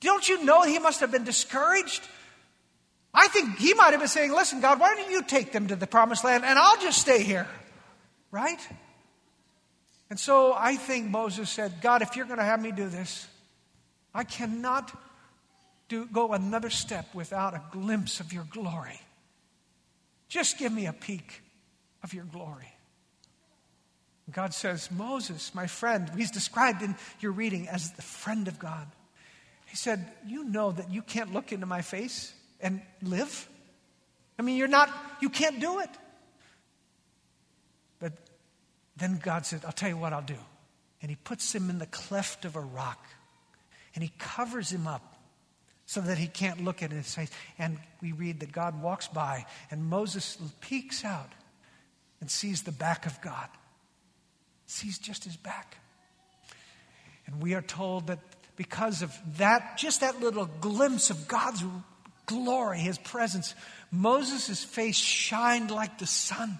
Don't 0.00 0.28
you 0.28 0.44
know 0.44 0.62
he 0.62 0.78
must 0.78 1.00
have 1.00 1.10
been 1.10 1.24
discouraged? 1.24 2.02
I 3.12 3.26
think 3.28 3.58
he 3.58 3.74
might 3.74 3.90
have 3.90 4.00
been 4.00 4.08
saying, 4.08 4.32
Listen, 4.32 4.60
God, 4.60 4.78
why 4.78 4.94
don't 4.94 5.10
you 5.10 5.22
take 5.22 5.52
them 5.52 5.66
to 5.68 5.76
the 5.76 5.86
promised 5.86 6.22
land 6.22 6.44
and 6.44 6.58
I'll 6.58 6.80
just 6.80 7.00
stay 7.00 7.22
here? 7.22 7.48
Right? 8.30 8.60
And 10.08 10.20
so 10.20 10.54
I 10.56 10.76
think 10.76 11.10
Moses 11.10 11.50
said, 11.50 11.80
God, 11.80 12.02
if 12.02 12.16
you're 12.16 12.26
going 12.26 12.38
to 12.38 12.44
have 12.44 12.62
me 12.62 12.70
do 12.72 12.88
this, 12.88 13.26
I 14.18 14.24
cannot 14.24 14.90
do, 15.88 16.04
go 16.06 16.32
another 16.32 16.70
step 16.70 17.14
without 17.14 17.54
a 17.54 17.62
glimpse 17.70 18.18
of 18.18 18.32
your 18.32 18.42
glory. 18.50 19.00
Just 20.28 20.58
give 20.58 20.72
me 20.72 20.86
a 20.86 20.92
peek 20.92 21.40
of 22.02 22.12
your 22.12 22.24
glory. 22.24 22.72
God 24.32 24.52
says, 24.52 24.90
Moses, 24.90 25.54
my 25.54 25.68
friend, 25.68 26.10
he's 26.16 26.32
described 26.32 26.82
in 26.82 26.96
your 27.20 27.30
reading 27.30 27.68
as 27.68 27.92
the 27.92 28.02
friend 28.02 28.48
of 28.48 28.58
God. 28.58 28.88
He 29.66 29.76
said, 29.76 30.04
You 30.26 30.42
know 30.42 30.72
that 30.72 30.90
you 30.90 31.02
can't 31.02 31.32
look 31.32 31.52
into 31.52 31.66
my 31.66 31.82
face 31.82 32.34
and 32.60 32.82
live? 33.00 33.48
I 34.36 34.42
mean, 34.42 34.56
you're 34.56 34.66
not, 34.66 34.90
you 35.22 35.30
can't 35.30 35.60
do 35.60 35.78
it. 35.78 35.90
But 38.00 38.14
then 38.96 39.20
God 39.22 39.46
said, 39.46 39.62
I'll 39.64 39.70
tell 39.70 39.88
you 39.88 39.96
what 39.96 40.12
I'll 40.12 40.22
do. 40.22 40.42
And 41.02 41.08
he 41.08 41.16
puts 41.22 41.54
him 41.54 41.70
in 41.70 41.78
the 41.78 41.86
cleft 41.86 42.44
of 42.44 42.56
a 42.56 42.60
rock 42.60 42.98
and 43.94 44.02
he 44.02 44.12
covers 44.18 44.70
him 44.70 44.86
up 44.86 45.16
so 45.86 46.00
that 46.00 46.18
he 46.18 46.26
can't 46.26 46.64
look 46.64 46.82
at 46.82 46.92
his 46.92 47.14
face. 47.14 47.30
And 47.58 47.78
we 48.02 48.12
read 48.12 48.40
that 48.40 48.52
God 48.52 48.82
walks 48.82 49.08
by, 49.08 49.46
and 49.70 49.84
Moses 49.84 50.38
peeks 50.60 51.04
out 51.04 51.32
and 52.20 52.30
sees 52.30 52.62
the 52.62 52.72
back 52.72 53.06
of 53.06 53.20
God, 53.22 53.48
sees 54.66 54.98
just 54.98 55.24
his 55.24 55.36
back. 55.36 55.78
And 57.26 57.42
we 57.42 57.54
are 57.54 57.62
told 57.62 58.08
that 58.08 58.18
because 58.56 59.02
of 59.02 59.16
that, 59.38 59.78
just 59.78 60.00
that 60.00 60.20
little 60.20 60.46
glimpse 60.60 61.10
of 61.10 61.28
God's 61.28 61.62
glory, 62.26 62.78
his 62.78 62.98
presence, 62.98 63.54
Moses' 63.90 64.64
face 64.64 64.96
shined 64.96 65.70
like 65.70 65.98
the 65.98 66.06
sun. 66.06 66.58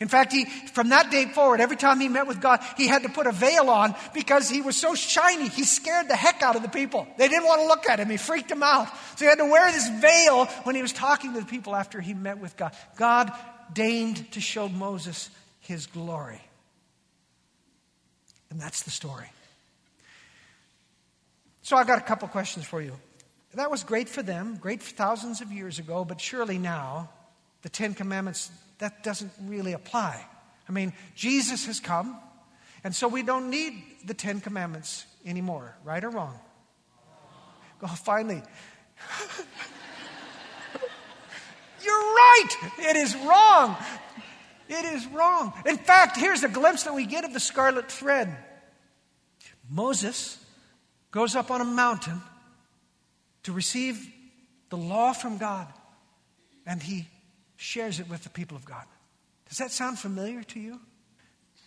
In 0.00 0.08
fact, 0.08 0.32
he, 0.32 0.46
from 0.46 0.88
that 0.88 1.10
day 1.10 1.26
forward, 1.26 1.60
every 1.60 1.76
time 1.76 2.00
he 2.00 2.08
met 2.08 2.26
with 2.26 2.40
God, 2.40 2.60
he 2.78 2.88
had 2.88 3.02
to 3.02 3.10
put 3.10 3.26
a 3.26 3.32
veil 3.32 3.68
on 3.68 3.94
because 4.14 4.48
he 4.48 4.62
was 4.62 4.74
so 4.74 4.94
shiny. 4.94 5.48
He 5.48 5.64
scared 5.64 6.08
the 6.08 6.16
heck 6.16 6.42
out 6.42 6.56
of 6.56 6.62
the 6.62 6.70
people. 6.70 7.06
They 7.18 7.28
didn't 7.28 7.44
want 7.44 7.60
to 7.60 7.66
look 7.66 7.86
at 7.86 8.00
him. 8.00 8.08
He 8.08 8.16
freaked 8.16 8.48
them 8.48 8.62
out. 8.62 8.88
So 9.16 9.26
he 9.26 9.26
had 9.26 9.38
to 9.38 9.44
wear 9.44 9.70
this 9.70 9.88
veil 10.00 10.46
when 10.64 10.74
he 10.74 10.80
was 10.80 10.94
talking 10.94 11.34
to 11.34 11.40
the 11.40 11.46
people 11.46 11.76
after 11.76 12.00
he 12.00 12.14
met 12.14 12.38
with 12.38 12.56
God. 12.56 12.72
God 12.96 13.30
deigned 13.74 14.32
to 14.32 14.40
show 14.40 14.70
Moses 14.70 15.28
his 15.60 15.86
glory. 15.86 16.40
And 18.48 18.58
that's 18.58 18.84
the 18.84 18.90
story. 18.90 19.30
So 21.60 21.76
I've 21.76 21.86
got 21.86 21.98
a 21.98 22.04
couple 22.04 22.26
questions 22.28 22.64
for 22.64 22.80
you. 22.80 22.94
That 23.54 23.70
was 23.70 23.84
great 23.84 24.08
for 24.08 24.22
them, 24.22 24.56
great 24.56 24.82
for 24.82 24.94
thousands 24.94 25.42
of 25.42 25.52
years 25.52 25.78
ago, 25.78 26.06
but 26.06 26.20
surely 26.20 26.56
now 26.56 27.10
the 27.62 27.68
Ten 27.68 27.94
Commandments 27.94 28.50
that 28.80 29.02
doesn't 29.02 29.32
really 29.42 29.72
apply. 29.72 30.26
I 30.68 30.72
mean, 30.72 30.92
Jesus 31.14 31.66
has 31.66 31.80
come, 31.80 32.16
and 32.82 32.94
so 32.94 33.08
we 33.08 33.22
don't 33.22 33.50
need 33.50 33.82
the 34.04 34.14
Ten 34.14 34.40
Commandments 34.40 35.06
anymore, 35.24 35.76
right 35.84 36.02
or 36.02 36.10
wrong? 36.10 36.38
Oh, 37.82 37.86
finally. 37.86 38.42
You're 41.82 41.92
right. 41.92 42.48
It 42.78 42.96
is 42.96 43.16
wrong. 43.16 43.76
It 44.68 44.84
is 44.84 45.06
wrong. 45.06 45.52
In 45.66 45.78
fact, 45.78 46.16
here's 46.16 46.42
a 46.42 46.48
glimpse 46.48 46.84
that 46.84 46.94
we 46.94 47.06
get 47.06 47.24
of 47.24 47.32
the 47.32 47.40
scarlet 47.40 47.90
thread. 47.90 48.36
Moses 49.68 50.38
goes 51.10 51.34
up 51.34 51.50
on 51.50 51.60
a 51.60 51.64
mountain 51.64 52.20
to 53.44 53.52
receive 53.52 54.06
the 54.68 54.76
law 54.76 55.12
from 55.12 55.38
God, 55.38 55.66
and 56.66 56.82
he 56.82 57.08
shares 57.60 58.00
it 58.00 58.08
with 58.08 58.22
the 58.22 58.30
people 58.30 58.56
of 58.56 58.64
God. 58.64 58.84
Does 59.48 59.58
that 59.58 59.70
sound 59.70 59.98
familiar 59.98 60.42
to 60.44 60.60
you? 60.60 60.80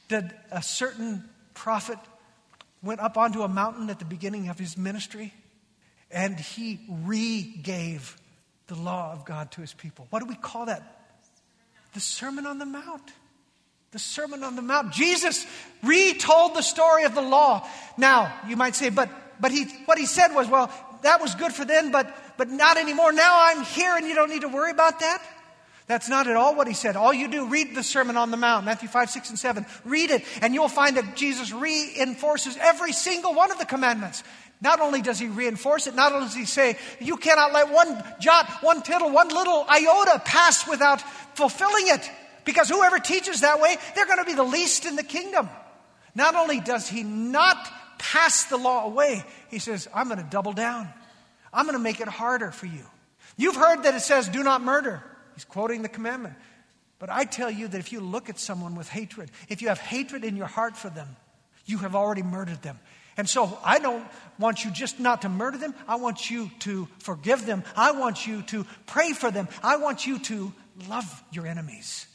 Did 0.10 0.34
a 0.52 0.62
certain 0.62 1.30
prophet 1.54 2.00
went 2.82 3.00
up 3.00 3.16
onto 3.16 3.44
a 3.44 3.48
mountain 3.48 3.90
at 3.90 4.00
the 4.00 4.06
beginning 4.06 4.50
of 4.50 4.58
his 4.58 4.78
ministry 4.78 5.34
and 6.10 6.40
he 6.40 6.80
re-gave 6.90 8.18
the 8.68 8.76
law 8.76 9.12
of 9.14 9.26
God 9.26 9.52
to 9.52 9.62
his 9.62 9.74
people. 9.74 10.08
What 10.10 10.20
do 10.20 10.26
we 10.26 10.36
call 10.36 10.66
that? 10.66 10.82
The 11.94 12.00
Sermon 12.00 12.48
on 12.48 12.58
the 12.58 12.66
Mount. 12.66 13.12
The 13.92 14.00
Sermon 14.00 14.44
on 14.44 14.56
the 14.56 14.62
Mount. 14.62 14.92
Jesus 14.92 15.46
retold 15.84 16.56
the 16.56 16.64
story 16.64 17.04
of 17.04 17.14
the 17.14 17.22
law. 17.22 17.68
Now, 17.98 18.34
you 18.48 18.56
might 18.56 18.76
say, 18.76 18.90
but 18.90 19.10
but 19.40 19.52
he 19.52 19.66
what 19.86 19.98
he 19.98 20.06
said 20.06 20.34
was, 20.34 20.48
well, 20.48 20.72
that 21.04 21.22
was 21.22 21.36
good 21.36 21.54
for 21.54 21.66
them, 21.66 21.92
but 21.92 22.12
but 22.38 22.50
not 22.50 22.78
anymore. 22.78 23.12
Now 23.12 23.38
I'm 23.40 23.64
here 23.64 23.96
and 23.96 24.08
you 24.08 24.16
don't 24.16 24.30
need 24.30 24.42
to 24.42 24.48
worry 24.48 24.72
about 24.72 25.00
that. 25.02 25.22
That's 25.86 26.08
not 26.08 26.28
at 26.28 26.36
all 26.36 26.56
what 26.56 26.68
he 26.68 26.74
said. 26.74 26.96
All 26.96 27.14
you 27.14 27.28
do, 27.28 27.48
read 27.48 27.76
the 27.76 27.84
Sermon 27.84 28.16
on 28.16 28.32
the 28.32 28.38
Mount, 28.38 28.66
Matthew 28.66 28.88
5, 28.88 29.10
6, 29.10 29.30
and 29.30 29.40
7. 29.40 29.66
Read 29.84 30.12
it, 30.12 30.24
and 30.42 30.54
you'll 30.54 30.70
find 30.70 30.96
that 30.98 31.16
Jesus 31.16 31.52
reinforces 31.52 32.58
every 32.58 32.94
single 32.94 33.34
one 33.34 33.52
of 33.52 33.60
the 33.60 33.66
commandments. 33.66 34.24
Not 34.62 34.80
only 34.80 35.02
does 35.02 35.20
he 35.20 35.28
reinforce 35.28 35.88
it, 35.88 35.96
not 35.96 36.14
only 36.14 36.28
does 36.28 36.36
he 36.36 36.46
say, 36.46 36.78
you 37.02 37.18
cannot 37.18 37.52
let 37.52 37.70
one 37.70 38.02
jot, 38.22 38.50
one 38.62 38.82
tittle, 38.82 39.12
one 39.12 39.28
little 39.28 39.66
iota 39.70 40.22
pass 40.24 40.66
without 40.66 41.02
fulfilling 41.36 41.90
it. 41.90 42.10
Because 42.46 42.70
whoever 42.70 43.00
teaches 43.00 43.42
that 43.42 43.60
way, 43.60 43.76
they're 43.94 44.06
going 44.06 44.20
to 44.20 44.26
be 44.26 44.36
the 44.36 44.44
least 44.44 44.86
in 44.86 44.96
the 44.96 45.04
kingdom. 45.04 45.50
Not 46.16 46.36
only 46.36 46.62
does 46.62 46.88
he 46.88 47.04
not 47.04 47.58
pass 47.98 48.46
the 48.46 48.58
law 48.58 48.86
away, 48.86 49.26
he 49.50 49.60
says, 49.60 49.90
I'm 49.94 50.08
going 50.08 50.20
to 50.20 50.30
double 50.30 50.54
down. 50.54 50.88
I'm 51.52 51.66
going 51.66 51.78
to 51.78 51.84
make 51.84 52.00
it 52.00 52.08
harder 52.08 52.52
for 52.52 52.66
you. 52.66 52.86
You've 53.36 53.56
heard 53.56 53.84
that 53.84 53.96
it 53.96 54.02
says, 54.02 54.30
do 54.30 54.44
not 54.44 54.62
murder. 54.62 55.04
He's 55.36 55.46
quoting 55.46 55.82
the 55.82 55.90
commandment. 55.90 56.36
But 57.00 57.10
I 57.10 57.26
tell 57.26 57.52
you 57.52 57.68
that 57.68 57.80
if 57.80 57.92
you 57.92 58.00
look 58.00 58.30
at 58.30 58.40
someone 58.40 58.76
with 58.76 58.88
hatred, 58.88 59.30
if 59.50 59.62
you 59.62 59.68
have 59.68 59.80
hatred 59.80 60.24
in 60.24 60.38
your 60.38 60.48
heart 60.48 60.78
for 60.78 60.90
them, 60.90 61.08
you 61.66 61.80
have 61.80 61.96
already 61.96 62.24
murdered 62.24 62.62
them. 62.62 62.80
And 63.18 63.30
so 63.30 63.58
I 63.64 63.80
don't 63.80 64.06
want 64.40 64.66
you 64.66 64.72
just 64.72 65.00
not 65.00 65.22
to 65.22 65.30
murder 65.30 65.58
them. 65.58 65.76
I 65.88 65.98
want 65.98 66.32
you 66.32 66.50
to 66.60 66.88
forgive 67.00 67.46
them. 67.46 67.64
I 67.76 67.92
want 67.92 68.26
you 68.26 68.42
to 68.44 68.66
pray 68.88 69.14
for 69.14 69.30
them. 69.30 69.48
I 69.62 69.76
want 69.78 70.08
you 70.08 70.20
to 70.20 70.54
love 70.90 71.24
your 71.32 71.46
enemies. 71.46 72.08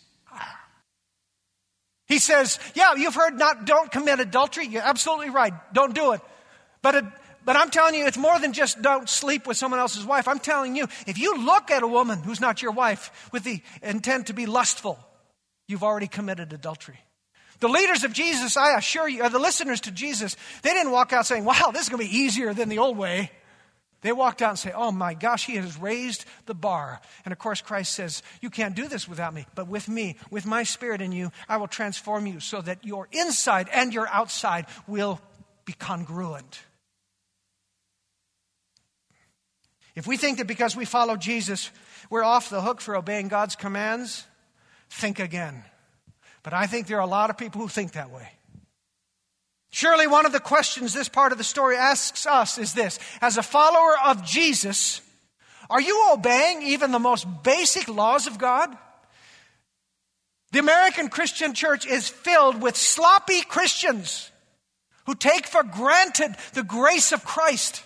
He 2.07 2.19
says, 2.19 2.59
Yeah, 2.75 2.95
you've 2.95 3.15
heard 3.15 3.39
not, 3.39 3.67
don't 3.67 3.93
commit 3.93 4.19
adultery. 4.19 4.67
You're 4.67 4.83
absolutely 4.83 5.31
right. 5.31 5.53
Don't 5.73 5.95
do 5.95 6.13
it. 6.13 6.21
But 6.81 7.05
but 7.49 7.57
I'm 7.57 7.71
telling 7.71 7.95
you, 7.95 8.07
it's 8.07 8.19
more 8.19 8.39
than 8.39 8.53
just 8.53 8.83
don't 8.83 9.09
sleep 9.09 9.47
with 9.47 9.57
someone 9.57 9.81
else's 9.81 10.05
wife. 10.05 10.29
I'm 10.29 10.39
telling 10.39 10.77
you, 10.77 10.87
if 11.07 11.17
you 11.17 11.47
look 11.47 11.71
at 11.71 11.83
a 11.83 11.89
woman 11.89 12.23
who's 12.23 12.43
not 12.43 12.61
your 12.61 12.73
wife 12.73 13.31
with 13.33 13.43
the 13.43 13.63
intent 13.83 14.27
to 14.27 14.35
be 14.35 14.45
lustful, 14.45 14.99
you've 15.67 15.83
already 15.83 16.09
committed 16.09 16.53
adultery. 16.53 16.99
The 17.61 17.69
leaders 17.69 18.05
of 18.05 18.13
Jesus, 18.13 18.59
I 18.59 18.77
assure 18.77 19.09
you, 19.09 19.23
or 19.23 19.31
the 19.31 19.39
listeners 19.39 19.81
to 19.81 19.91
Jesus, 19.91 20.37
they 20.61 20.75
didn't 20.75 20.93
walk 20.93 21.15
out 21.15 21.25
saying, 21.25 21.47
wow, 21.47 21.71
this 21.73 21.85
is 21.85 21.89
going 21.89 22.05
to 22.05 22.11
be 22.11 22.19
easier 22.19 22.53
than 22.53 22.69
the 22.69 22.81
old 22.81 22.99
way. 22.99 23.31
They 24.03 24.13
walked 24.13 24.43
out 24.43 24.51
and 24.51 24.59
say, 24.59 24.73
oh 24.77 24.93
my 24.93 25.15
gosh, 25.15 25.47
he 25.47 25.57
has 25.57 25.79
raised 25.79 26.27
the 26.45 26.55
bar. 26.55 27.01
And 27.25 27.33
of 27.33 27.39
course, 27.39 27.63
Christ 27.63 27.95
says, 27.95 28.23
you 28.43 28.51
can't 28.51 28.77
do 28.77 28.89
this 28.89 29.09
without 29.09 29.33
me, 29.33 29.47
but 29.55 29.69
with 29.69 29.89
me, 29.89 30.17
with 30.31 30.45
my 30.45 30.65
spirit 30.65 31.01
in 31.01 31.13
you, 31.13 31.33
I 31.49 31.57
will 31.57 31.67
transform 31.67 32.27
you 32.27 32.41
so 32.41 32.61
that 32.61 32.85
your 32.85 33.09
inside 33.11 33.71
and 33.73 33.95
your 33.95 34.07
outside 34.07 34.67
will 34.87 35.19
be 35.65 35.73
congruent. 35.73 36.61
If 39.99 40.07
we 40.07 40.17
think 40.17 40.39
that 40.39 40.47
because 40.47 40.77
we 40.77 40.85
follow 40.85 41.17
Jesus, 41.17 41.73
we're 42.09 42.23
off 42.23 42.51
the 42.51 42.61
hook 42.61 42.81
for 42.81 42.95
obeying 42.95 43.27
God's 43.27 43.57
commands, 43.57 44.25
think 44.89 45.19
again. 45.19 45.65
But 46.45 46.53
I 46.53 46.67
think 46.67 46.87
there 46.87 46.99
are 46.99 47.01
a 47.01 47.07
lot 47.07 47.31
of 47.31 47.37
people 47.37 47.61
who 47.61 47.67
think 47.67 47.93
that 47.93 48.13
way. 48.13 48.29
Surely 49.71 50.07
one 50.07 50.25
of 50.25 50.31
the 50.31 50.39
questions 50.39 50.95
this 50.95 51.09
part 51.09 51.33
of 51.33 51.39
the 51.39 51.43
story 51.43 51.77
asks 51.77 52.27
us 52.27 52.59
is 52.59 52.75
this 52.75 53.01
As 53.21 53.39
a 53.39 53.43
follower 53.43 53.97
of 54.07 54.25
Jesus, 54.25 55.01
are 55.69 55.81
you 55.81 56.13
obeying 56.13 56.63
even 56.63 56.93
the 56.93 57.01
most 57.01 57.27
basic 57.43 57.89
laws 57.89 58.29
of 58.29 58.39
God? 58.39 58.73
The 60.53 60.61
American 60.61 61.09
Christian 61.09 61.55
church 61.55 61.89
is 61.89 62.09
filled 62.09 62.63
with 62.63 62.77
sloppy 62.77 63.41
Christians 63.41 64.31
who 65.07 65.17
take 65.17 65.49
for 65.49 65.65
granted 65.65 66.37
the 66.53 66.63
grace 66.63 67.11
of 67.11 67.25
Christ, 67.25 67.83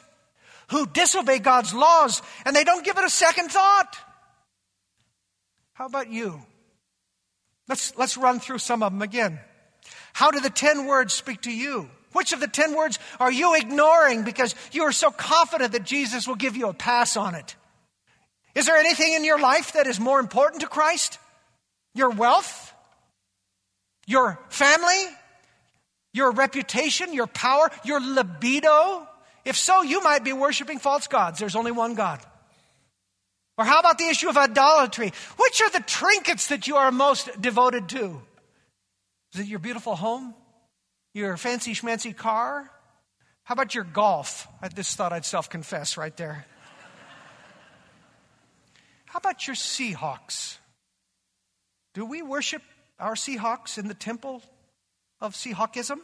who 0.72 0.86
disobey 0.86 1.38
God's 1.38 1.74
laws, 1.74 2.22
and 2.44 2.56
they 2.56 2.64
don't 2.64 2.84
give 2.84 2.96
it 2.98 3.04
a 3.04 3.10
second 3.10 3.50
thought. 3.50 3.96
How 5.74 5.86
about 5.86 6.10
you? 6.10 6.42
Let's, 7.68 7.96
let's 7.96 8.16
run 8.16 8.40
through 8.40 8.58
some 8.58 8.82
of 8.82 8.90
them 8.90 9.02
again. 9.02 9.38
How 10.14 10.30
do 10.30 10.40
the 10.40 10.50
10 10.50 10.86
words 10.86 11.12
speak 11.12 11.42
to 11.42 11.52
you? 11.52 11.88
Which 12.12 12.32
of 12.32 12.40
the 12.40 12.48
10 12.48 12.74
words 12.74 12.98
are 13.20 13.30
you 13.30 13.54
ignoring 13.54 14.24
because 14.24 14.54
you 14.72 14.84
are 14.84 14.92
so 14.92 15.10
confident 15.10 15.72
that 15.72 15.84
Jesus 15.84 16.26
will 16.26 16.36
give 16.36 16.56
you 16.56 16.68
a 16.68 16.74
pass 16.74 17.16
on 17.16 17.34
it? 17.34 17.54
Is 18.54 18.66
there 18.66 18.76
anything 18.76 19.12
in 19.12 19.24
your 19.24 19.40
life 19.40 19.74
that 19.74 19.86
is 19.86 20.00
more 20.00 20.20
important 20.20 20.62
to 20.62 20.68
Christ? 20.68 21.18
Your 21.94 22.10
wealth? 22.10 22.74
Your 24.06 24.38
family? 24.48 25.16
Your 26.12 26.32
reputation? 26.32 27.12
Your 27.12 27.26
power? 27.26 27.70
Your 27.84 28.00
libido? 28.00 29.06
If 29.44 29.56
so, 29.56 29.82
you 29.82 30.02
might 30.02 30.24
be 30.24 30.32
worshiping 30.32 30.78
false 30.78 31.06
gods. 31.06 31.38
There's 31.38 31.56
only 31.56 31.72
one 31.72 31.94
God. 31.94 32.20
Or 33.58 33.64
how 33.64 33.80
about 33.80 33.98
the 33.98 34.06
issue 34.06 34.28
of 34.28 34.36
idolatry? 34.36 35.12
Which 35.36 35.62
are 35.62 35.70
the 35.70 35.80
trinkets 35.80 36.48
that 36.48 36.66
you 36.66 36.76
are 36.76 36.90
most 36.90 37.40
devoted 37.40 37.88
to? 37.90 38.22
Is 39.34 39.40
it 39.40 39.46
your 39.46 39.58
beautiful 39.58 39.94
home? 39.94 40.34
Your 41.14 41.36
fancy 41.36 41.74
schmancy 41.74 42.16
car? 42.16 42.70
How 43.44 43.54
about 43.54 43.74
your 43.74 43.84
golf? 43.84 44.48
I 44.62 44.68
just 44.68 44.96
thought 44.96 45.12
I'd 45.12 45.26
self 45.26 45.50
confess 45.50 45.96
right 45.96 46.16
there. 46.16 46.46
How 49.06 49.18
about 49.18 49.46
your 49.46 49.56
Seahawks? 49.56 50.56
Do 51.92 52.06
we 52.06 52.22
worship 52.22 52.62
our 52.98 53.14
Seahawks 53.14 53.76
in 53.76 53.88
the 53.88 53.94
temple 53.94 54.42
of 55.20 55.34
Seahawkism? 55.34 55.98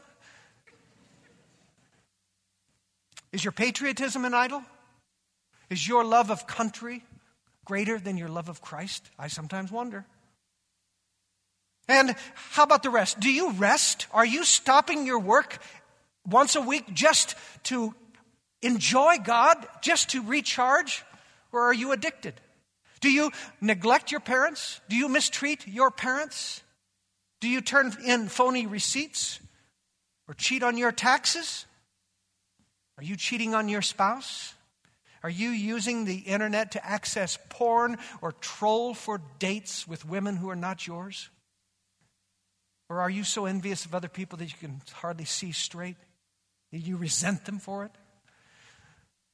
Is 3.33 3.45
your 3.45 3.53
patriotism 3.53 4.25
an 4.25 4.35
idol? 4.35 4.63
Is 5.71 5.87
your 5.87 6.05
love 6.05 6.31
of 6.31 6.47
country 6.47 7.05
greater 7.65 7.99
than 7.99 8.17
your 8.17 8.29
love 8.29 8.49
of 8.49 8.63
Christ? 8.63 9.11
I 9.19 9.29
sometimes 9.29 9.71
wonder. 9.71 10.07
And 11.89 12.15
how 12.35 12.65
about 12.65 12.83
the 12.83 12.91
rest? 12.91 13.21
Do 13.21 13.31
you 13.31 13.53
rest? 13.53 14.07
Are 14.13 14.25
you 14.25 14.45
stopping 14.45 15.07
your 15.07 15.19
work 15.19 15.59
once 16.27 16.55
a 16.55 16.61
week 16.61 16.93
just 16.93 17.35
to 17.65 17.95
enjoy 18.63 19.17
God, 19.23 19.57
just 19.83 20.11
to 20.11 20.23
recharge? 20.23 21.03
Or 21.53 21.63
are 21.63 21.75
you 21.75 21.93
addicted? 21.93 22.35
Do 23.01 23.11
you 23.11 23.31
neglect 23.61 24.11
your 24.11 24.21
parents? 24.21 24.81
Do 24.89 24.97
you 24.97 25.09
mistreat 25.09 25.67
your 25.67 25.91
parents? 25.91 26.63
Do 27.41 27.49
you 27.49 27.61
turn 27.61 27.97
in 28.05 28.29
phony 28.29 28.67
receipts 28.67 29.41
or 30.27 30.35
cheat 30.35 30.63
on 30.63 30.77
your 30.77 30.93
taxes? 30.93 31.67
Are 32.99 33.05
you 33.05 33.17
cheating 33.17 33.55
on 33.55 33.69
your 33.69 33.83
spouse? 33.83 34.55
Are 35.23 35.31
you 35.31 35.51
using 35.51 36.05
the 36.05 36.17
internet 36.19 36.73
to 36.73 36.85
access 36.85 37.39
porn 37.49 37.97
or 38.21 38.33
troll 38.33 38.93
for 38.93 39.21
dates 39.39 39.87
with 39.87 40.05
women 40.05 40.37
who 40.37 40.51
are 40.51 40.57
not 40.57 40.87
yours? 40.87 41.31
Or 42.89 43.01
are 43.01 43.11
you 43.11 43.23
so 43.23 43.47
envious 43.47 43.85
of 43.85 43.95
other 43.95 44.09
people 44.09 44.39
that 44.39 44.47
you 44.47 44.59
can 44.59 44.81
hardly 44.95 45.25
see 45.25 45.53
straight? 45.53 45.97
That 46.73 46.79
you 46.79 46.97
resent 46.97 47.45
them 47.45 47.59
for 47.59 47.85
it? 47.85 47.93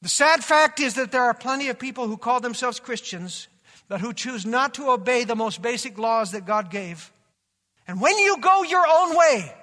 The 0.03 0.09
sad 0.09 0.45
fact 0.45 0.81
is 0.81 0.95
that 0.95 1.13
there 1.13 1.23
are 1.23 1.35
plenty 1.35 1.69
of 1.69 1.79
people 1.79 2.07
who 2.07 2.19
call 2.19 2.41
themselves 2.41 2.81
Christians, 2.81 3.49
but 3.89 4.03
who 4.03 4.13
choose 4.13 4.45
not 4.45 4.75
to 4.75 4.91
obey 4.91 5.25
the 5.25 5.37
most 5.37 5.63
basic 5.63 5.97
laws 5.99 6.33
that 6.33 6.45
God 6.45 6.71
gave. 6.71 7.11
And 7.89 8.01
when 8.01 8.19
you 8.19 8.39
go 8.39 8.63
your 8.63 8.85
own 8.87 9.17
way, 9.17 9.55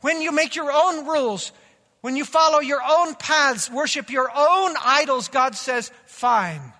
when 0.00 0.22
you 0.22 0.32
make 0.32 0.56
your 0.56 0.72
own 0.72 1.06
rules, 1.06 1.52
when 2.00 2.16
you 2.16 2.24
follow 2.24 2.60
your 2.60 2.80
own 2.86 3.14
paths, 3.14 3.70
worship 3.70 4.10
your 4.10 4.30
own 4.34 4.74
idols, 4.82 5.28
God 5.28 5.54
says, 5.54 5.90
fine. 6.06 6.72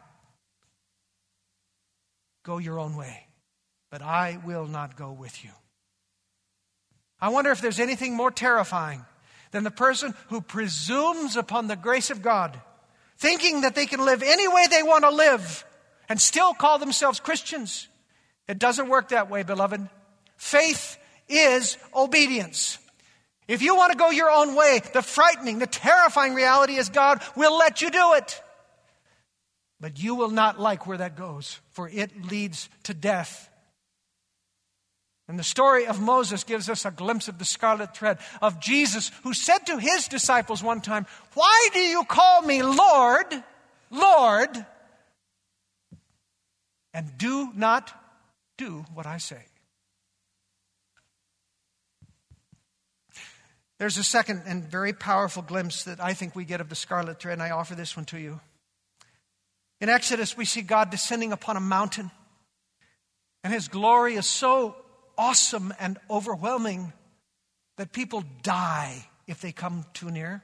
Go 2.42 2.58
your 2.58 2.78
own 2.78 2.96
way, 2.96 3.26
but 3.90 4.02
I 4.02 4.38
will 4.44 4.66
not 4.66 4.96
go 4.96 5.12
with 5.12 5.44
you. 5.44 5.50
I 7.20 7.28
wonder 7.28 7.50
if 7.50 7.60
there's 7.60 7.80
anything 7.80 8.16
more 8.16 8.30
terrifying 8.30 9.04
than 9.50 9.64
the 9.64 9.70
person 9.70 10.14
who 10.28 10.40
presumes 10.40 11.36
upon 11.36 11.66
the 11.66 11.76
grace 11.76 12.10
of 12.10 12.22
God, 12.22 12.58
thinking 13.18 13.60
that 13.62 13.74
they 13.74 13.86
can 13.86 14.04
live 14.04 14.22
any 14.22 14.48
way 14.48 14.66
they 14.70 14.82
want 14.82 15.04
to 15.04 15.10
live 15.10 15.64
and 16.08 16.20
still 16.20 16.54
call 16.54 16.78
themselves 16.78 17.20
Christians. 17.20 17.88
It 18.48 18.58
doesn't 18.58 18.88
work 18.88 19.10
that 19.10 19.28
way, 19.28 19.42
beloved. 19.42 19.86
Faith 20.36 20.96
is 21.28 21.76
obedience. 21.94 22.78
If 23.50 23.62
you 23.62 23.74
want 23.74 23.90
to 23.90 23.98
go 23.98 24.10
your 24.10 24.30
own 24.30 24.54
way, 24.54 24.80
the 24.92 25.02
frightening, 25.02 25.58
the 25.58 25.66
terrifying 25.66 26.34
reality 26.34 26.76
is 26.76 26.88
God 26.88 27.20
will 27.34 27.58
let 27.58 27.82
you 27.82 27.90
do 27.90 28.14
it. 28.14 28.40
But 29.80 30.00
you 30.00 30.14
will 30.14 30.30
not 30.30 30.60
like 30.60 30.86
where 30.86 30.98
that 30.98 31.16
goes, 31.16 31.58
for 31.70 31.88
it 31.88 32.30
leads 32.30 32.68
to 32.84 32.94
death. 32.94 33.50
And 35.26 35.36
the 35.36 35.42
story 35.42 35.88
of 35.88 36.00
Moses 36.00 36.44
gives 36.44 36.68
us 36.68 36.84
a 36.84 36.92
glimpse 36.92 37.26
of 37.26 37.40
the 37.40 37.44
scarlet 37.44 37.92
thread 37.92 38.18
of 38.40 38.60
Jesus, 38.60 39.10
who 39.24 39.34
said 39.34 39.66
to 39.66 39.78
his 39.78 40.06
disciples 40.06 40.62
one 40.62 40.80
time, 40.80 41.04
Why 41.34 41.70
do 41.72 41.80
you 41.80 42.04
call 42.04 42.42
me 42.42 42.62
Lord, 42.62 43.26
Lord, 43.90 44.64
and 46.94 47.18
do 47.18 47.50
not 47.56 47.92
do 48.56 48.84
what 48.94 49.06
I 49.06 49.18
say? 49.18 49.42
There's 53.80 53.96
a 53.96 54.04
second 54.04 54.42
and 54.44 54.62
very 54.62 54.92
powerful 54.92 55.42
glimpse 55.42 55.84
that 55.84 56.00
I 56.00 56.12
think 56.12 56.36
we 56.36 56.44
get 56.44 56.60
of 56.60 56.68
the 56.68 56.74
scarlet 56.74 57.18
thread, 57.18 57.32
and 57.32 57.42
I 57.42 57.48
offer 57.48 57.74
this 57.74 57.96
one 57.96 58.04
to 58.06 58.18
you. 58.18 58.38
In 59.80 59.88
Exodus, 59.88 60.36
we 60.36 60.44
see 60.44 60.60
God 60.60 60.90
descending 60.90 61.32
upon 61.32 61.56
a 61.56 61.60
mountain, 61.60 62.10
and 63.42 63.54
his 63.54 63.68
glory 63.68 64.16
is 64.16 64.26
so 64.26 64.76
awesome 65.16 65.72
and 65.80 65.96
overwhelming 66.10 66.92
that 67.78 67.90
people 67.90 68.22
die 68.42 69.06
if 69.26 69.40
they 69.40 69.50
come 69.50 69.86
too 69.94 70.10
near. 70.10 70.42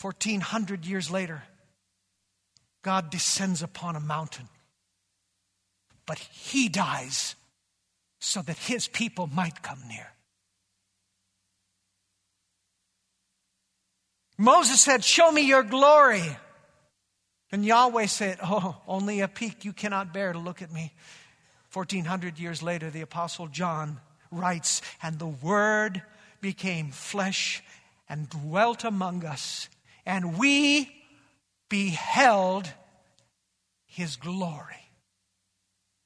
1400 0.00 0.84
years 0.84 1.08
later, 1.08 1.44
God 2.82 3.10
descends 3.10 3.62
upon 3.62 3.94
a 3.94 4.00
mountain, 4.00 4.48
but 6.04 6.18
he 6.18 6.68
dies 6.68 7.36
so 8.18 8.42
that 8.42 8.58
his 8.58 8.88
people 8.88 9.28
might 9.28 9.62
come 9.62 9.78
near. 9.86 10.08
Moses 14.42 14.80
said, 14.80 15.04
Show 15.04 15.30
me 15.30 15.42
your 15.42 15.62
glory. 15.62 16.36
And 17.52 17.64
Yahweh 17.64 18.06
said, 18.06 18.38
Oh, 18.42 18.76
only 18.88 19.20
a 19.20 19.28
peek 19.28 19.64
you 19.64 19.72
cannot 19.72 20.12
bear 20.12 20.32
to 20.32 20.38
look 20.38 20.62
at 20.62 20.72
me. 20.72 20.92
1400 21.72 22.40
years 22.40 22.60
later, 22.60 22.90
the 22.90 23.02
Apostle 23.02 23.46
John 23.46 24.00
writes, 24.32 24.82
And 25.00 25.18
the 25.20 25.28
Word 25.28 26.02
became 26.40 26.90
flesh 26.90 27.62
and 28.08 28.28
dwelt 28.28 28.82
among 28.82 29.24
us, 29.24 29.68
and 30.04 30.36
we 30.36 30.90
beheld 31.68 32.68
his 33.86 34.16
glory. 34.16 34.90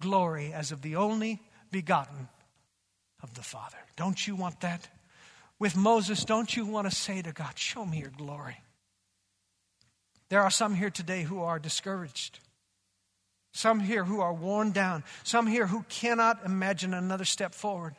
Glory 0.02 0.52
as 0.52 0.72
of 0.72 0.82
the 0.82 0.96
only 0.96 1.40
begotten 1.70 2.28
of 3.22 3.32
the 3.32 3.42
Father. 3.42 3.78
Don't 3.96 4.26
you 4.26 4.36
want 4.36 4.60
that? 4.60 4.88
With 5.58 5.76
Moses, 5.76 6.24
don't 6.24 6.54
you 6.54 6.66
want 6.66 6.88
to 6.88 6.94
say 6.94 7.22
to 7.22 7.32
God, 7.32 7.58
Show 7.58 7.84
me 7.84 8.00
your 8.00 8.10
glory? 8.10 8.58
There 10.28 10.42
are 10.42 10.50
some 10.50 10.74
here 10.74 10.90
today 10.90 11.22
who 11.22 11.40
are 11.42 11.58
discouraged. 11.58 12.40
Some 13.52 13.80
here 13.80 14.04
who 14.04 14.20
are 14.20 14.34
worn 14.34 14.72
down. 14.72 15.04
Some 15.22 15.46
here 15.46 15.66
who 15.66 15.84
cannot 15.88 16.44
imagine 16.44 16.92
another 16.92 17.24
step 17.24 17.54
forward 17.54 17.94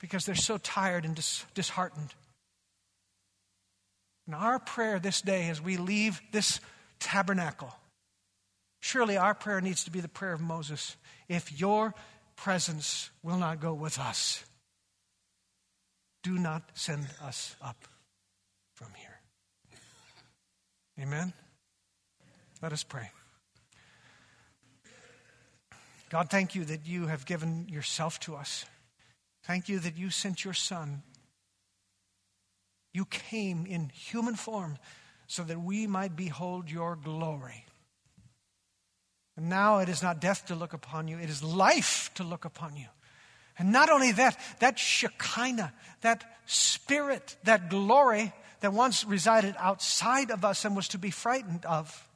because 0.00 0.26
they're 0.26 0.34
so 0.34 0.58
tired 0.58 1.04
and 1.04 1.14
dis- 1.14 1.44
disheartened. 1.54 2.14
And 4.26 4.34
our 4.34 4.58
prayer 4.58 4.98
this 4.98 5.20
day 5.20 5.48
as 5.50 5.60
we 5.60 5.76
leave 5.76 6.20
this 6.32 6.58
tabernacle, 6.98 7.72
surely 8.80 9.16
our 9.16 9.34
prayer 9.34 9.60
needs 9.60 9.84
to 9.84 9.90
be 9.90 10.00
the 10.00 10.08
prayer 10.08 10.32
of 10.32 10.40
Moses. 10.40 10.96
If 11.28 11.60
your 11.60 11.94
presence 12.34 13.10
will 13.22 13.36
not 13.36 13.60
go 13.60 13.74
with 13.74 13.98
us, 13.98 14.44
do 16.22 16.38
not 16.38 16.62
send 16.74 17.06
us 17.22 17.56
up 17.60 17.88
from 18.74 18.88
here. 18.96 19.20
Amen? 21.00 21.32
Let 22.60 22.72
us 22.72 22.84
pray. 22.84 23.10
God, 26.10 26.28
thank 26.30 26.54
you 26.54 26.64
that 26.66 26.86
you 26.86 27.06
have 27.06 27.24
given 27.24 27.68
yourself 27.68 28.20
to 28.20 28.36
us. 28.36 28.66
Thank 29.44 29.68
you 29.68 29.78
that 29.80 29.96
you 29.96 30.10
sent 30.10 30.44
your 30.44 30.54
Son. 30.54 31.02
You 32.92 33.06
came 33.06 33.66
in 33.66 33.88
human 33.88 34.34
form 34.34 34.76
so 35.26 35.42
that 35.44 35.60
we 35.60 35.86
might 35.86 36.14
behold 36.14 36.70
your 36.70 36.96
glory. 36.96 37.64
And 39.36 39.48
now 39.48 39.78
it 39.78 39.88
is 39.88 40.02
not 40.02 40.20
death 40.20 40.46
to 40.46 40.54
look 40.54 40.74
upon 40.74 41.08
you, 41.08 41.18
it 41.18 41.30
is 41.30 41.42
life 41.42 42.10
to 42.14 42.24
look 42.24 42.44
upon 42.44 42.76
you. 42.76 42.88
And 43.62 43.70
not 43.70 43.90
only 43.90 44.10
that, 44.10 44.36
that 44.58 44.76
Shekinah, 44.76 45.72
that 46.00 46.24
spirit, 46.46 47.36
that 47.44 47.70
glory 47.70 48.32
that 48.58 48.72
once 48.72 49.04
resided 49.04 49.54
outside 49.56 50.32
of 50.32 50.44
us 50.44 50.64
and 50.64 50.74
was 50.74 50.88
to 50.88 50.98
be 50.98 51.12
frightened 51.12 51.64
of, 51.64 52.08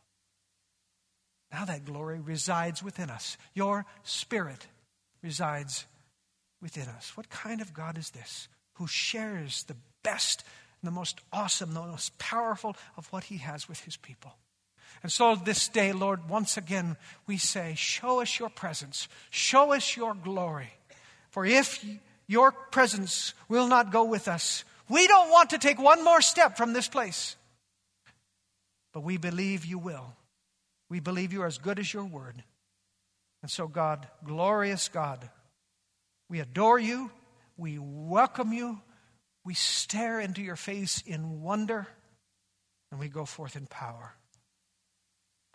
now 1.52 1.64
that 1.64 1.84
glory 1.84 2.18
resides 2.18 2.82
within 2.82 3.10
us. 3.10 3.36
Your 3.54 3.86
spirit 4.02 4.66
resides 5.22 5.84
within 6.60 6.88
us. 6.88 7.16
What 7.16 7.30
kind 7.30 7.60
of 7.60 7.72
God 7.72 7.96
is 7.96 8.10
this 8.10 8.48
who 8.74 8.88
shares 8.88 9.62
the 9.68 9.76
best 10.02 10.42
the 10.82 10.90
most 10.90 11.20
awesome, 11.32 11.74
the 11.74 11.80
most 11.80 12.18
powerful 12.18 12.76
of 12.96 13.06
what 13.12 13.22
he 13.22 13.36
has 13.36 13.68
with 13.68 13.78
his 13.82 13.96
people? 13.96 14.34
And 15.04 15.12
so 15.12 15.36
this 15.36 15.68
day, 15.68 15.92
Lord, 15.92 16.28
once 16.28 16.56
again 16.56 16.96
we 17.28 17.36
say, 17.36 17.74
Show 17.76 18.20
us 18.20 18.36
your 18.40 18.50
presence, 18.50 19.06
show 19.30 19.72
us 19.72 19.96
your 19.96 20.12
glory. 20.12 20.72
For 21.36 21.44
if 21.44 21.84
your 22.26 22.50
presence 22.50 23.34
will 23.46 23.68
not 23.68 23.92
go 23.92 24.04
with 24.04 24.26
us, 24.26 24.64
we 24.88 25.06
don't 25.06 25.30
want 25.30 25.50
to 25.50 25.58
take 25.58 25.78
one 25.78 26.02
more 26.02 26.22
step 26.22 26.56
from 26.56 26.72
this 26.72 26.88
place. 26.88 27.36
But 28.94 29.02
we 29.02 29.18
believe 29.18 29.66
you 29.66 29.76
will. 29.76 30.16
We 30.88 30.98
believe 30.98 31.34
you 31.34 31.42
are 31.42 31.46
as 31.46 31.58
good 31.58 31.78
as 31.78 31.92
your 31.92 32.06
word. 32.06 32.42
And 33.42 33.50
so, 33.50 33.68
God, 33.68 34.08
glorious 34.24 34.88
God, 34.88 35.28
we 36.30 36.40
adore 36.40 36.78
you. 36.78 37.10
We 37.58 37.76
welcome 37.78 38.54
you. 38.54 38.80
We 39.44 39.52
stare 39.52 40.18
into 40.20 40.40
your 40.40 40.56
face 40.56 41.02
in 41.04 41.42
wonder. 41.42 41.86
And 42.90 42.98
we 42.98 43.10
go 43.10 43.26
forth 43.26 43.56
in 43.56 43.66
power. 43.66 44.14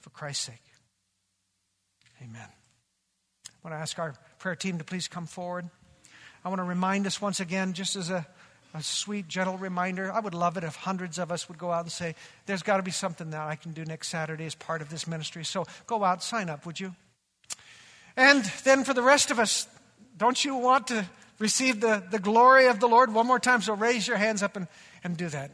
For 0.01 0.11
Christ's 0.11 0.45
sake. 0.45 0.63
Amen. 2.21 2.60
I 3.63 3.67
want 3.67 3.77
to 3.77 3.81
ask 3.81 3.99
our 3.99 4.15
prayer 4.39 4.55
team 4.55 4.77
to 4.79 4.83
please 4.83 5.07
come 5.07 5.25
forward. 5.25 5.69
I 6.43 6.49
want 6.49 6.59
to 6.59 6.63
remind 6.63 7.05
us 7.05 7.21
once 7.21 7.39
again, 7.39 7.73
just 7.73 7.95
as 7.95 8.09
a 8.09 8.25
a 8.73 8.81
sweet, 8.81 9.27
gentle 9.27 9.57
reminder. 9.57 10.11
I 10.11 10.19
would 10.19 10.33
love 10.33 10.57
it 10.57 10.63
if 10.63 10.75
hundreds 10.75 11.19
of 11.19 11.31
us 11.31 11.49
would 11.49 11.57
go 11.57 11.71
out 11.71 11.83
and 11.83 11.91
say, 11.91 12.15
There's 12.45 12.63
got 12.63 12.77
to 12.77 12.83
be 12.83 12.91
something 12.91 13.31
that 13.31 13.41
I 13.41 13.55
can 13.55 13.73
do 13.73 13.83
next 13.83 14.07
Saturday 14.09 14.45
as 14.45 14.55
part 14.55 14.81
of 14.81 14.89
this 14.89 15.07
ministry. 15.07 15.43
So 15.43 15.65
go 15.87 16.03
out, 16.03 16.23
sign 16.23 16.49
up, 16.49 16.65
would 16.65 16.79
you? 16.79 16.95
And 18.15 18.43
then 18.63 18.83
for 18.83 18.93
the 18.93 19.01
rest 19.01 19.31
of 19.31 19.39
us, 19.39 19.67
don't 20.17 20.43
you 20.43 20.55
want 20.55 20.87
to 20.87 21.05
receive 21.39 21.81
the, 21.81 22.03
the 22.11 22.19
glory 22.19 22.67
of 22.67 22.79
the 22.79 22.87
Lord 22.87 23.13
one 23.13 23.27
more 23.27 23.39
time? 23.39 23.61
So 23.61 23.73
raise 23.73 24.07
your 24.07 24.17
hands 24.17 24.43
up 24.43 24.55
and, 24.55 24.67
and 25.03 25.17
do 25.17 25.27
that. 25.29 25.51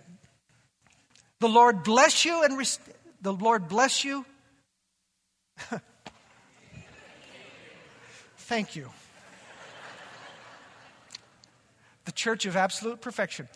The 1.39 1.49
Lord 1.49 1.84
bless 1.84 2.26
you 2.26 2.43
and 2.43 2.58
re- 2.58 2.66
the 3.22 3.34
Lord 3.34 3.68
bless 3.68 4.03
you. 4.03 4.26
Thank 8.48 8.76
you 8.76 8.89
the 12.08 12.12
church 12.14 12.45
of 12.45 12.56
absolute 12.56 13.02
perfection. 13.02 13.50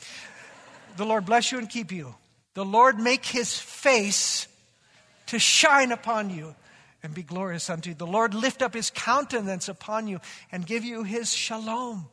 The 0.98 1.06
Lord 1.06 1.26
bless 1.26 1.54
you 1.54 1.58
and 1.58 1.70
keep 1.70 1.90
you. 1.90 2.14
The 2.54 2.66
Lord 2.66 3.00
make 3.00 3.26
his 3.26 3.58
face 3.58 4.46
to 5.28 5.40
shine 5.40 5.94
upon 5.94 6.30
you 6.30 6.54
and 7.02 7.14
be 7.14 7.24
glorious 7.24 7.70
unto 7.70 7.92
you. 7.92 7.96
The 7.96 8.06
Lord 8.06 8.34
lift 8.34 8.62
up 8.62 8.74
his 8.74 8.90
countenance 8.90 9.70
upon 9.70 10.10
you 10.10 10.20
and 10.52 10.66
give 10.66 10.84
you 10.84 11.04
his 11.04 11.34
shalom. 11.34 12.10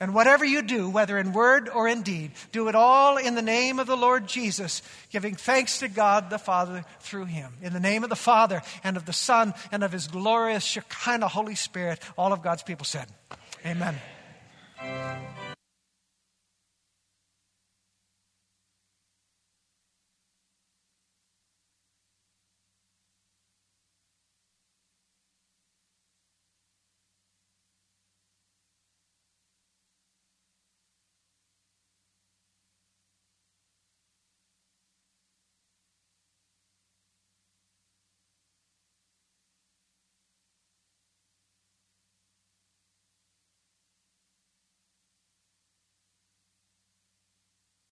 And 0.00 0.14
whatever 0.14 0.44
you 0.44 0.62
do, 0.62 0.88
whether 0.88 1.18
in 1.18 1.32
word 1.32 1.68
or 1.68 1.88
in 1.88 2.02
deed, 2.02 2.30
do 2.52 2.68
it 2.68 2.76
all 2.76 3.16
in 3.16 3.34
the 3.34 3.42
name 3.42 3.80
of 3.80 3.88
the 3.88 3.96
Lord 3.96 4.28
Jesus, 4.28 4.80
giving 5.10 5.34
thanks 5.34 5.80
to 5.80 5.88
God 5.88 6.30
the 6.30 6.38
Father 6.38 6.84
through 7.00 7.24
him. 7.24 7.54
In 7.62 7.72
the 7.72 7.80
name 7.80 8.04
of 8.04 8.10
the 8.10 8.16
Father 8.16 8.62
and 8.84 8.96
of 8.96 9.06
the 9.06 9.12
Son 9.12 9.54
and 9.72 9.82
of 9.82 9.90
his 9.90 10.06
glorious 10.06 10.62
Shekinah 10.62 11.28
Holy 11.28 11.56
Spirit, 11.56 12.00
all 12.16 12.32
of 12.32 12.42
God's 12.42 12.62
people 12.62 12.84
said, 12.84 13.08
Amen. 13.66 13.96